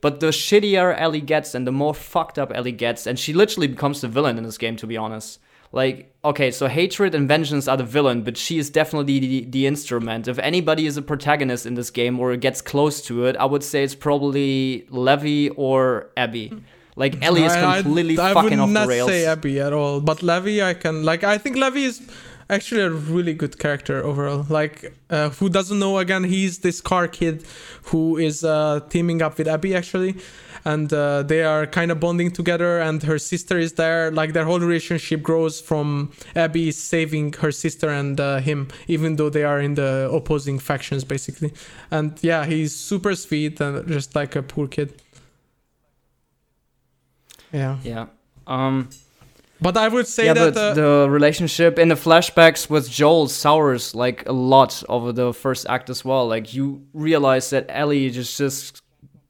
[0.00, 3.66] But the shittier Ellie gets and the more fucked up Ellie gets, and she literally
[3.66, 5.40] becomes the villain in this game, to be honest.
[5.70, 9.66] Like, okay, so hatred and vengeance are the villain, but she is definitely the, the
[9.66, 10.26] instrument.
[10.26, 13.62] If anybody is a protagonist in this game or gets close to it, I would
[13.62, 16.52] say it's probably Levy or Abby.
[16.96, 18.90] Like, Ellie is I- I- completely I, fucking off the rails.
[18.90, 21.22] I would not say Abby at all, but Levy, I can like.
[21.22, 22.00] I think Levy is
[22.50, 24.46] actually a really good character overall.
[24.48, 25.98] Like, uh, who doesn't know?
[25.98, 27.44] Again, he's this scar kid
[27.84, 30.16] who is uh, teaming up with Abby actually,
[30.64, 32.80] and uh, they are kind of bonding together.
[32.80, 34.10] And her sister is there.
[34.10, 39.30] Like their whole relationship grows from Abby saving her sister and uh, him, even though
[39.30, 41.52] they are in the opposing factions basically.
[41.90, 45.00] And yeah, he's super sweet and just like a poor kid.
[47.52, 47.78] Yeah.
[47.82, 48.06] Yeah.
[48.46, 48.90] Um,
[49.60, 53.94] But I would say yeah, that uh, the relationship in the flashbacks with Joel sours
[53.94, 56.28] like a lot over the first act as well.
[56.28, 58.82] Like you realize that Ellie just just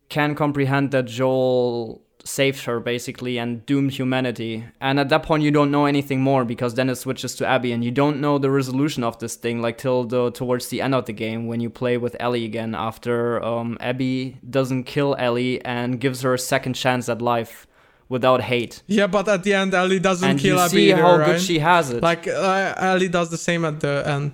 [0.08, 4.64] can comprehend that Joel saved her basically and doomed humanity.
[4.80, 7.72] And at that point, you don't know anything more because then it switches to Abby,
[7.72, 10.94] and you don't know the resolution of this thing like till the towards the end
[10.94, 15.64] of the game when you play with Ellie again after um, Abby doesn't kill Ellie
[15.64, 17.66] and gives her a second chance at life
[18.08, 18.82] without hate.
[18.86, 21.26] yeah, but at the end, Ellie doesn't And kill you Abby see either, how right?
[21.32, 22.02] good she has it.
[22.02, 24.32] like uh, Ellie does the same at the end.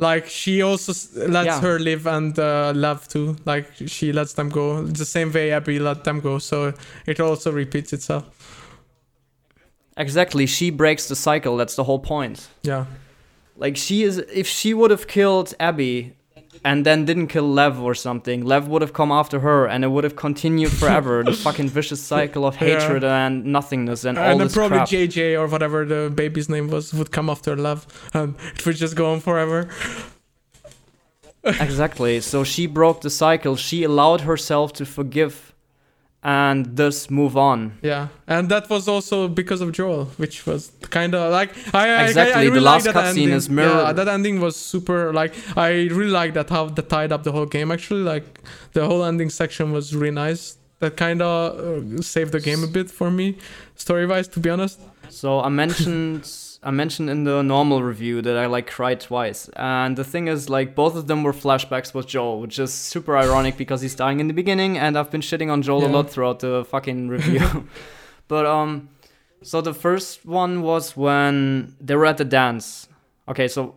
[0.00, 0.92] Like she also
[1.26, 1.60] lets Yeah.
[1.60, 3.36] her live and uh, love too.
[3.44, 6.38] Like she lets them go the same way Abby let them go.
[6.38, 6.72] So
[7.06, 8.24] it also repeats itself.
[9.96, 11.56] Exactly, she breaks the cycle.
[11.56, 12.48] That's the whole point.
[12.62, 12.84] Yeah.
[13.56, 16.14] Like she is if she would have killed Abby
[16.64, 19.88] and then didn't kill Lev or something, Lev would have come after her and it
[19.88, 21.22] would have continued forever.
[21.24, 22.80] the fucking vicious cycle of Yeah.
[22.80, 24.88] hatred and nothingness and, all and then this probably crap.
[24.88, 28.96] JJ or whatever the baby's name was would come after Lev and it would just
[28.96, 29.68] go on forever.
[31.44, 32.20] exactly.
[32.20, 33.56] So she broke the cycle.
[33.56, 35.47] She allowed herself to forgive
[36.28, 37.60] and thus move on.
[37.82, 40.60] Yeah, and that was also because of Joel, which was
[40.98, 43.48] kind of like I I- Exactly, I, I the really last like that cutscene is
[43.48, 45.12] mirror- Yeah, that ending was super.
[45.20, 45.68] Like I
[45.98, 47.68] really like that how that tied up the whole game.
[47.76, 48.26] Actually, like
[48.76, 50.56] the whole ending section was really nice.
[50.80, 53.26] That kind of uh, saved the game a bit for me,
[53.74, 54.28] story wise.
[54.34, 54.78] To be honest.
[55.08, 56.24] So I mentioned
[56.62, 59.48] I mentioned in the normal review that I like cried twice.
[59.54, 63.16] And the thing is like both of them were flashbacks with Joel, which is super
[63.16, 66.10] ironic because he's dying in the beginning and I've been shitting on Joel a lot
[66.10, 67.68] throughout the fucking review.
[68.28, 68.88] but um
[69.42, 72.88] So the first one was when they were at the dance.
[73.28, 73.76] Okay, so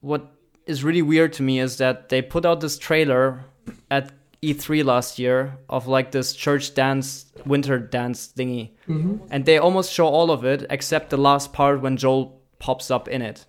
[0.00, 0.32] what
[0.66, 3.44] is really weird to me is that they put out this trailer
[3.90, 4.10] at
[4.42, 8.70] E3 last year of like this church dance, winter dance thingy.
[8.88, 9.26] Mm-hmm.
[9.30, 13.08] And they almost show all of it except the last part when Joel pops up
[13.08, 13.46] in it.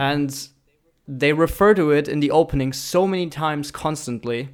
[0.00, 0.36] And
[1.06, 4.48] they refer to it in the opening so many times constantly,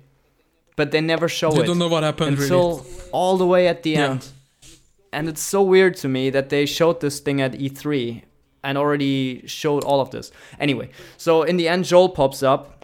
[0.76, 2.90] but they never show You it don't know what happened until really.
[3.12, 4.10] all the way at the Yeah.
[4.10, 4.28] end.
[5.14, 8.22] And it's so weird to me that they showed this thing at E3
[8.64, 10.30] and already showed all of this.
[10.60, 12.81] Anyway, so in the end, Joel pops up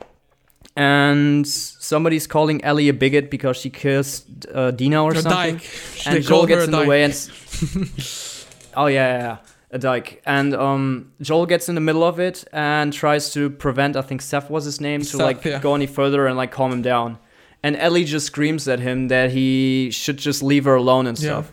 [0.79, 5.57] and somebody's calling Ellie a bigot because she kissed uh, Dina or A something.
[5.57, 6.07] dyke.
[6.07, 7.13] And Joel gets in the way and.
[8.77, 9.37] oh, yeah, yeah, yeah.
[9.73, 10.23] A dyke.
[10.25, 14.23] And um, Joel gets in the middle of it and tries to prevent, I think
[14.23, 15.59] Seth was his name, to Seth, like yeah.
[15.59, 17.19] go any further and like calm him down.
[17.65, 21.53] And Ellie just screams at him that he should just leave her alone and stuff.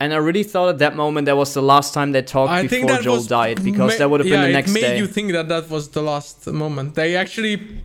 [0.00, 2.66] And I really thought at that moment that was the last time they talked I
[2.66, 4.80] before Joel died because ma- that would have yeah, been the next day.
[4.80, 4.98] it made day.
[4.98, 6.94] you think that that was the last moment.
[6.94, 7.84] They actually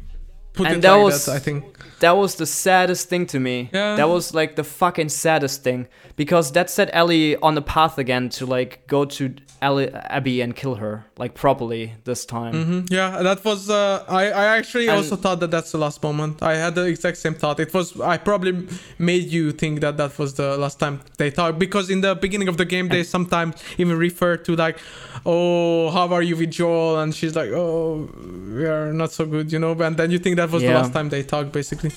[0.55, 1.35] put And it that like was- that.
[1.35, 1.63] I think.
[1.99, 3.69] that was the saddest thing to me.
[3.73, 3.95] Yeah.
[3.95, 8.29] That was like the fucking saddest thing because that set Ellie on the path again
[8.29, 12.53] to like go to Ellie, Abby and kill her like properly this time.
[12.53, 13.69] hmm Yeah, that was.
[13.69, 16.43] Uh, I I actually And- also thought that that's the last moment.
[16.43, 17.59] I had the exact same thought.
[17.59, 17.87] It was.
[18.13, 18.53] I probably
[18.99, 22.49] made you think that that was the last time they talked because in the beginning
[22.49, 24.77] of the game they sometimes even refer to like,
[25.25, 26.99] oh, how are you with Joel?
[26.99, 28.09] And she's like, oh,
[28.55, 29.71] we are not so good, you know.
[29.87, 31.91] And then you think that was the last time they talked, basically.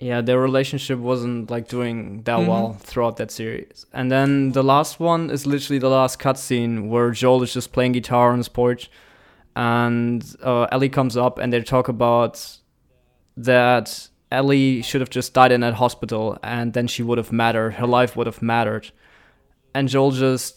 [0.00, 2.46] Yeah, their relationship wasn't like doing that Mhm.
[2.46, 3.84] well throughout that series.
[3.92, 7.92] And then the last one is literally the last cutscene where Joel is just playing
[7.92, 8.90] guitar on his porch,
[9.56, 12.58] and uh, Ellie comes up and they talk about
[13.36, 17.74] that Ellie should have just died in that hospital, and then she would have mattered.
[17.74, 18.92] Her life would have mattered.
[19.74, 20.56] And Joel just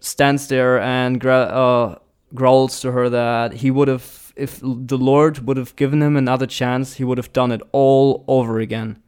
[0.00, 1.98] stands there and gra- uh,
[2.34, 4.02] growls to her that he would have
[4.40, 8.24] if the Lord would have given him another chance, he would have done it all
[8.26, 8.98] over again.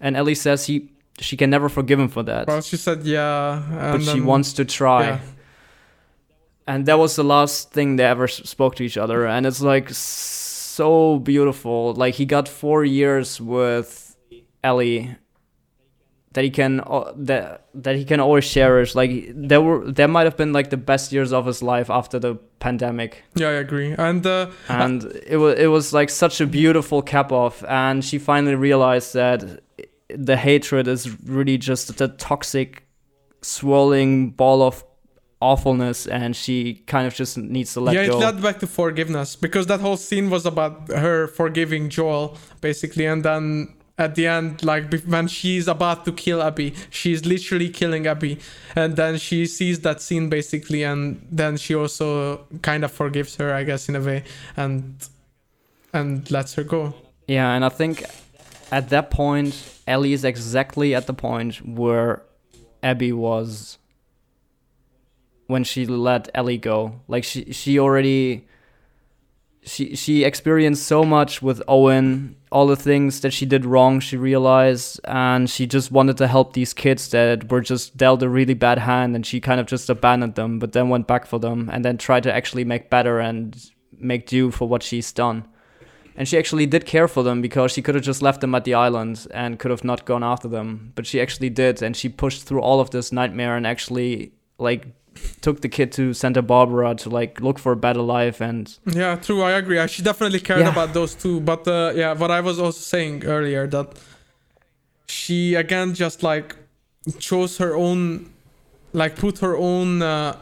[0.00, 3.92] And Ellie says he she can never forgive him for that, Well, she said yeah,
[3.92, 5.02] but she wants to try.
[5.06, 5.18] yeah.
[6.66, 9.88] And that was the last thing they ever spoke to each other, and it's like
[9.90, 11.94] so beautiful.
[11.94, 14.16] Like he got four years with
[14.62, 15.16] Ellie
[16.32, 18.94] that he can uh, that that he can always cherish.
[18.94, 22.18] Like there were there might have been like the best years of his life after
[22.18, 23.24] the pandemic.
[23.34, 23.92] Yeah, I agree.
[23.92, 28.18] And uh, and it was it was like such a beautiful cap off and she
[28.18, 29.62] finally realized that
[30.08, 32.84] the hatred is really just the toxic
[33.42, 34.84] swirling ball of
[35.40, 38.66] awfulness and she kind of just needs to let yeah, go it led back to
[38.66, 44.26] forgiveness because that whole scene was about her forgiving Joel, basically, and then at the
[44.26, 48.38] end, like when she's about to kill Abby, she's literally killing Abby,
[48.74, 53.52] and then she sees that scene basically, and then she also kind of forgives her,
[53.52, 54.24] I guess, in a way,
[54.56, 55.06] and
[55.92, 56.94] and lets her go.
[57.26, 58.04] yeah and i think
[58.70, 59.52] at that point
[59.86, 62.22] ellie is exactly at the point where
[62.82, 63.78] abby was
[65.48, 68.46] when she let ellie go like she she already
[69.62, 74.16] she she experienced so much with Owen, all the things that she did wrong, she
[74.16, 78.54] realized, and she just wanted to help these kids that were just dealt a really
[78.54, 81.68] bad hand, and she kind of just abandoned them, but then went back for them,
[81.72, 85.46] and then tried to actually make better and make due for what she's done.
[86.16, 88.64] And she actually did care for them because she could have just left them at
[88.64, 92.08] the island and could have not gone after them, but she actually did, and she
[92.08, 94.86] pushed through all of this nightmare and actually like
[95.40, 99.16] took the kid to Santa Barbara to like look for a better life and Yeah,
[99.16, 99.42] true.
[99.42, 99.86] I agree.
[99.88, 100.70] She definitely cared Yeah.
[100.72, 101.40] about those two.
[101.40, 103.88] But uh, yeah, what I was also saying earlier that
[105.06, 106.56] she again just like
[107.18, 108.30] chose her own,
[108.92, 110.36] like put her own uh,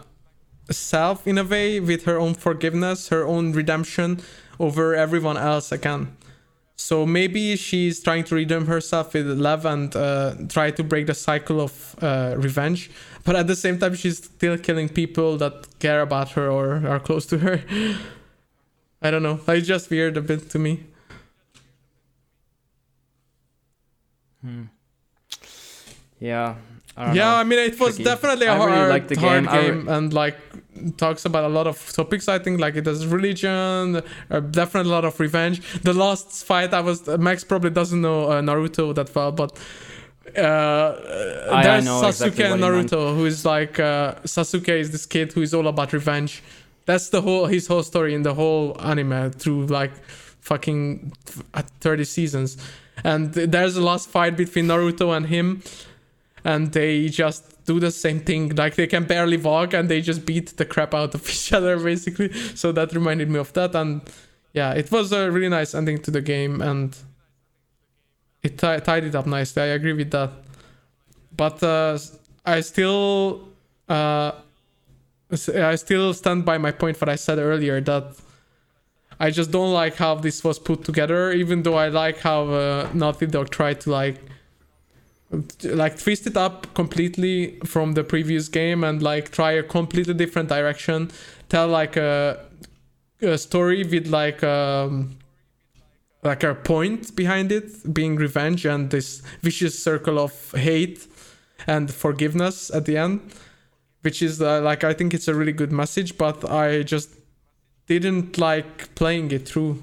[0.70, 4.20] self in a way with her own forgiveness, her own redemption
[4.60, 6.16] over everyone else again.
[6.80, 11.14] So maybe she's trying to redeem herself with love and uh, try to break the
[11.14, 12.90] cycle of uh, revenge.
[13.28, 16.98] But at the same time, she's still killing people that care about her or are
[16.98, 17.60] close to her.
[19.02, 19.38] I don't know.
[19.48, 20.84] It's just weird a bit to me.
[24.40, 24.62] hmm.
[26.18, 26.54] yeah.
[26.96, 27.36] I Yeah, know.
[27.36, 28.04] I mean, it was Tricky.
[28.04, 29.48] definitely a hard, the hard game.
[29.48, 30.36] I re- and like
[30.96, 32.28] talks about a lot of topics.
[32.28, 35.60] I think like it has religion, uh, definitely a lot of revenge.
[35.82, 39.52] The last fight, I was Max probably doesn't know uh, Naruto that well, but
[40.36, 42.90] uh, uh, there's Sasuke exactly and what he meant.
[42.90, 46.42] Naruto, who is like uh, Sasuke is this kid who is all about revenge.
[46.86, 49.92] That's the whole his whole story in the whole anime through like
[50.40, 51.12] fucking
[51.80, 52.56] 30 seasons.
[53.04, 55.62] And there's a last fight between Naruto and him
[56.44, 58.54] and they just do the same thing.
[58.54, 61.78] Like they can barely walk and they just beat the crap out of each other
[61.78, 62.32] basically.
[62.54, 64.02] So that reminded me of that, and
[64.52, 66.96] yeah, it was a really nice ending to the game, and
[68.48, 69.62] it t- tied it up nicely.
[69.62, 70.30] I agree with that,
[71.36, 71.98] but uh,
[72.44, 73.48] I still.
[73.88, 74.32] Uh,
[75.30, 78.16] I still stand by my point what I said earlier that
[79.20, 82.88] I just don't like how this was put together, even though I like how uh,
[82.94, 84.16] Naughty Dog tried to like
[85.64, 90.48] like twist it up completely from the previous game and like try a completely different
[90.48, 91.10] direction,
[91.50, 92.46] tell like a,
[93.20, 95.18] a story with like um
[96.22, 101.06] like a point behind it, being revenge and this vicious circle of hate
[101.66, 103.20] and forgiveness at the end,
[104.02, 107.10] which is uh, like I think it's a really good message, but I just
[107.86, 109.82] didn't like playing it through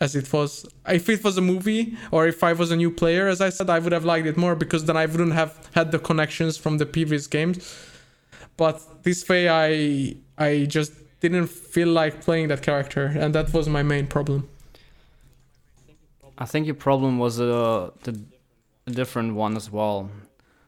[0.00, 0.66] as it was.
[0.88, 3.70] If it was a movie or if I was a new player, as I said,
[3.70, 6.78] I would have liked it more because then I wouldn't have had the connections from
[6.78, 7.56] the previous games.
[8.56, 13.68] But this way, I I just didn't feel like playing that character, and that was
[13.68, 14.48] my main problem.
[16.38, 18.20] I think your problem was a, the,
[18.86, 20.10] a different one as well.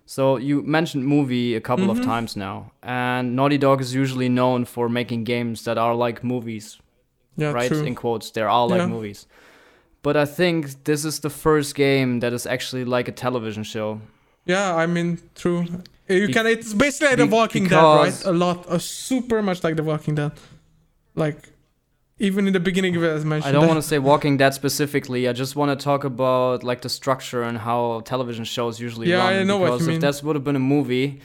[0.07, 1.91] So you mentioned movie a couple Mhm.
[1.99, 6.23] of times now, and Naughty Dog is usually known for making games that are like
[6.23, 6.79] movies,
[7.37, 7.69] Yeah, right?
[7.69, 7.83] true.
[7.85, 8.87] In quotes, they're all like Yeah.
[8.87, 9.27] movies.
[10.03, 14.01] But I think this is the first game that is actually like a television show.
[14.45, 15.65] Yeah, I mean, true.
[16.09, 16.47] You Be- can.
[16.47, 18.25] It's basically like The Walking Dead, right?
[18.25, 20.31] A lot, uh, super much like The Walking Dead.
[21.17, 21.49] Like,
[22.19, 23.49] even in the beginning of it, as mentioned.
[23.49, 25.29] I don't want to say Walking Dead specifically.
[25.29, 29.19] I just want to talk about like the structure and how television shows usually Yeah,
[29.19, 29.35] run.
[29.35, 29.97] I know what you because mean.
[29.97, 31.21] if this would have been a movie,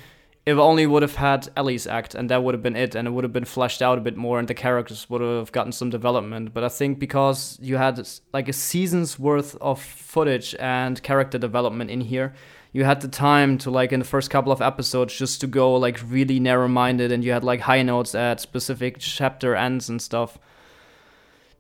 [0.45, 3.11] it only would have had Ellie's act, and that would have been it, and it
[3.11, 5.89] would have been fleshed out a bit more, and the characters would have gotten some
[5.89, 6.53] development.
[6.53, 11.89] But I think because you had like a season's worth of footage and character development
[11.89, 12.33] in here.
[12.73, 15.75] You had the time to like in the first couple of episodes just to go
[15.75, 20.39] like really narrow-minded, and you had like high notes at specific chapter ends and stuff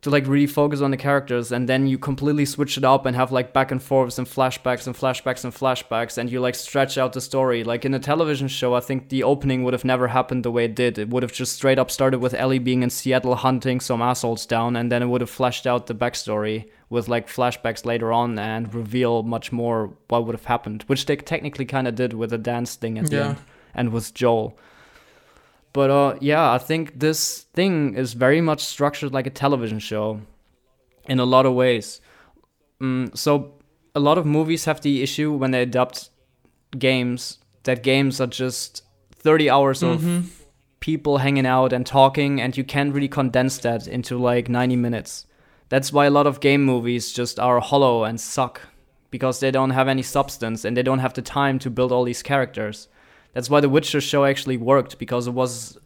[0.01, 3.15] to like really focus on the characters and then you completely switch it up and
[3.15, 6.97] have like back and forths and flashbacks and flashbacks and flashbacks and you like stretch
[6.97, 7.63] out the story.
[7.63, 10.65] Like in a television show i think the opening would have never happened the way
[10.65, 10.97] it did.
[10.97, 14.45] It would have just straight up started with ellie being in seattle hunting some assholes
[14.45, 18.37] down and then it would have fleshed out the backstory with like flashbacks later on
[18.39, 22.31] and reveal much more what would have happened which they technically kind of did with
[22.31, 23.37] the dance thing at the end
[23.73, 24.57] and with joel
[25.73, 30.21] but uh, yeah, I think this thing is very much structured like a television show
[31.07, 32.01] in a lot of ways.
[32.81, 33.53] Mm, so
[33.95, 36.09] a lot of movies have the issue when they adapt
[36.77, 38.83] games that games are just
[39.15, 40.23] 30 hours of Mhm.
[40.79, 45.27] people hanging out and talking and you can't really condense that into like 90 minutes.
[45.69, 48.61] That's why a lot of game movies just are hollow and suck
[49.11, 52.03] because they don't have any substance and they don't have the time to build all
[52.05, 52.87] these characters.
[53.33, 55.77] That's why the Witcher show actually worked because it was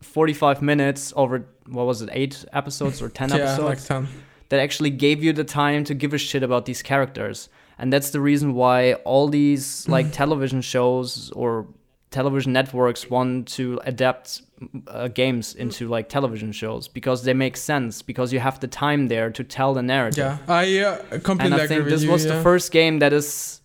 [0.00, 4.08] 45 minutes over what was it, 8 episodes or 10 Yeah, episodes like ten.
[4.48, 7.48] that actually gave you the time to give a shit about these characters.
[7.78, 11.66] And that's the reason why all these like television shows or
[12.10, 14.42] television networks want to adapt
[14.88, 19.08] uh, games into like television shows because they make sense because you have the time
[19.08, 20.18] there to tell the narrative.
[20.18, 22.10] Yeah, I uh, completely And I agree think this you.
[22.10, 22.36] was yeah.
[22.36, 23.60] the first game that is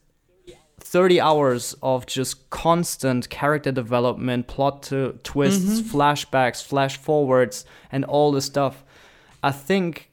[0.94, 5.98] 30 hours of just constant character development, plot to twists, Mm-hmm.
[5.98, 8.76] flashbacks, flash forwards, and all this stuff.
[9.42, 10.12] I think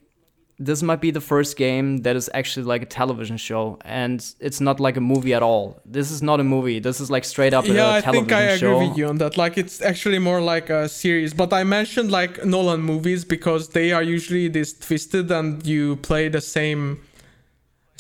[0.69, 4.61] this might be the first game that is actually like a television show, and it's
[4.61, 5.65] not like a movie at all.
[5.97, 6.79] This is not a movie.
[6.81, 8.79] This is like straight up yeah, a I television think I agree show.
[8.89, 9.37] with you on that.
[9.37, 11.33] Like, it's actually more like a series.
[11.35, 16.29] But I mentioned like Nolan movies because they are usually this twisted, and you play
[16.31, 16.83] the same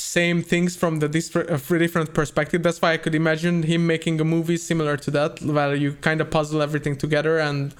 [0.00, 2.62] same things from the different, uh, different perspective.
[2.62, 6.20] That's why I could imagine him making a movie similar to that, where you kind
[6.20, 7.74] of puzzle everything together and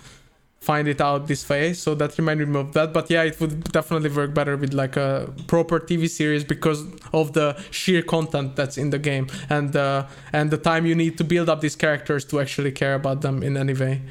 [0.61, 1.73] find it out this way.
[1.73, 2.93] So that reminded me of that.
[2.93, 7.33] But yeah, it would definitely work better with like a proper TV series because of
[7.33, 11.25] the sheer content that's in the game and uh, and the time you need to
[11.25, 14.03] build up these characters to actually care about them in any way.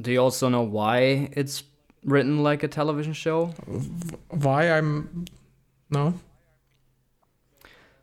[0.00, 1.64] Do you also know why it's
[2.04, 3.46] written like a television show?
[4.30, 5.26] Why I'm
[5.94, 6.14] no.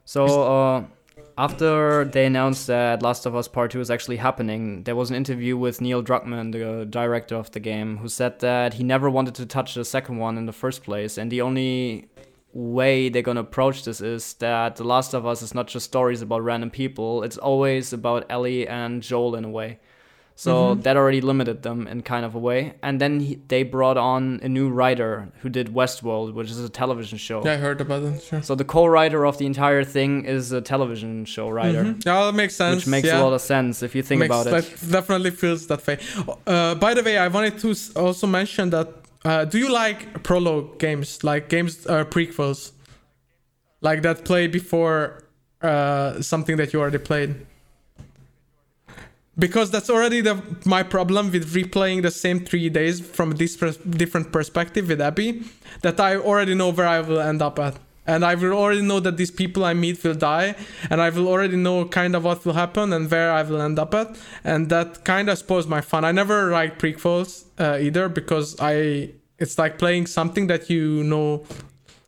[0.05, 0.83] So uh,
[1.37, 5.15] after they announced that Last of Us Part Two is actually happening, there was an
[5.15, 9.35] interview with Neil Druckmann, the director of the game, who said that he never wanted
[9.35, 12.09] to touch the second one in the first place, and the only
[12.53, 16.21] way they're gonna approach this is that The Last of Us is not just stories
[16.21, 19.79] about random people; it's always about Ellie and Joel in a way.
[20.43, 20.81] So Mm-hmm.
[20.85, 22.73] that already limited them in kind of a way.
[22.81, 25.11] And then he, they brought on a new writer
[25.41, 27.39] who did Westworld, which is a television show.
[27.45, 28.23] Yeah, I heard about it.
[28.23, 28.41] Sure.
[28.41, 32.05] So the co-writer of the entire thing is a television show writer, Mhm.
[32.07, 32.75] Yeah, that makes sense.
[32.77, 33.19] which makes yeah.
[33.21, 34.51] a lot of sense if you think Makes- about it.
[34.55, 35.97] That definitely feels that way.
[36.53, 37.69] Uh, by the way, I wanted to
[38.05, 38.87] also mention that.
[39.23, 42.71] Uh, do you like prologue games, like games uh, prequels,
[43.87, 45.21] like that play before
[45.61, 47.31] uh, something that you already played?
[49.41, 50.35] Because that's already the
[50.65, 53.55] my problem with replaying the same three days from this
[54.01, 55.29] different perspective with Abby,
[55.81, 57.75] that I already know where I will end up at.
[58.05, 60.55] And I will already know that these people I meet will die,
[60.89, 63.79] and I will already know kind of what will happen and where I will end
[63.79, 64.09] up at,
[64.43, 66.05] and that kind of spoils my fun.
[66.05, 68.75] I never like prequels uh, either because I
[69.39, 71.43] it's like playing something that you know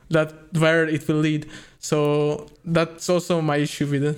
[0.09, 1.43] that where it will lead.
[1.79, 4.17] So that's also my issue with it.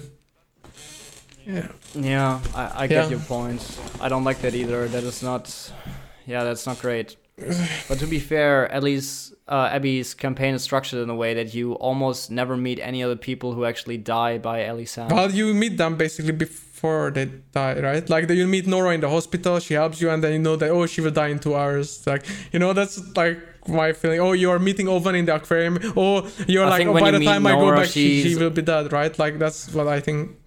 [1.45, 1.69] Yeah.
[1.95, 3.09] Yeah, I, I get Yeah.
[3.11, 3.61] your point.
[4.01, 4.87] I don't like that either.
[4.87, 5.71] That is not,
[6.25, 7.15] yeah, that's not great.
[7.89, 11.53] but to be fair, at least uh, Abby's campaign is structured in a way that
[11.53, 15.09] you almost never meet any other people who actually die by Ellie Sam.
[15.09, 18.09] Well, you meet them basically before they die, right?
[18.09, 20.69] Like you meet Nora in the hospital, she helps you, and then you know that
[20.69, 22.05] oh, she will die in two hours.
[22.07, 23.37] Like you know, that's like
[23.67, 24.19] my feeling.
[24.21, 25.77] Oh, you are meeting Owen in the aquarium.
[25.97, 28.49] Oh, you're I like oh, by you the time I go back, she, she will
[28.49, 29.17] be dead, right?
[29.19, 30.37] Like that's what I think.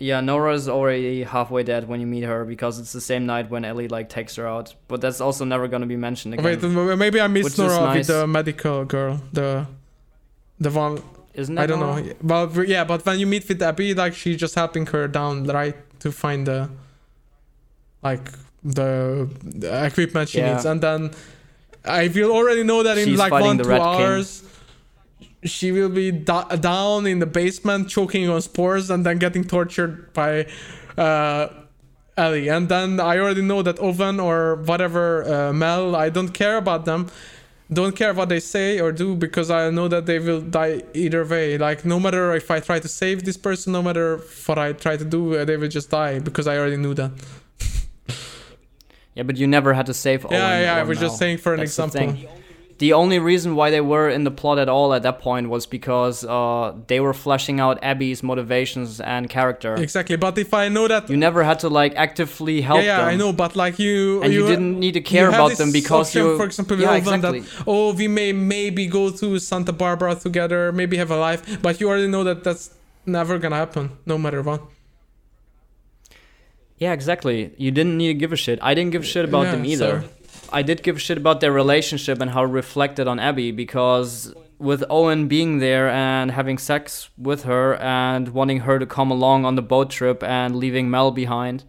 [0.00, 3.66] Yeah, Nora's already halfway dead when you meet her because it's the same night when
[3.66, 4.74] Ellie like takes her out.
[4.88, 6.44] But that's also never gonna be mentioned again.
[6.44, 7.98] Wait, maybe I missed is Nora nice.
[7.98, 9.66] with the medical girl, the
[10.58, 11.02] the one
[11.34, 12.00] Isn't that I don't Nora?
[12.02, 12.12] know.
[12.22, 15.76] Well, yeah, but when you meet with Abby, like she's just helping her down, right,
[16.00, 16.70] to find the
[18.02, 18.26] like
[18.64, 20.54] the, the equipment she Yeah.
[20.54, 21.10] needs, and then
[21.84, 24.40] I will already know that in like one two hours.
[24.40, 24.46] King.
[25.44, 30.12] She will be da- down in the basement, choking on spores, and then getting tortured
[30.12, 30.46] by
[30.98, 31.48] uh,
[32.16, 32.48] Ellie.
[32.48, 36.84] And then I already know that Owen or whatever uh, Mel, I don't care about
[36.84, 37.10] them
[37.72, 41.24] don't care what they say or do because I know that they will die either
[41.24, 41.56] way.
[41.56, 44.96] Like no matter if I try to save this person, no matter what I try
[44.96, 47.12] to do, uh, they will just die because I already knew that.
[49.16, 50.34] Yeah, but you never had to save Owen.
[50.34, 50.76] yeah, yeah.
[50.76, 52.30] I was just saying for an That's example.
[52.80, 55.66] The only reason why they were in the plot at all at that point was
[55.66, 59.74] because uh, they were fleshing out Abby's motivations and character.
[59.74, 60.16] Exactly.
[60.16, 63.08] But if I know that, You never had to like actively help yeah, yeah, them.
[63.08, 63.34] I know.
[63.34, 66.38] But like you, And you, didn't need to care about them because you.
[66.38, 67.40] for example, yeah, exactly.
[67.40, 71.82] that oh, we may maybe go to Santa Barbara together, maybe have a life, but
[71.82, 72.70] you already know that that's
[73.04, 74.62] never gonna happen, no matter what.
[76.78, 77.52] Yeah, exactly.
[77.58, 78.58] You didn't need to give a shit.
[78.62, 80.00] I didn't give a shit about Yeah, them either.
[80.00, 80.08] so-
[80.52, 84.34] I did give a shit about their relationship and how it reflected on Abby because
[84.58, 89.44] with Owen being there and having sex with her and wanting her to come along
[89.44, 91.64] on the boat trip and leaving Mel behind.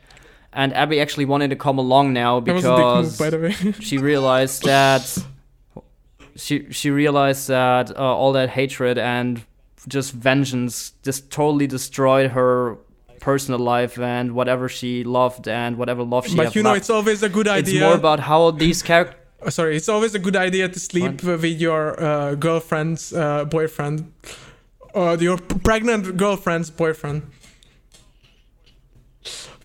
[0.54, 3.72] And Abby actually wanted to come along now That was a dick move, because way.
[3.80, 5.18] she realized that
[6.36, 9.42] she she realized that uh, all that hatred and
[9.88, 12.78] just vengeance just totally destroyed her
[13.22, 16.82] personal life and whatever she loved and whatever love she but you know, left.
[16.82, 17.76] it's always a good idea.
[17.76, 21.24] It's more about how these characters Uh, sorry it's always a good idea to sleep
[21.24, 24.13] with your uh, girlfriend's uh, boyfriend
[24.93, 27.24] or your p- pregnant girlfriend's boyfriend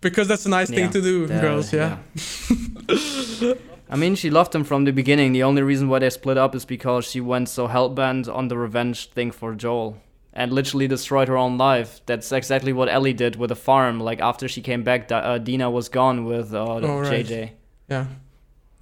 [0.01, 1.99] because that's a nice thing to do girls yeah,
[3.89, 5.33] I mean, she loved him from the beginning.
[5.33, 8.49] The only reason why they split up is because she went so hell bent on
[8.49, 9.97] the revenge thing for Joel
[10.37, 12.01] and literally destroyed her own life.
[12.07, 13.99] That's exactly what Ellie did with the farm.
[13.99, 17.27] Like after she came back, uh, Dina was gone with uh, Oh, right.
[17.27, 17.51] JJ.
[17.89, 18.07] yeah.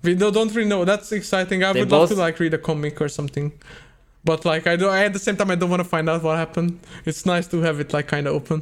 [0.03, 2.59] we don't, don't really know that's exciting i They would love to like read a
[2.71, 3.47] comic or something
[4.31, 6.37] but like i do at the same time i don't want to find out what
[6.45, 6.73] happened
[7.09, 8.59] it's nice to have it like kind of open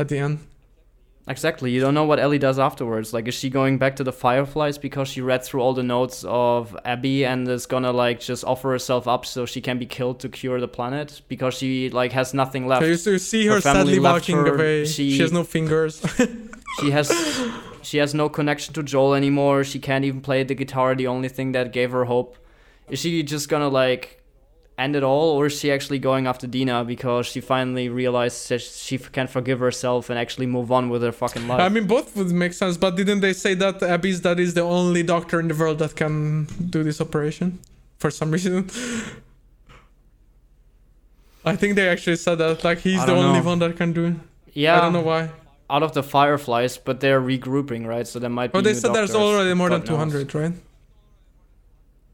[0.00, 0.38] at the end
[1.26, 1.70] Exactly.
[1.70, 3.14] You don't know what Ellie does afterwards.
[3.14, 6.22] Like, is she going back to the Fireflies because she read through all the notes
[6.28, 10.20] of Abby and is gonna like just offer herself up so she can be killed
[10.20, 12.82] to cure the planet because she like has nothing left.
[12.98, 16.04] so you, see her, Her sadly walking her, away she, she- has no fingers
[16.80, 17.10] she has
[17.82, 19.64] she has no connection to Joel anymore.
[19.64, 20.94] She can't even play the guitar.
[20.94, 22.36] The only thing that gave her hope.
[22.90, 24.22] Is she just gonna like
[24.76, 28.60] end it all, or is she actually going after Dina because she finally realized that
[28.60, 31.60] she can forgive herself and actually move on with her fucking life?
[31.60, 34.62] I mean, both would make sense, but didn't they say that Abby's that is the
[34.62, 37.60] only doctor in the world that can do this operation
[37.98, 38.68] for some reason?
[41.46, 43.46] I think they actually said that, like he's the only know.
[43.46, 44.14] one that can do it.
[44.54, 45.30] yeah, I don't know why.
[45.68, 48.06] out of the Fireflies, but they're regrouping, right?
[48.06, 48.52] So there might be.
[48.58, 50.24] But they new said there's already more than God knows.
[50.24, 50.52] 200, right?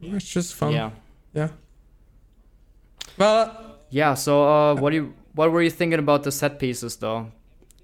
[0.02, 0.72] It's just fun.
[0.72, 0.90] Yeah,
[1.32, 1.50] Yeah.
[3.18, 4.14] Well, yeah.
[4.14, 5.14] So, uh, what do you?
[5.34, 7.30] What were you thinking about the set pieces, though?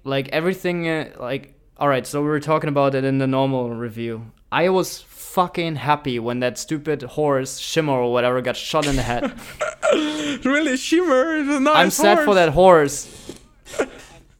[0.07, 3.69] like everything uh, like all right so we were talking about it in the normal
[3.69, 8.95] review i was fucking happy when that stupid horse shimmer or whatever got shot in
[8.95, 9.33] the head
[10.45, 12.25] really, Shimmer is a nice i'm sad horse.
[12.25, 13.35] for that horse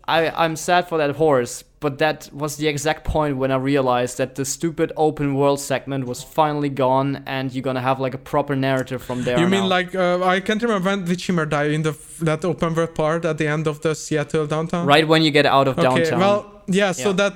[0.07, 4.17] i i'm sad for that horse but that was the exact point when i realized
[4.17, 8.17] that the stupid open world segment was finally gone and you're gonna have like a
[8.17, 9.69] proper narrative from there You mean out.
[9.69, 13.25] like uh, I can't remember when did Shimmer die in the that open world part
[13.25, 14.85] at the end of the Seattle downtown?
[14.87, 15.87] right when you get out of Okay.
[16.09, 16.91] downtown Well, yeah.
[16.93, 17.15] So Yeah.
[17.21, 17.33] that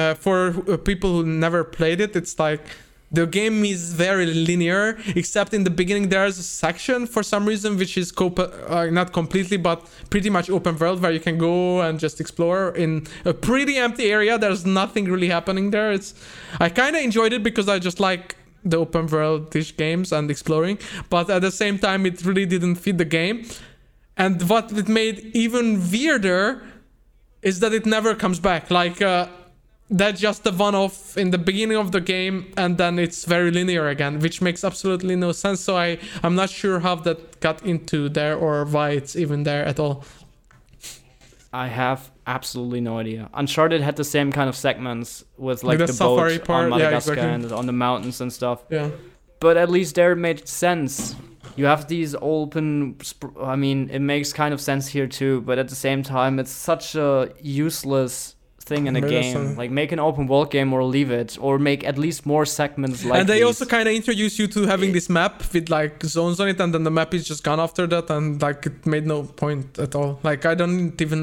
[0.00, 2.64] uh, for uh, people who never played it, it's like
[3.12, 7.76] the game is very linear, except in the beginning there's a section for some reason
[7.76, 8.32] which is co-
[8.68, 12.74] uh, not completely, but pretty much open world where you can go and just explore
[12.74, 14.38] in a pretty empty area.
[14.38, 15.92] There's nothing really happening there.
[15.92, 16.14] It's
[16.58, 20.78] I kind of enjoyed it because I just like the open world-ish games and exploring,
[21.10, 23.44] but at the same time it really didn't fit the game.
[24.16, 26.62] And what it made even weirder
[27.42, 28.70] is that it never comes back.
[28.70, 29.26] Like uh,
[29.92, 33.88] that's just the one-off in the beginning of the game, and then it's very linear
[33.88, 35.60] again, which makes absolutely no sense.
[35.60, 39.64] So I I'm not sure how that got into there or why it's even there
[39.64, 40.04] at all.
[41.52, 43.28] I have absolutely no idea.
[43.34, 46.64] Uncharted had the same kind of segments with like Like the the, safari boat part,
[46.72, 47.44] on yeah, Madagascar exactly.
[47.44, 48.62] and on the mountains and stuff.
[48.70, 48.90] Yeah.
[49.38, 51.14] But at least there it made sense.
[51.56, 52.96] You have these open.
[53.04, 55.42] Sp- I mean, it makes kind of sense here too.
[55.42, 58.34] But at the same time, it's such a useless
[58.72, 59.56] thing in a game.
[59.62, 62.98] Like make an open world game or leave it, or make at least more segments
[63.04, 63.20] like.
[63.20, 63.44] and they these.
[63.50, 66.70] also kind of introduce you to having this map with like zones on it, and
[66.74, 69.92] then the map is just gone after that, and like it made no point at
[69.98, 70.10] all.
[70.22, 71.22] Like I don't even.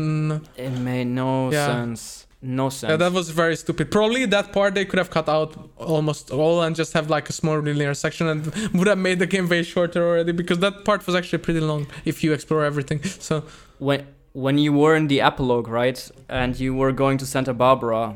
[0.66, 1.68] It made no Yeah.
[1.68, 2.04] sense.
[2.41, 2.89] No sense.
[2.91, 3.86] Yeah, that was very stupid.
[3.91, 5.50] Probably that part they could have cut out
[5.95, 8.39] almost all and just have like a small linear section and
[8.78, 11.82] would have made the game way shorter already because that part was actually pretty long
[12.06, 13.00] if you explore everything.
[13.28, 13.43] So
[13.88, 14.00] when
[14.34, 18.16] when you were in the epilogue, right, and you were going to Santa Barbara,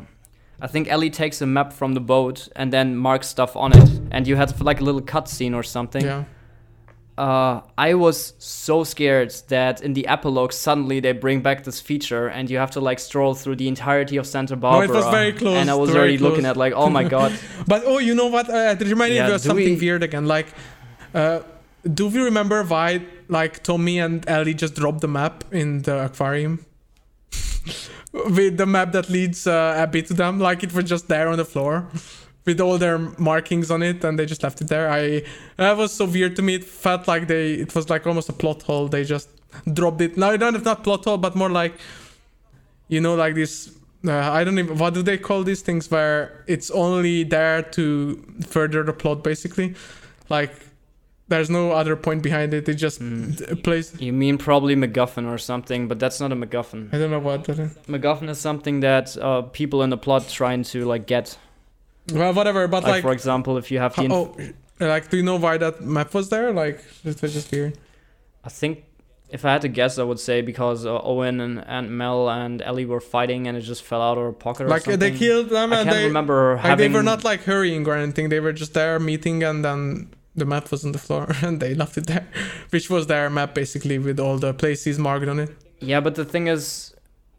[0.62, 3.90] I think Ellie takes a map from the boat and then marks stuff on it,
[4.12, 6.06] and you had like a little cutscene or something.
[6.06, 6.24] yeah.
[7.16, 12.26] Uh, I was so scared that in the epilogue suddenly they bring back this feature
[12.28, 14.90] and you have to like stroll through the entirety of Santa Barbara.
[14.90, 17.32] it was very close, and I was already looking at like, oh my god,
[17.68, 18.50] But oh, you know what?
[18.50, 20.26] Uh, it reminded Yeah, me of something we- weird again.
[20.26, 20.48] Like,
[21.14, 21.42] uh,
[21.92, 26.66] do we remember why like Tommy and Ellie just dropped the map in the aquarium?
[28.14, 31.38] with the map that leads uh, Abby to them, like it was just there on
[31.38, 31.88] the floor.
[32.46, 34.90] With all their markings on it, and they just left it there.
[34.92, 35.24] I
[35.56, 36.56] that was so weird to me.
[36.56, 38.90] It felt like they, it was like almost a plot hole.
[38.90, 39.30] They just
[39.72, 40.18] dropped it.
[40.18, 41.74] No, not know, not plot hole, but more like,
[42.90, 43.72] you know, like this
[44.06, 48.22] uh, I don't even what do they call these things where it's only there to
[48.46, 49.76] further the plot basically
[50.30, 50.54] like
[51.30, 53.64] there's no other point behind it it just Mm.
[53.64, 56.94] plays you mean probably MacGuffin or something, but that's not a MacGuffin.
[56.94, 57.72] I don't know what that is.
[57.88, 61.38] MacGuffin is something that uh, people in the plot trying to like get.
[62.14, 64.36] well whatever but Like, like, for example, if you have the, inf- oh
[64.80, 67.78] like do you know why that map was there like it was just weird
[68.44, 68.84] I think
[69.30, 72.62] if I had to guess, I would say because uh, Owen and, and Mel and
[72.62, 74.92] Ellie were fighting and it just fell out of her pocket or something.
[74.92, 76.92] like they killed them I and can't they remember like having.
[76.92, 80.46] they were not like hurrying or anything they were just there meeting and then the
[80.46, 82.26] map was on the floor and they left it there
[82.72, 86.26] which was their map basically with all the places marked on it Yeah, but the
[86.26, 86.94] thing is,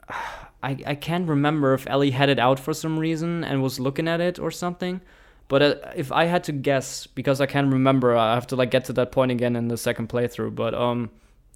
[0.62, 4.09] I I can't remember if Ellie had it out for some reason and was looking
[4.09, 5.01] at it or something.
[5.49, 8.70] But uh, if I had to guess, because I can't remember, I have to like
[8.70, 10.55] get to that point again in the second playthrough.
[10.55, 11.11] But um,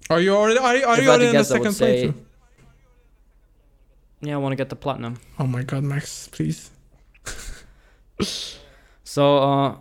[0.09, 0.59] Are you already?
[0.59, 2.13] Are, are you already in the guess, would second say- playthrough?
[4.21, 5.13] yeah, I want to get the platinum.
[5.39, 6.69] Oh my god, Max, please.
[9.03, 9.75] So uh,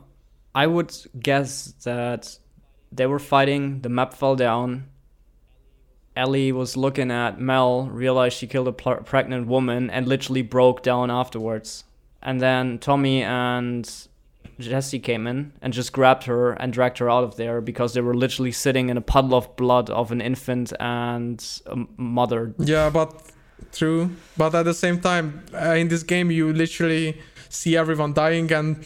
[0.58, 2.36] I would guess that
[2.90, 3.80] they were fighting.
[3.82, 4.88] The map fell down.
[6.16, 10.82] Ellie was looking at Mel, realized she killed a pl- pregnant woman, and literally broke
[10.82, 11.84] down afterwards.
[12.20, 13.88] And then Tommy and
[14.58, 18.00] Jesse came in and just grabbed her and dragged her out of there because they
[18.00, 22.52] were literally sitting in a puddle of blood of an infant and a mother.
[22.58, 23.30] Yeah, but
[23.70, 24.10] true.
[24.36, 28.84] But at the same time, uh, in this game, you literally see everyone dying and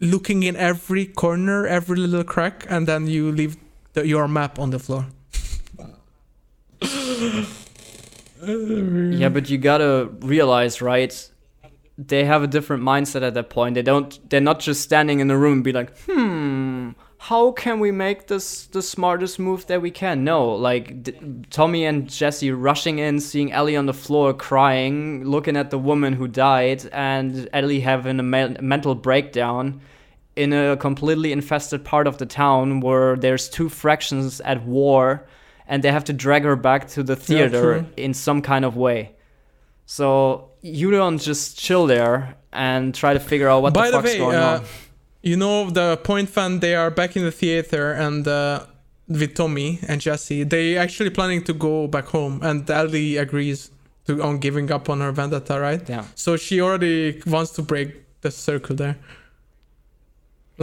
[0.00, 3.56] looking in every corner, every little crack, and then you leave
[3.92, 5.06] the, your map on the floor.
[8.40, 11.30] Yeah, but you gotta realize, right?
[11.96, 13.74] They have a different mindset at that point.
[13.74, 14.30] They don't.
[14.30, 16.90] They're not just standing in the room and be like, "Hmm,
[17.28, 20.38] how can we make this the smartest move that we can?" No,
[20.68, 21.12] like d-
[21.50, 26.12] Tommy and Jesse rushing in, seeing Ellie on the floor crying, looking at the woman
[26.14, 29.80] who died, and Ellie having a me- mental breakdown
[30.36, 35.26] in a completely infested part of the town where there's two fractions at war,
[35.66, 37.86] and they have to drag her back to the theater true.
[37.96, 39.10] in some kind of way.
[39.86, 44.02] So you don't just chill there and try to figure out what By the the
[44.02, 44.64] fuck's way, going uh, on.
[45.28, 48.64] You know the point fan they are back in the theater and uh,
[49.08, 50.44] with Tommy and Jesse.
[50.44, 53.70] They actually planning to go back home, and Ellie agrees
[54.06, 55.82] to on giving up on her vendetta, right?
[55.88, 56.04] Yeah.
[56.14, 57.88] So she already wants to break
[58.22, 58.96] the circle there.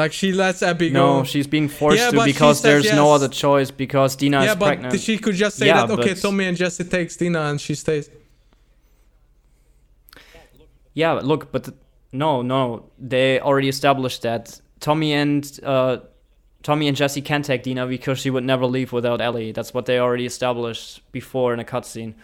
[0.01, 1.23] Like she lets Abby No, go.
[1.23, 4.65] she's being forced Yeah, to because there's no other choice because Dina yeah, is but
[4.65, 4.99] pregnant.
[4.99, 8.09] she could just say Yeah, that okay, Tommy and Jesse takes Dina and she stays.
[10.93, 11.69] Yeah, look, but
[12.17, 15.97] no, no, they already established that Tommy and uh,
[16.63, 19.51] Tommy and Jesse can take Dina because she would never leave without Ellie.
[19.51, 22.15] That's what they already established before in a cutscene.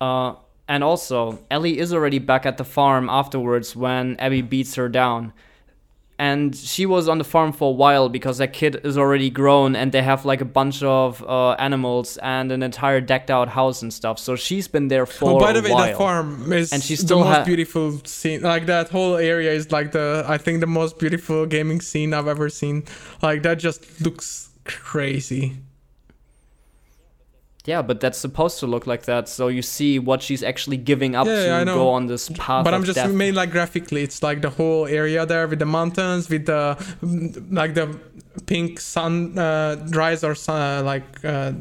[0.00, 0.34] Uh,
[0.68, 5.32] and also, Ellie is already back at the farm afterwards when Abby beats her down.
[6.30, 9.70] And she was on the farm for a while because that kid is already grown
[9.80, 13.82] and they have like a bunch of uh, animals and an entire decked out house
[13.82, 14.16] and stuff.
[14.26, 15.86] So she's been there for Oh, by a the way, while.
[15.86, 18.40] that farm is And she the most ha- beautiful scene.
[18.42, 22.28] Like that whole area is like the I think the most beautiful gaming scene I've
[22.36, 22.84] ever seen.
[23.26, 25.56] Like that just looks crazy.
[27.64, 31.14] Yeah, but that's supposed to look like that, so you see what she's actually giving
[31.14, 32.64] up Yeah, to yeah, go on this path.
[32.64, 33.12] but I'm just death.
[33.12, 34.02] made like graphically.
[34.02, 38.00] It's like the whole area there with the mountains, with the mm, like the
[38.46, 41.52] pink sun uh, rise or sun, uh, like uh,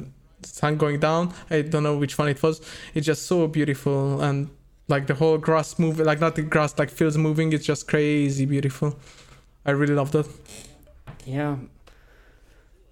[0.41, 1.33] sun going down.
[1.51, 2.61] I don't know which one it was.
[2.95, 4.49] It's just so beautiful and
[4.87, 7.53] like the whole grass moving, like not the grass, like fields moving.
[7.53, 8.97] It's just crazy beautiful.
[9.67, 10.27] I really love that.
[11.25, 11.57] Yeah.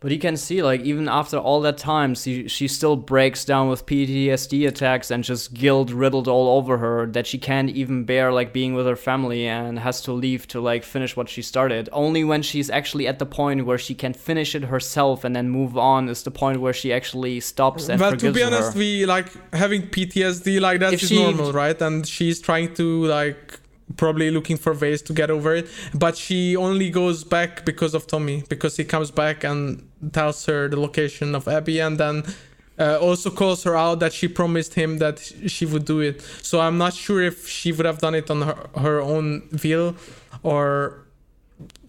[0.01, 3.67] But you can see, like, even after all that time, she, she still breaks down
[3.67, 8.31] with PTSD attacks and just guilt riddled all over her that she can't even bear,
[8.31, 11.89] like, being with her family and has to leave to, like, finish what she started.
[11.91, 15.49] Only when she's actually at the point where she can finish it herself and then
[15.49, 18.73] move on is the point where she actually stops and but forgives to be honest,
[18.73, 18.79] her.
[18.79, 21.79] we like having PTSD like that If is she- normal, right?
[21.81, 23.59] And she's trying to like
[23.97, 28.07] probably looking for ways to get over it, but she only goes back because of
[28.07, 32.23] Tommy because he comes back and tells her the location of Abby and then.
[32.81, 36.21] Uh, also calls her out that she promised him that she would do it.
[36.21, 39.97] So I'm not sure if she would have done it on her, her own will
[40.43, 41.05] or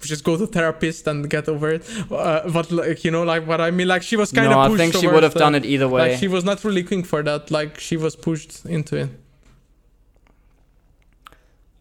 [0.01, 1.89] just go to therapist and get over it.
[2.11, 4.53] Uh, but like you know, like what I mean, like she was kind of.
[4.53, 6.11] No, I think she would have done it either way.
[6.11, 7.51] Like she was not really looking for that.
[7.51, 9.11] Like she was pushed into it.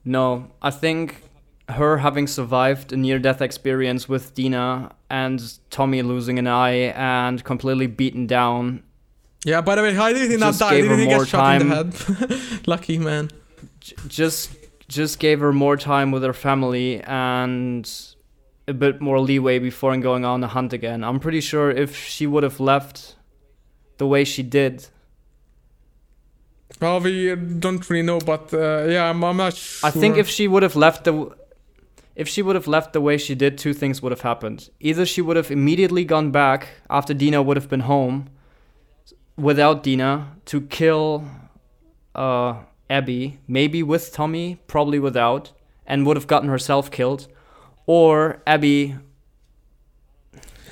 [0.09, 1.21] No, I think
[1.69, 7.43] her having survived a near death experience with Dina and Tommy losing an eye and
[7.43, 8.81] completely beaten down
[9.45, 9.61] Yeah.
[9.61, 10.81] By the way, how did he not die?
[10.81, 12.67] Didn't her he get shot in the head?
[12.73, 13.29] Lucky man.
[13.79, 14.49] j- just
[14.87, 17.85] just gave her more time with her family and
[18.67, 21.03] a bit more leeway before going on a hunt again.
[21.03, 23.15] I'm pretty sure if she would have left
[23.99, 24.87] the way she did,
[26.79, 29.87] Well, we don't really know, but uh, yeah, I'm, I'm not sure.
[29.87, 31.35] I think if she would have left the
[32.15, 34.69] if she would have left the way she did, two things would have happened.
[34.81, 38.29] Either she would have immediately gone back after Dina would have been home
[39.37, 41.23] without Dina to kill
[42.15, 42.55] uh,
[42.89, 45.53] Abby, maybe with Tommy, probably without,
[45.87, 47.27] and would have gotten herself killed,
[47.85, 48.97] or Abby.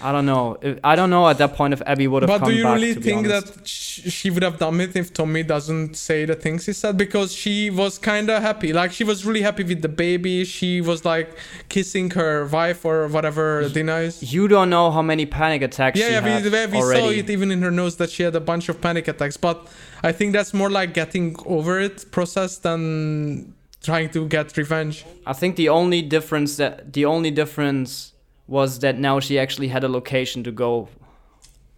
[0.01, 0.57] I don't know.
[0.83, 2.75] I don't know at that point if Abby would have But do you back.
[2.75, 6.73] really think that she would have done it if Tommy doesn't say the things he
[6.73, 6.97] said?
[6.97, 8.73] Because she was kind of happy.
[8.73, 10.45] Like, she was really happy with the baby.
[10.45, 11.37] She was like
[11.69, 14.33] kissing her wife or whatever Dina is.
[14.33, 17.29] you don't know how many panic attacks Yeah, she yeah, had we, we, saw it
[17.29, 19.37] even in her nose that she had a bunch of panic attacks.
[19.37, 19.67] But
[20.03, 25.05] I think that's more like getting over it process than trying to get revenge.
[25.25, 28.13] I think the only difference that the only difference
[28.47, 30.89] was that now she actually had a location to go.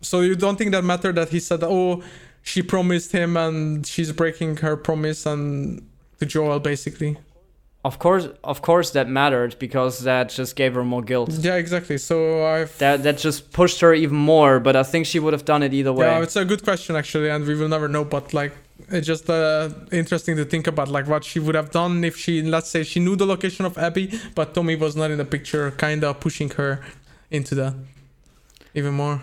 [0.02, 2.04] So you don't think that mattered that he said, "Oh,
[2.42, 5.82] she promised him and she's breaking her promise," and
[6.20, 7.18] to Joel basically.
[7.86, 11.32] Of course, of course, that mattered because that just gave her more guilt.
[11.32, 11.98] Yeah, exactly.
[11.98, 12.66] So I.
[12.78, 14.60] That that just pushed her even more.
[14.60, 16.06] But I think she would have done it either way.
[16.06, 18.04] Yeah, it's a good question actually, and we will never know.
[18.04, 18.52] But like,
[18.92, 22.42] it's just uh, interesting to think about, like what she would have done if she,
[22.42, 25.72] let's say, she knew the location of Abby, but Tommy was not in the picture,
[25.72, 26.82] kind of pushing her
[27.32, 27.74] into that
[28.74, 29.22] even more.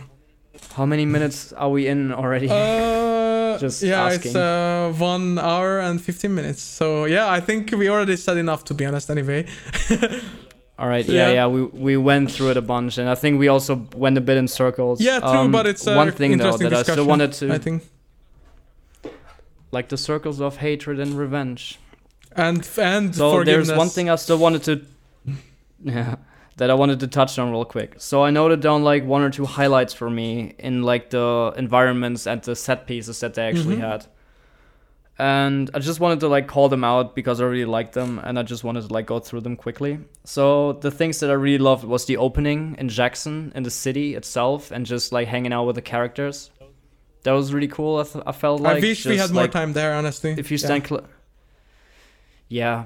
[0.74, 2.48] How many minutes are we in already?
[2.50, 4.30] Uh, Just yeah, asking.
[4.30, 6.62] it's uh, one hour and fifteen minutes.
[6.62, 9.10] So yeah, I think we already said enough to be honest.
[9.10, 9.46] Anyway.
[10.78, 11.06] All right.
[11.06, 11.32] Yeah, yeah.
[11.32, 11.46] yeah.
[11.46, 14.36] We we went through it a bunch, and I think we also went a bit
[14.36, 15.00] in circles.
[15.00, 17.58] Yeah, true, Um, but it's uh, one thing though that I still wanted to I
[17.58, 17.82] think,
[19.72, 21.78] like the circles of hatred and revenge.
[22.32, 24.80] and and So there's one thing I still wanted to,
[25.82, 26.16] yeah,
[26.56, 27.94] that I wanted to touch on real quick.
[27.98, 32.26] So I noted down like one or two highlights for me in like the environments
[32.26, 33.80] and the set pieces that they actually Mhm.
[33.90, 34.06] had.
[35.18, 38.38] and I just wanted to like call them out because I really liked them, and
[38.38, 39.98] I just wanted to like go through them quickly.
[40.24, 44.14] So the things that I really loved was the opening in Jackson in the city
[44.14, 46.50] itself, and just like hanging out with the characters.
[47.26, 47.98] That was really cool.
[47.98, 50.30] I, th- I felt like I wish we just, had more time there, honestly.
[50.38, 50.66] If you Yeah.
[50.66, 51.04] stand cl-
[52.48, 52.84] yeah.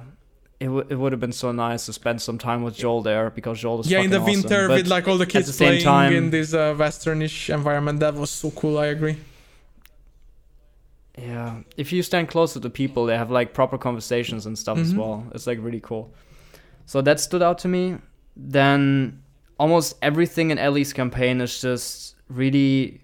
[0.59, 3.29] It, w- it would have been so nice to spend some time with Joel there
[3.31, 5.53] because Joel is yeah, in the awesome, winter but- with like all the kids the
[5.53, 8.79] same playing time- in this uh, westernish environment, that was so cool.
[8.79, 9.17] I agree.
[11.19, 14.79] Yeah, if you stand closer to the people, they have like proper conversations and stuff
[14.79, 14.99] as Mhm.
[14.99, 15.27] well.
[15.35, 16.15] It's like really cool.
[16.87, 17.97] So that stood out to me.
[18.37, 19.21] Then
[19.59, 23.03] almost everything in Ellie's campaign is just really.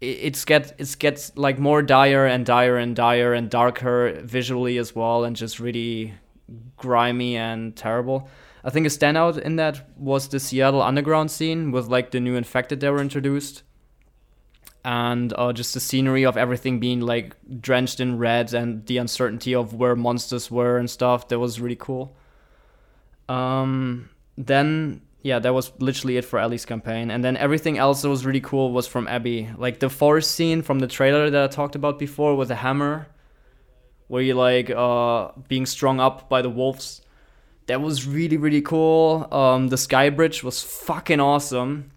[0.00, 4.78] It- It's get it's gets like more dire and dire and dire and darker visually
[4.78, 6.14] as well, and just really
[6.76, 8.28] grimy and terrible.
[8.64, 12.36] I think a standout in that was the Seattle underground scene with like the new
[12.36, 13.62] infected that were introduced
[14.84, 19.54] and uh, just the scenery of everything being like drenched in red and the uncertainty
[19.54, 22.16] of where monsters were and stuff that was really cool
[23.28, 24.08] um
[24.38, 28.24] then yeah that was literally it for ellie's campaign and then everything else that was
[28.24, 31.74] really cool was from abby like the forest scene from the trailer that i talked
[31.74, 33.06] about before with the hammer
[34.08, 37.02] where you like uh being strung up by the wolves
[37.66, 41.90] that was really really cool um the sky bridge was fucking awesome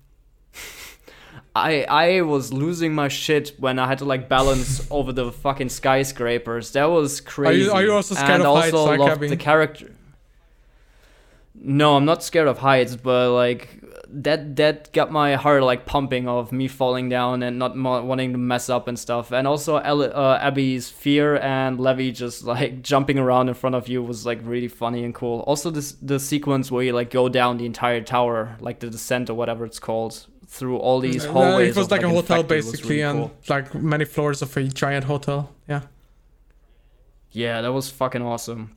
[1.56, 5.70] I I was losing my shit when I had to like balance over the fucking
[5.70, 6.72] skyscrapers.
[6.72, 7.70] That was crazy.
[7.70, 9.92] are you also scared and of heights also like loved the character.
[11.66, 13.80] No, I'm not scared of heights, but like
[14.10, 18.34] that that got my heart like pumping of me falling down and not mo- wanting
[18.34, 19.32] to mess up and stuff.
[19.32, 24.04] And also uh, Abby's fear and Levy just like jumping around in front of you
[24.04, 25.40] was like really funny and cool.
[25.48, 29.30] Also this the sequence where you like go down the entire tower, like the descent
[29.30, 31.70] or whatever it's called, through all these Uh, hallways.
[31.70, 33.32] it was of, like a hotel basically, really and cool.
[33.48, 35.50] like many floors of a giant hotel.
[35.70, 35.84] Yeah.
[37.32, 38.76] Yeah, that was fucking awesome.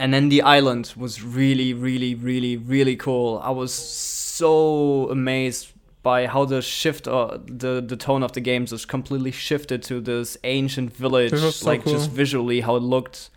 [0.00, 3.40] And then the island was really, really, really, really cool.
[3.42, 5.72] I was so amazed
[6.02, 10.00] by how the shift, uh, the the tone of the games was completely shifted to
[10.00, 13.30] this ancient village, so like just visually how it looked.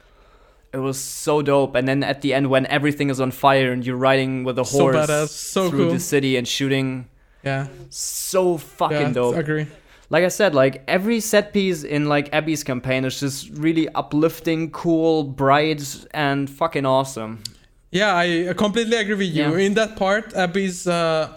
[0.73, 1.75] It was so dope.
[1.75, 4.63] And then at the end, when everything is on fire and you're riding with a
[4.63, 5.91] So horse so through cool.
[5.93, 7.09] the city and shooting,
[7.43, 7.67] Yeah.
[7.89, 9.65] so fucking yeah, dope agree.
[10.11, 14.69] Like I said, like every set piece in like Abby's campaign is just really uplifting,
[14.71, 17.41] cool, bright, and fucking awesome.
[17.91, 19.51] Yeah, I completely agree with you.
[19.51, 19.65] Yeah.
[19.65, 21.33] In that part, Abby's uh,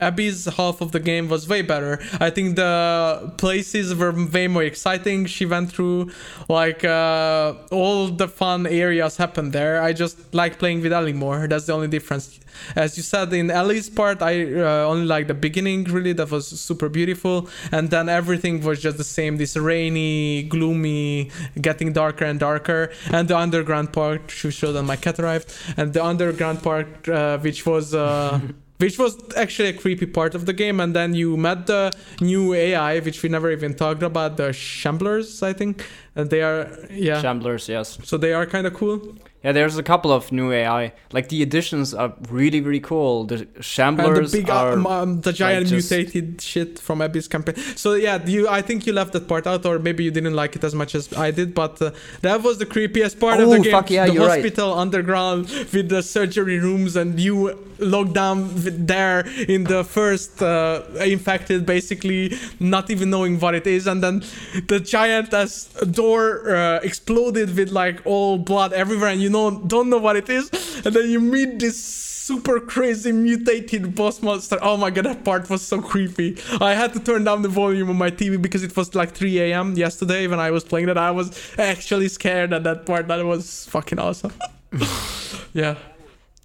[0.00, 1.98] Abby's half of the game was way better.
[2.20, 5.26] I think the places were way more exciting.
[5.26, 6.10] She went through
[6.48, 9.82] like uh, all the fun areas happened there.
[9.82, 11.48] I just like playing with Ellie more.
[11.48, 12.38] That's the only difference.
[12.74, 15.84] As you said in Ellie's part, I uh, only like the beginning.
[15.84, 19.36] Really, that was super beautiful, and then everything was just the same.
[19.36, 24.28] This rainy, gloomy, getting darker and darker, and the underground part.
[24.28, 27.94] To show that my cat arrived, and the underground part, uh, which was.
[28.78, 32.52] Which was actually a creepy part of the game and then you met the new
[32.52, 35.84] ai which we never even talked about the shamblers i think.
[36.14, 37.22] And they are yeah.
[37.22, 37.98] Shamblers, yes.
[38.04, 40.92] so they are kind of cool Yeah, there's a couple of new AI.
[41.12, 43.24] Like the additions are really, really cool.
[43.24, 44.72] The and Shamblers the big are.
[44.72, 47.54] um, um, the giant just- mutated shit from Abby's campaign.
[47.76, 50.56] So yeah, you I think you left that part out, or maybe you didn't like
[50.56, 51.54] it as much as I did.
[51.54, 51.92] But uh,
[52.22, 53.70] that was the creepiest part of the Oh, game.
[53.72, 54.42] fuck yeah, the you're right.
[54.42, 58.48] hospital underground with the surgery rooms, and you locked down
[58.86, 64.24] there in the first uh, infected, basically not even knowing what it is, and then
[64.66, 65.68] the giant ass
[66.00, 69.35] door uh, exploded with like all blood everywhere, and you know
[69.68, 70.50] don't know what it is,
[70.84, 71.78] and then you meet this
[72.26, 74.58] super crazy mutated boss monster.
[74.60, 76.36] Oh my god, that part was so creepy.
[76.60, 79.40] I had to turn down the volume on my TV because it was like 3
[79.46, 79.74] a.m.
[79.76, 80.98] yesterday when I was playing that.
[80.98, 83.06] I was actually scared at that part.
[83.08, 84.32] That was fucking awesome.
[85.52, 85.76] yeah.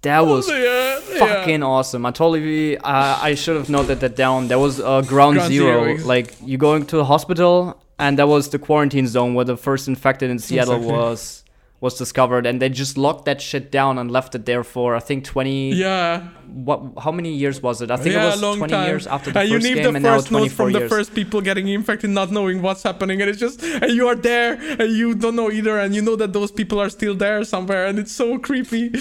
[0.02, 2.06] that was yeah, fucking awesome.
[2.06, 2.78] I totally.
[2.78, 4.48] Uh, I should have noted that down.
[4.48, 5.84] There was uh, ground, Ground zero.
[5.96, 9.56] zero, Like you going to the hospital, and that was the quarantine zone where the
[9.56, 10.96] first infected in Seattle Exactly.
[10.98, 11.41] was
[11.82, 15.00] was discovered, and they just locked that shit down and left it there for I
[15.00, 15.72] think twenty.
[15.72, 16.28] Yeah.
[16.46, 16.80] What?
[17.02, 17.90] How many years was it?
[17.90, 18.86] I think yeah, it was a long twenty time.
[18.86, 21.12] years after the and you first need game, the and first notes from the first
[21.12, 24.92] people getting infected, not knowing what's happening, and it's just and you are there and
[24.92, 27.98] you don't know either, and you know that those people are still there somewhere, and
[27.98, 28.92] it's so creepy.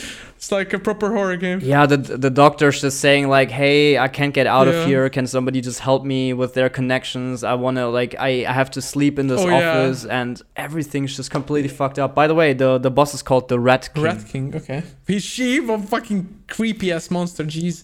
[0.41, 1.59] It's like a proper horror game.
[1.61, 4.73] Yeah, the the doctor's just saying like, "Hey, I can't get out Yeah.
[4.73, 5.07] of here.
[5.07, 7.43] Can somebody just help me with their connections?
[7.43, 9.69] I wanna like, I, I have to sleep in this Oh, yeah.
[9.69, 13.49] office, and everything's just completely fucked up." By the way, the the boss is called
[13.49, 14.03] the Rat King.
[14.03, 14.81] Rat King, okay.
[15.05, 17.43] He's she a fucking creepy ass monster.
[17.43, 17.83] Jeez,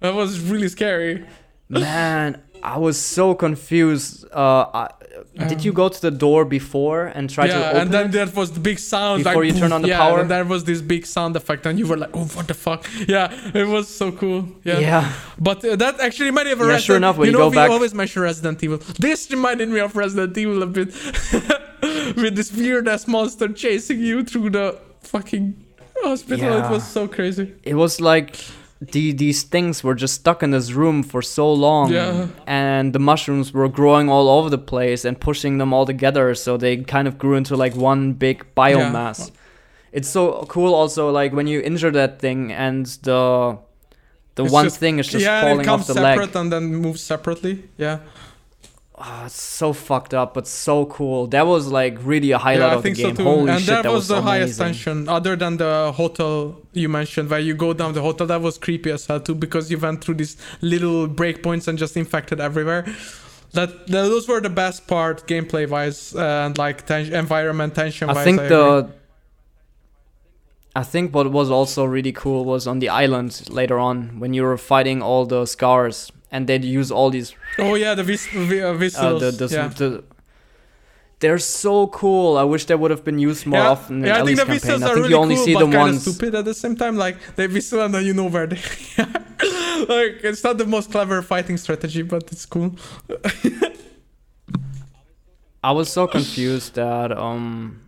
[0.00, 1.26] that was really scary.
[1.68, 4.24] Man, I was so confused.
[4.32, 4.88] Uh, I,
[5.48, 7.74] Did you go to the door before and try to open it?
[7.74, 8.12] yeah, and then it?
[8.12, 10.20] there was the big sound Before like, you turn on the yeah, power?
[10.20, 12.86] and there was this big sound effect, and you were like, "Oh, what the fuck?"
[13.08, 14.48] Yeah, it was so cool.
[14.64, 15.12] Yeah, yeah.
[15.38, 16.84] but uh, that actually reminded me of Yeah, Resident.
[16.86, 18.78] sure enough, when you you know, go we back- always mention Resident Evil.
[18.98, 20.88] This reminded me of Resident Evil a bit,
[22.16, 25.54] with this weird ass monster chasing you through the fucking
[26.02, 26.52] hospital.
[26.64, 27.54] It was so crazy.
[27.62, 28.36] it was like
[28.80, 32.28] the, these things were just stuck in this room for so long Yeah.
[32.46, 36.56] and the mushrooms were growing all over the place and pushing them all together so
[36.56, 39.30] they kind of grew into like one big biomass
[39.92, 43.58] it's so cool also like when you injure that thing and the
[44.36, 46.36] the It's one just- thing is just yeah, falling it comes off the separate leg
[46.36, 47.64] and then moves separately.
[47.76, 47.98] Yeah,
[49.02, 52.74] Ah, it's so fucked up but so cool that was like really a highlight yeah,
[52.74, 55.36] I of the game so holy and shit that, that was, the highest tension, other
[55.36, 58.26] than the hotel you mentioned, where you go down the hotel.
[58.26, 61.96] That was creepy as hell too, because you went through these little breakpoints and just
[61.96, 62.84] infected everywhere.
[63.52, 68.08] That, that those were the best part, gameplay wise, and like ten- environment tension.
[68.08, 68.18] Wise.
[68.18, 68.48] I think agree.
[68.48, 68.90] the
[70.76, 74.42] I think what was also really cool was on the island later on when you
[74.42, 78.60] were fighting all the scars and they'd use all these oh yeah the vis- vi-
[78.62, 79.68] uh, uh, the, the, yeah.
[79.68, 80.04] the
[81.20, 82.38] they're so cool.
[82.38, 84.46] I wish they would have been used more yeah, often in yeah, I think the
[84.46, 84.70] campaign.
[84.70, 86.54] I are think really you only cool, see but them kind of stupid at the
[86.54, 86.96] same time.
[86.96, 88.56] Like they whistle and then you know where they.
[88.98, 89.04] Are.
[89.86, 92.74] like it's not the most clever fighting strategy, but it's cool.
[95.62, 97.82] I was so confused that um,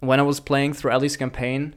[0.00, 1.74] when I was playing through Ellie's campaign,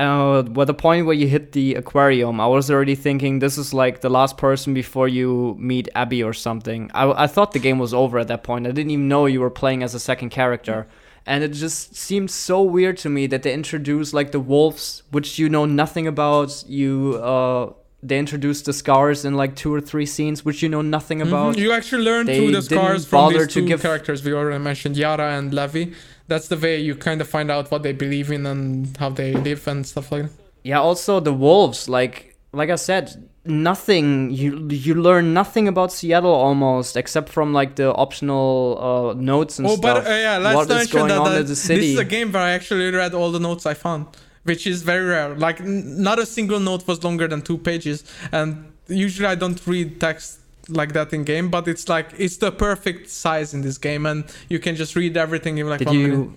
[0.00, 3.72] uh, at the point where you hit the aquarium, I was already thinking this is
[3.74, 6.90] like the last person before you meet Abby or something.
[6.94, 8.66] I, I thought the game was over at that point.
[8.66, 10.86] I didn't even know you were playing as a second character.
[11.26, 15.38] And it just seemed so weird to me that they introduced like the wolves, which
[15.38, 16.62] you know nothing about.
[16.68, 17.72] You uh,
[18.02, 21.54] they introduced the scars in like two or three scenes, which you know nothing about.
[21.56, 21.60] Mhm.
[21.60, 24.62] You actually learn They through the scars from these to two give- characters we already
[24.62, 25.92] mentioned, Yara and Levi.
[26.26, 29.32] That's the way you kind of find out what they believe in and how they
[29.34, 30.32] live and stuff like that.
[30.62, 36.32] Yeah, also the wolves, like like I said, nothing you you learn nothing about Seattle
[36.32, 39.98] almost except from like the optional uh, notes and Oh, stuff.
[39.98, 41.80] Oh, but uh, yeah, let's what is mention going that, on that in the city?
[41.80, 44.06] this is a game where I actually read all the notes I found,
[44.44, 45.34] which is very rare.
[45.36, 49.60] Like n- not a single note was longer than two pages, and usually I don't
[49.66, 50.38] read text
[50.68, 54.24] like that in game, but it's like it's the perfect size in this game, and
[54.48, 56.30] you can just read everything in like did one you minute.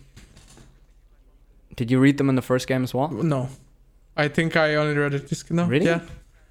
[1.76, 3.10] did you read them in the first game as well?
[3.10, 3.50] No,
[4.16, 5.50] I think I only read it this.
[5.52, 5.86] No, Really?
[5.86, 6.02] Yeah,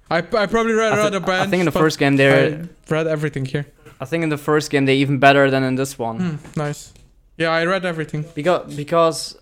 [0.09, 3.07] I, I probably read I, thi- other I think in the first game they're read
[3.07, 3.65] everything here.
[3.99, 6.19] I think in the first game they're even better than in this one.
[6.19, 6.93] Hmm, nice.
[7.37, 8.25] Yeah, I read everything.
[8.33, 9.37] because because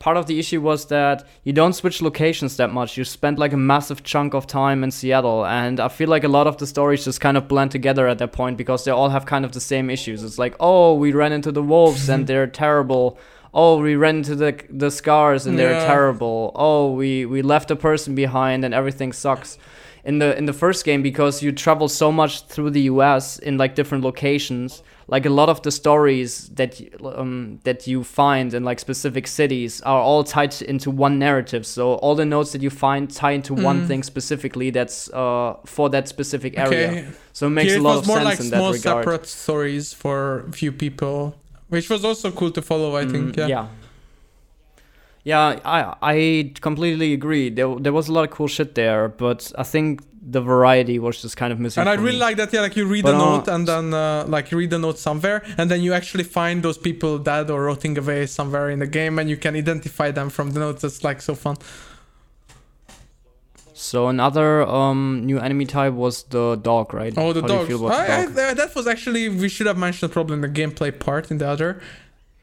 [0.00, 2.96] part of the issue was that you don't switch locations that much.
[2.96, 6.28] You spend like a massive chunk of time in seattle and i feel like a
[6.38, 9.10] lot of the stories just kind of blend together at that point because they all
[9.10, 10.24] have kind of the same issues.
[10.24, 13.18] It's like oh we ran into the wolves and they're terrible.
[13.52, 15.86] Oh we ran into the the scars and they're Yeah.
[15.94, 16.52] terrible.
[16.54, 19.58] Oh we we left a person behind and everything sucks
[20.04, 23.58] in the in the first game because you travel so much through the US in
[23.58, 28.62] like different locations like a lot of the stories that um, that you find in
[28.64, 32.70] like specific cities are all tied into one narrative so all the notes that you
[32.70, 33.88] find tie into one Mm.
[33.88, 37.04] thing specifically that's uh, for that specific area Okay.
[37.32, 39.92] so it makes Here a lot of sense like in small that regard separate stories
[39.92, 41.34] for few people,
[41.68, 42.96] which was also cool to follow.
[42.96, 43.34] I think.
[43.34, 43.46] Mm, Yeah.
[43.54, 43.66] yeah.
[45.24, 47.50] Yeah, I I completely agree.
[47.50, 51.20] There there was a lot of cool shit there, but I think the variety was
[51.22, 51.80] just kind of missing.
[51.80, 52.18] And I really me.
[52.18, 52.52] like that.
[52.52, 54.78] Yeah, like you read But, a uh, note and then uh, like you read the
[54.78, 58.78] note somewhere, and then you actually find those people dead or rotting away somewhere in
[58.78, 60.82] the game, and you can identify them from the notes.
[60.82, 61.56] That's like so fun.
[63.74, 67.14] So another um new enemy type was the dog, right?
[67.16, 67.68] Oh, the do dogs.
[67.68, 70.42] feel about the I, I, uh, that was actually we should have mentioned probably in
[70.42, 71.80] the gameplay part in the other.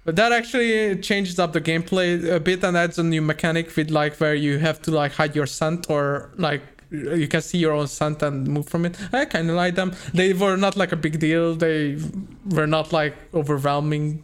[0.07, 3.91] But that actually changes up the gameplay a bit and adds a new mechanic with
[3.91, 7.73] like where you have to like hide your scent or like you can see your
[7.73, 8.97] own scent and move from it.
[9.11, 9.93] I kind of like them.
[10.13, 11.55] They were not like a big deal.
[11.55, 11.97] They
[12.45, 14.23] were not like overwhelmingly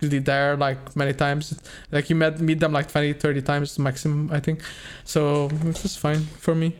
[0.00, 1.58] there like many times.
[1.90, 4.60] Like you met meet them like 20, 30 times maximum, I think.
[5.04, 6.76] So it was fine for me.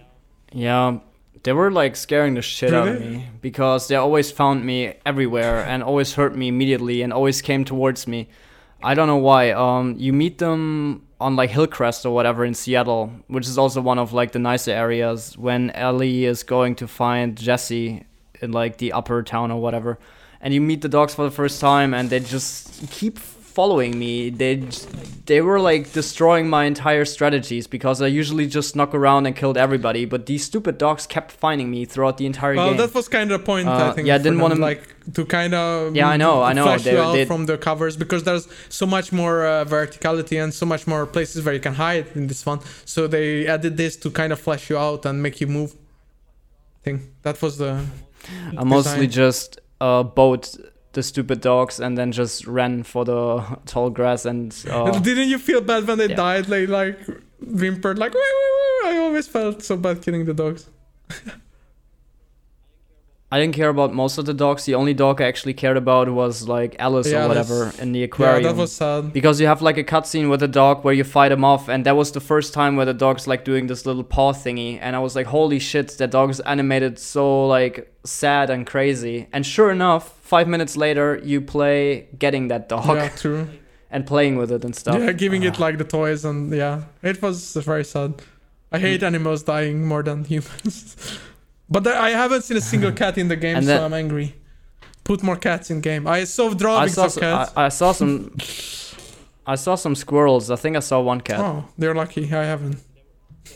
[0.52, 0.98] Yeah,
[1.42, 5.64] they were like scaring the shit out of me because they always found me everywhere
[5.64, 8.28] and always hurt me immediately and always came towards me.
[8.84, 9.52] I don't know why.
[9.52, 13.98] Um, you meet them on like Hillcrest or whatever in Seattle, which is also one
[13.98, 18.04] of like the nicer areas when Ellie is going to find Jesse
[18.40, 19.98] in like the upper town or whatever.
[20.40, 23.18] And you meet the dogs for the first time and they just keep
[23.54, 24.30] following me.
[24.30, 24.62] They
[25.26, 29.56] they were like destroying my entire strategies because I usually just snuck around and killed
[29.56, 30.04] everybody.
[30.04, 32.76] But these stupid dogs kept finding me throughout the entire Well, game.
[32.78, 33.68] Well, that was kind of the point.
[33.68, 34.08] I Uh, think.
[34.08, 34.82] yeah, I didn't wanna- like
[35.16, 36.64] to kind of Yeah, I know, I know.
[36.64, 40.36] flash They- you out they- from the covers because there's so much more uh, verticality
[40.42, 42.60] and so much more places where you can hide in this one.
[42.84, 45.70] So they added this to kind of flash you out and make you move.
[46.84, 47.72] Thing that was the.
[48.60, 50.46] I mostly just uh, bowed
[50.92, 54.54] the stupid dogs and then just ran for the tall grass and.
[54.68, 56.16] Uh, Didn't you feel bad when they Yeah.
[56.16, 56.48] died?
[56.48, 56.98] Like like
[57.40, 58.14] whimpered like.
[58.84, 60.68] I always felt so bad killing the dogs.
[63.34, 64.64] I didn't care about most of the dogs.
[64.66, 68.00] The only dog I actually cared about was like Alice Yeah, or whatever in the
[68.00, 68.42] Yeah, aquarium.
[68.42, 69.12] that was sad.
[69.14, 71.86] because you have like a cutscene with a dog where you fight him off, and
[71.86, 74.94] that was the first time where the dog's like doing this little paw thingy, and
[74.94, 79.28] I was like, holy shit, that dog's animated so like sad and crazy.
[79.32, 80.04] And sure enough,
[80.34, 83.48] five minutes later, you play getting that dog Yeah, true.
[83.90, 84.98] and playing with it and stuff.
[85.00, 85.62] Yeah, giving it Ah.
[85.66, 88.12] like the toys and yeah, it was very sad.
[88.70, 88.80] I Mm.
[88.86, 90.96] hate animals dying more than humans.
[91.72, 94.34] but I haven't seen a single cat in the game, so I'm angry.
[95.04, 96.06] Put more cats in game.
[96.06, 97.52] I saw I drawings saw, of some, I, cats.
[97.56, 98.36] I saw some.
[99.44, 100.50] I saw some squirrels.
[100.50, 101.40] I think I saw one cat.
[101.40, 102.24] Oh, they're lucky.
[102.32, 102.76] I haven't.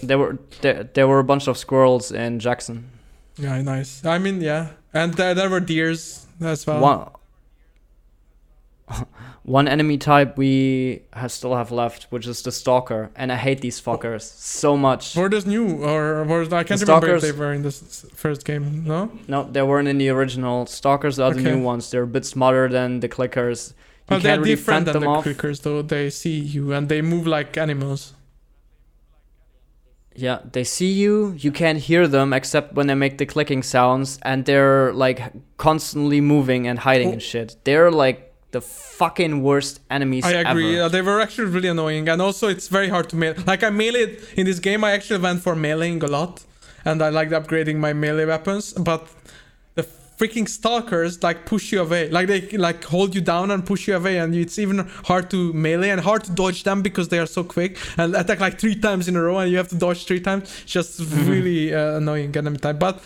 [0.02, 2.90] There were there, there were a bunch of squirrels in Jackson.
[3.38, 4.04] Yeah, nice.
[4.04, 6.80] I mean, yeah, and there, there were deers as well.
[6.80, 7.10] one
[9.46, 13.60] one enemy type we ha still have left, which is the stalker, and I hate
[13.60, 15.14] these fuckers so much.
[15.14, 18.82] Were new or were I can't The remember if they were in this first game.
[18.84, 19.08] No.
[19.28, 20.66] No, they weren't in the original.
[20.66, 21.90] Stalkers are the new ones.
[21.92, 23.70] They're a bit smarter than the clickers.
[23.70, 23.74] You
[24.10, 25.24] Well, they're can't really different than them the off.
[25.24, 25.82] clickers, though.
[25.82, 28.14] They see you and they move like animals.
[30.16, 31.34] Yeah, they see you.
[31.38, 35.20] You can't hear them except when they make the clicking sounds, and they're like
[35.58, 37.12] constantly moving and hiding Oh.
[37.12, 37.56] and shit.
[37.64, 40.78] They're like the fucking worst enemies I agree.
[40.78, 40.88] ever.
[40.88, 43.42] They were actually really annoying, and also it's very hard to melee.
[43.46, 46.44] Like I meleeed in this game, I actually went for meleeing a lot,
[46.84, 48.72] and I liked upgrading my melee weapons.
[48.72, 49.06] But
[49.74, 53.88] the freaking stalkers like push you away, like they like hold you down and push
[53.88, 57.18] you away, and it's even hard to melee and hard to dodge them because they
[57.18, 59.76] are so quick and attack like three times in a row, and you have to
[59.76, 60.62] dodge three times.
[60.66, 63.02] Just really uh, annoying enemy type, but.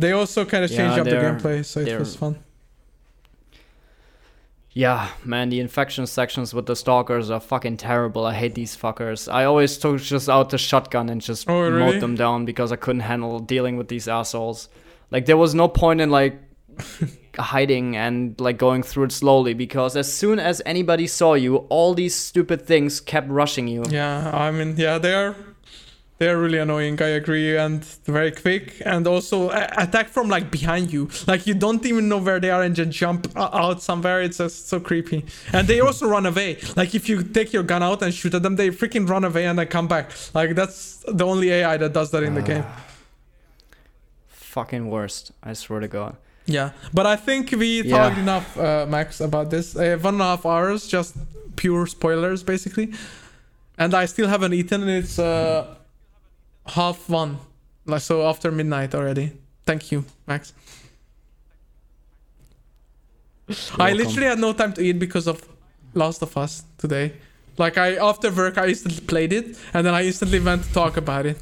[0.00, 2.36] They also kind of Yeah, changed up the gameplay, so it was fun.
[4.78, 8.24] Yeah, man, the infection sections with the stalkers are fucking terrible.
[8.24, 9.28] I hate these fuckers.
[9.32, 11.80] I always took just out the shotgun and just Oh, really?
[11.94, 14.68] mowed them down because I couldn't handle dealing with these assholes.
[15.10, 16.38] Like there was no point in like
[17.40, 21.92] hiding and like going through it slowly because as soon as anybody saw you, all
[21.92, 23.82] these stupid things kept rushing you.
[23.90, 25.34] Yeah, I mean, yeah, they are
[26.18, 27.00] they are really annoying.
[27.00, 31.08] I agree, and very quick, and also a- attack from like behind you.
[31.26, 34.20] Like you don't even know where they are and just jump out somewhere.
[34.22, 35.24] It's just so creepy.
[35.52, 36.58] And they also run away.
[36.76, 39.46] Like if you take your gun out and shoot at them, they freaking run away
[39.46, 40.10] and then come back.
[40.34, 42.64] Like that's the only AI that does that in the game.
[44.28, 45.32] Fucking worst.
[45.42, 46.16] I swear to God.
[46.46, 47.96] Yeah, but I think we Yeah.
[47.98, 49.76] talked enough, uh, Max, about this.
[49.76, 51.14] Uh, one and a half hours, just
[51.56, 52.92] pure spoilers, basically.
[53.76, 54.80] And I still haven't eaten.
[54.82, 55.74] and It's uh,
[56.68, 57.38] half one,
[57.86, 59.32] like so after midnight already.
[59.66, 60.52] Thank you, Max.
[63.48, 63.96] I welcome.
[63.96, 65.46] literally had no time to eat because of
[65.94, 67.12] Last of Us today.
[67.56, 70.96] Like I after work, I instantly played it, and then I instantly went to talk
[70.96, 71.38] about it.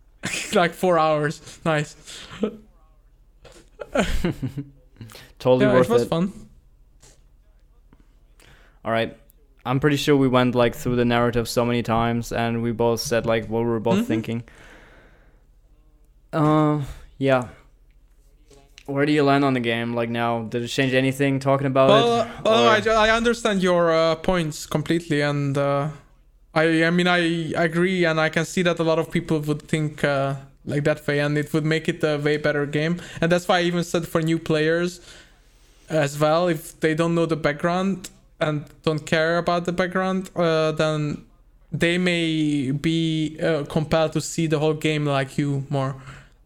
[0.54, 1.40] like four hours.
[1.64, 1.96] Nice.
[5.38, 6.04] Totally yeah, worth it was it.
[6.04, 6.32] was fun.
[8.84, 9.16] All right.
[9.64, 13.00] I'm pretty sure we went like through the narrative so many times and we both
[13.00, 14.06] said like what we were both Mhm.
[14.06, 14.42] thinking.
[16.32, 16.82] Uh
[17.18, 17.48] yeah.
[18.86, 20.42] Where do you land on the game like now?
[20.42, 22.28] Did it change anything talking about well, it?
[22.44, 25.88] well, I, I understand your uh, points completely, and uh,
[26.52, 27.18] I I mean I
[27.54, 30.34] agree, and I can see that a lot of people would think uh,
[30.64, 33.58] like that way, and it would make it a way better game, and that's why
[33.60, 35.00] I even said for new players
[35.88, 38.10] as well, if they don't know the background
[38.42, 41.24] and don't care about the background, uh, then
[41.70, 45.96] they may be uh, compelled to see the whole game like you more.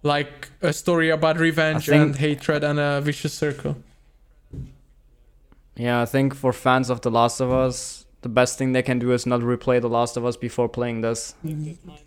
[0.02, 3.76] Like a story about revenge think- and hatred and a vicious circle.
[5.76, 8.98] Yeah, I think for fans of The Last of Us, the best thing they can
[8.98, 11.34] do is not replay The Last of Us before playing this.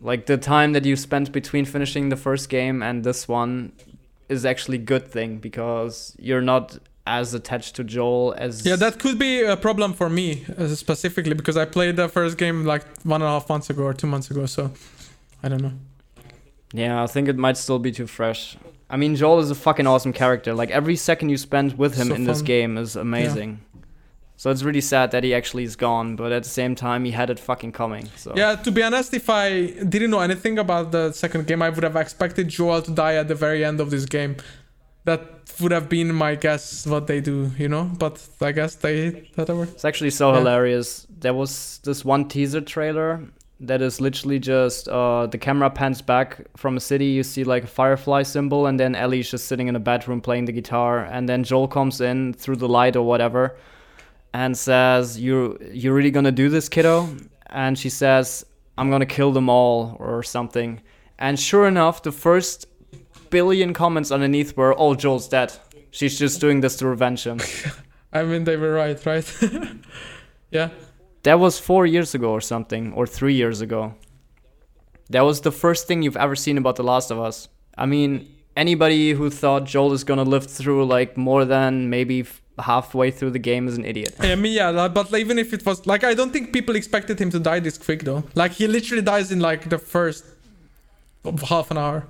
[0.01, 3.73] Like the time that you spent between finishing the first game and this one
[4.27, 6.79] is actually good thing because you're not
[7.09, 11.33] as attached to Joel as Yeah, that could be a problem for me uh, specifically
[11.33, 14.07] because I played the first game like one and a half months ago or two
[14.07, 14.45] months ago.
[14.45, 14.71] So
[15.43, 15.73] I don't know.
[16.71, 18.57] Yeah, I think it might still be too fresh.
[18.91, 20.53] I mean, Joel is a fucking awesome character.
[20.53, 23.61] Like every second you spend with him So in this game is amazing.
[24.37, 27.11] So it's really sad that he actually is gone, but at the same time, he
[27.11, 28.07] had it fucking coming.
[28.15, 31.69] So Yeah, to be honest, if I didn't know anything about the second game, I
[31.69, 34.37] would have expected Joel to die at the very end of this game.
[35.09, 35.21] That
[35.61, 37.85] would have been my guess what they do, you know.
[38.03, 38.15] But
[38.49, 38.97] I guess they
[39.35, 39.63] whatever.
[39.63, 40.37] It's actually so Yeah.
[40.39, 41.07] hilarious.
[41.23, 43.09] There was this one teaser trailer
[43.69, 46.29] that is literally just uh, the camera pans back
[46.61, 47.07] from a city.
[47.17, 50.45] You see like a firefly symbol, and then Ellie's just sitting in a bedroom playing
[50.45, 53.43] the guitar, and then Joel comes in through the light or whatever,
[54.33, 56.95] and says, "You you really gonna do this, kiddo?"
[57.63, 58.45] And she says,
[58.77, 60.71] "I'm gonna kill them all" or something.
[61.17, 62.67] And sure enough, the first
[63.29, 65.53] billion comments underneath were, "Oh, Joel's dead.
[65.91, 67.39] She's just doing this to revenge him."
[68.13, 69.37] I mean, they were right, right?
[70.51, 70.69] yeah.
[71.23, 73.93] That was four years ago or something, or three years ago.
[75.09, 77.49] That was the first thing you've ever seen about The Last of Us.
[77.77, 82.41] I mean, anybody who thought Joel is gonna live through like more than maybe f-
[82.59, 84.15] halfway through the game is an idiot.
[84.19, 87.29] I mean, yeah, but even if it was like, I don't think people expected him
[87.31, 88.23] to die this quick though.
[88.35, 90.25] Like he literally dies in like the first
[91.47, 92.07] half an hour.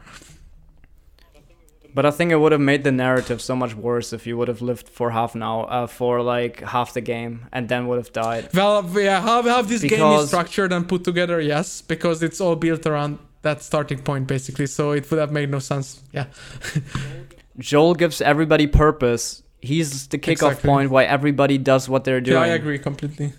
[1.93, 4.47] But I think it would have made the narrative so much worse if you would
[4.47, 7.97] have lived for half an hour, uh, for like half the game, and then would
[7.97, 8.49] have died.
[8.53, 12.55] Well, yeah, how how this game is structured and put together, yes, because it's all
[12.55, 14.67] built around that starting point basically.
[14.67, 16.01] So it would have made no sense.
[16.11, 16.25] Yeah.
[17.57, 19.43] Joel gives everybody purpose.
[19.61, 20.67] He's the kickoff Exactly.
[20.69, 22.37] point why everybody does what they're doing.
[22.37, 23.33] Yeah, I agree completely.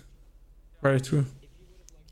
[0.83, 1.25] Very true.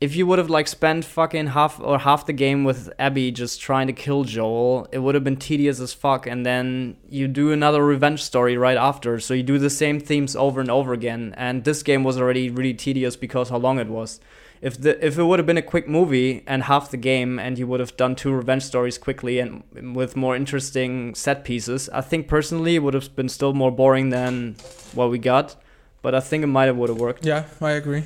[0.00, 3.60] If you would have like spent fucking half or half the game with Abby just
[3.60, 6.26] trying to kill Joel, it would have been tedious as fuck.
[6.26, 10.34] And then you do another revenge story right after, so you do the same themes
[10.34, 11.34] over and over again.
[11.36, 14.20] And this game was already really tedious because how long it was.
[14.62, 17.58] If the if it would have been a quick movie and half the game, and
[17.58, 19.64] you would have done two revenge stories quickly and
[19.94, 24.10] with more interesting set pieces, I think personally it would have been still more boring
[24.10, 24.56] than
[24.94, 25.56] what we got.
[26.02, 27.24] But I think it might have would have worked.
[27.26, 28.04] Yeah, I agree.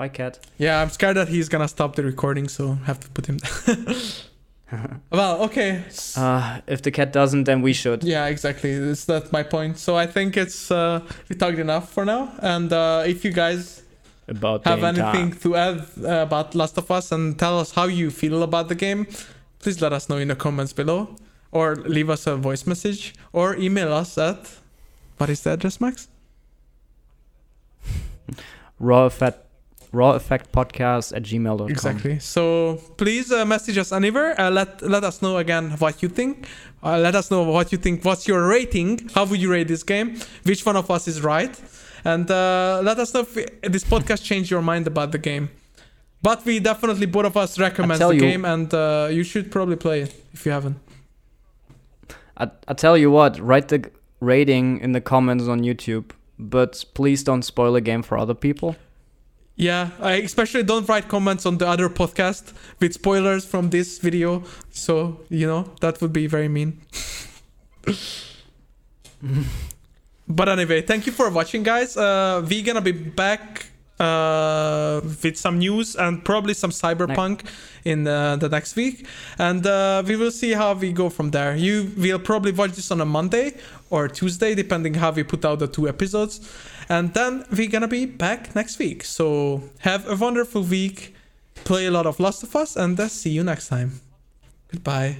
[0.00, 0.38] Bye, cat.
[0.56, 3.38] Yeah, I'm scared that he's gonna stop the recording, so I have to put him.
[5.12, 5.84] well, okay.
[5.88, 8.02] S- Uh, if the cat doesn't, then we should.
[8.02, 8.78] yeah, exactly.
[8.78, 9.76] That's that's my point.
[9.76, 12.32] So I think it's uh, we talked enough for now.
[12.38, 13.82] And uh, if you guys
[14.26, 18.10] About have anything to add uh, about Last of Us and tell us how you
[18.10, 19.06] feel about the game,
[19.58, 21.14] please let us know in the comments below,
[21.52, 24.38] or leave us a voice message, or email us at
[25.18, 26.08] what is the address, Max?
[28.80, 29.44] raw effect
[29.92, 32.18] raw effect podcast at gmail.com Exactly.
[32.20, 34.40] So please uh, message us anywhere.
[34.40, 36.46] Uh, let let us know again what you think.
[36.82, 38.04] Uh, let us know what you think.
[38.04, 39.08] What's your rating?
[39.14, 40.18] How would you rate this game?
[40.44, 41.54] Which one of us is right?
[42.04, 45.50] And uh, let us know if this podcast changed your mind about the game.
[46.22, 49.76] But we definitely both of us recommend the you- game, and uh, you should probably
[49.76, 50.78] play it if you haven't.
[52.36, 53.90] I, I tell you what write the
[54.20, 58.76] rating in the comments on youtube but please don't spoil a game for other people
[59.60, 64.42] Yeah, I especially don't write comments on the other podcast with spoilers from this video.
[64.70, 66.80] So you know that would be very mean.
[70.26, 71.94] but anyway, thank you for watching, guys.
[71.94, 73.66] Uh, we gonna be back
[73.98, 77.44] uh, with some news and probably some cyberpunk
[77.84, 79.06] in uh, the next week,
[79.38, 81.54] and uh, we will see how we go from there.
[81.54, 83.58] You will probably watch this on a Monday
[83.90, 86.40] or Tuesday, depending how we put out the two episodes,
[86.90, 89.04] and then we're gonna be back next week.
[89.04, 91.14] So have a wonderful week.
[91.64, 94.00] Play a lot of Last of Us, and uh, see you next time.
[94.68, 95.16] Goodbye.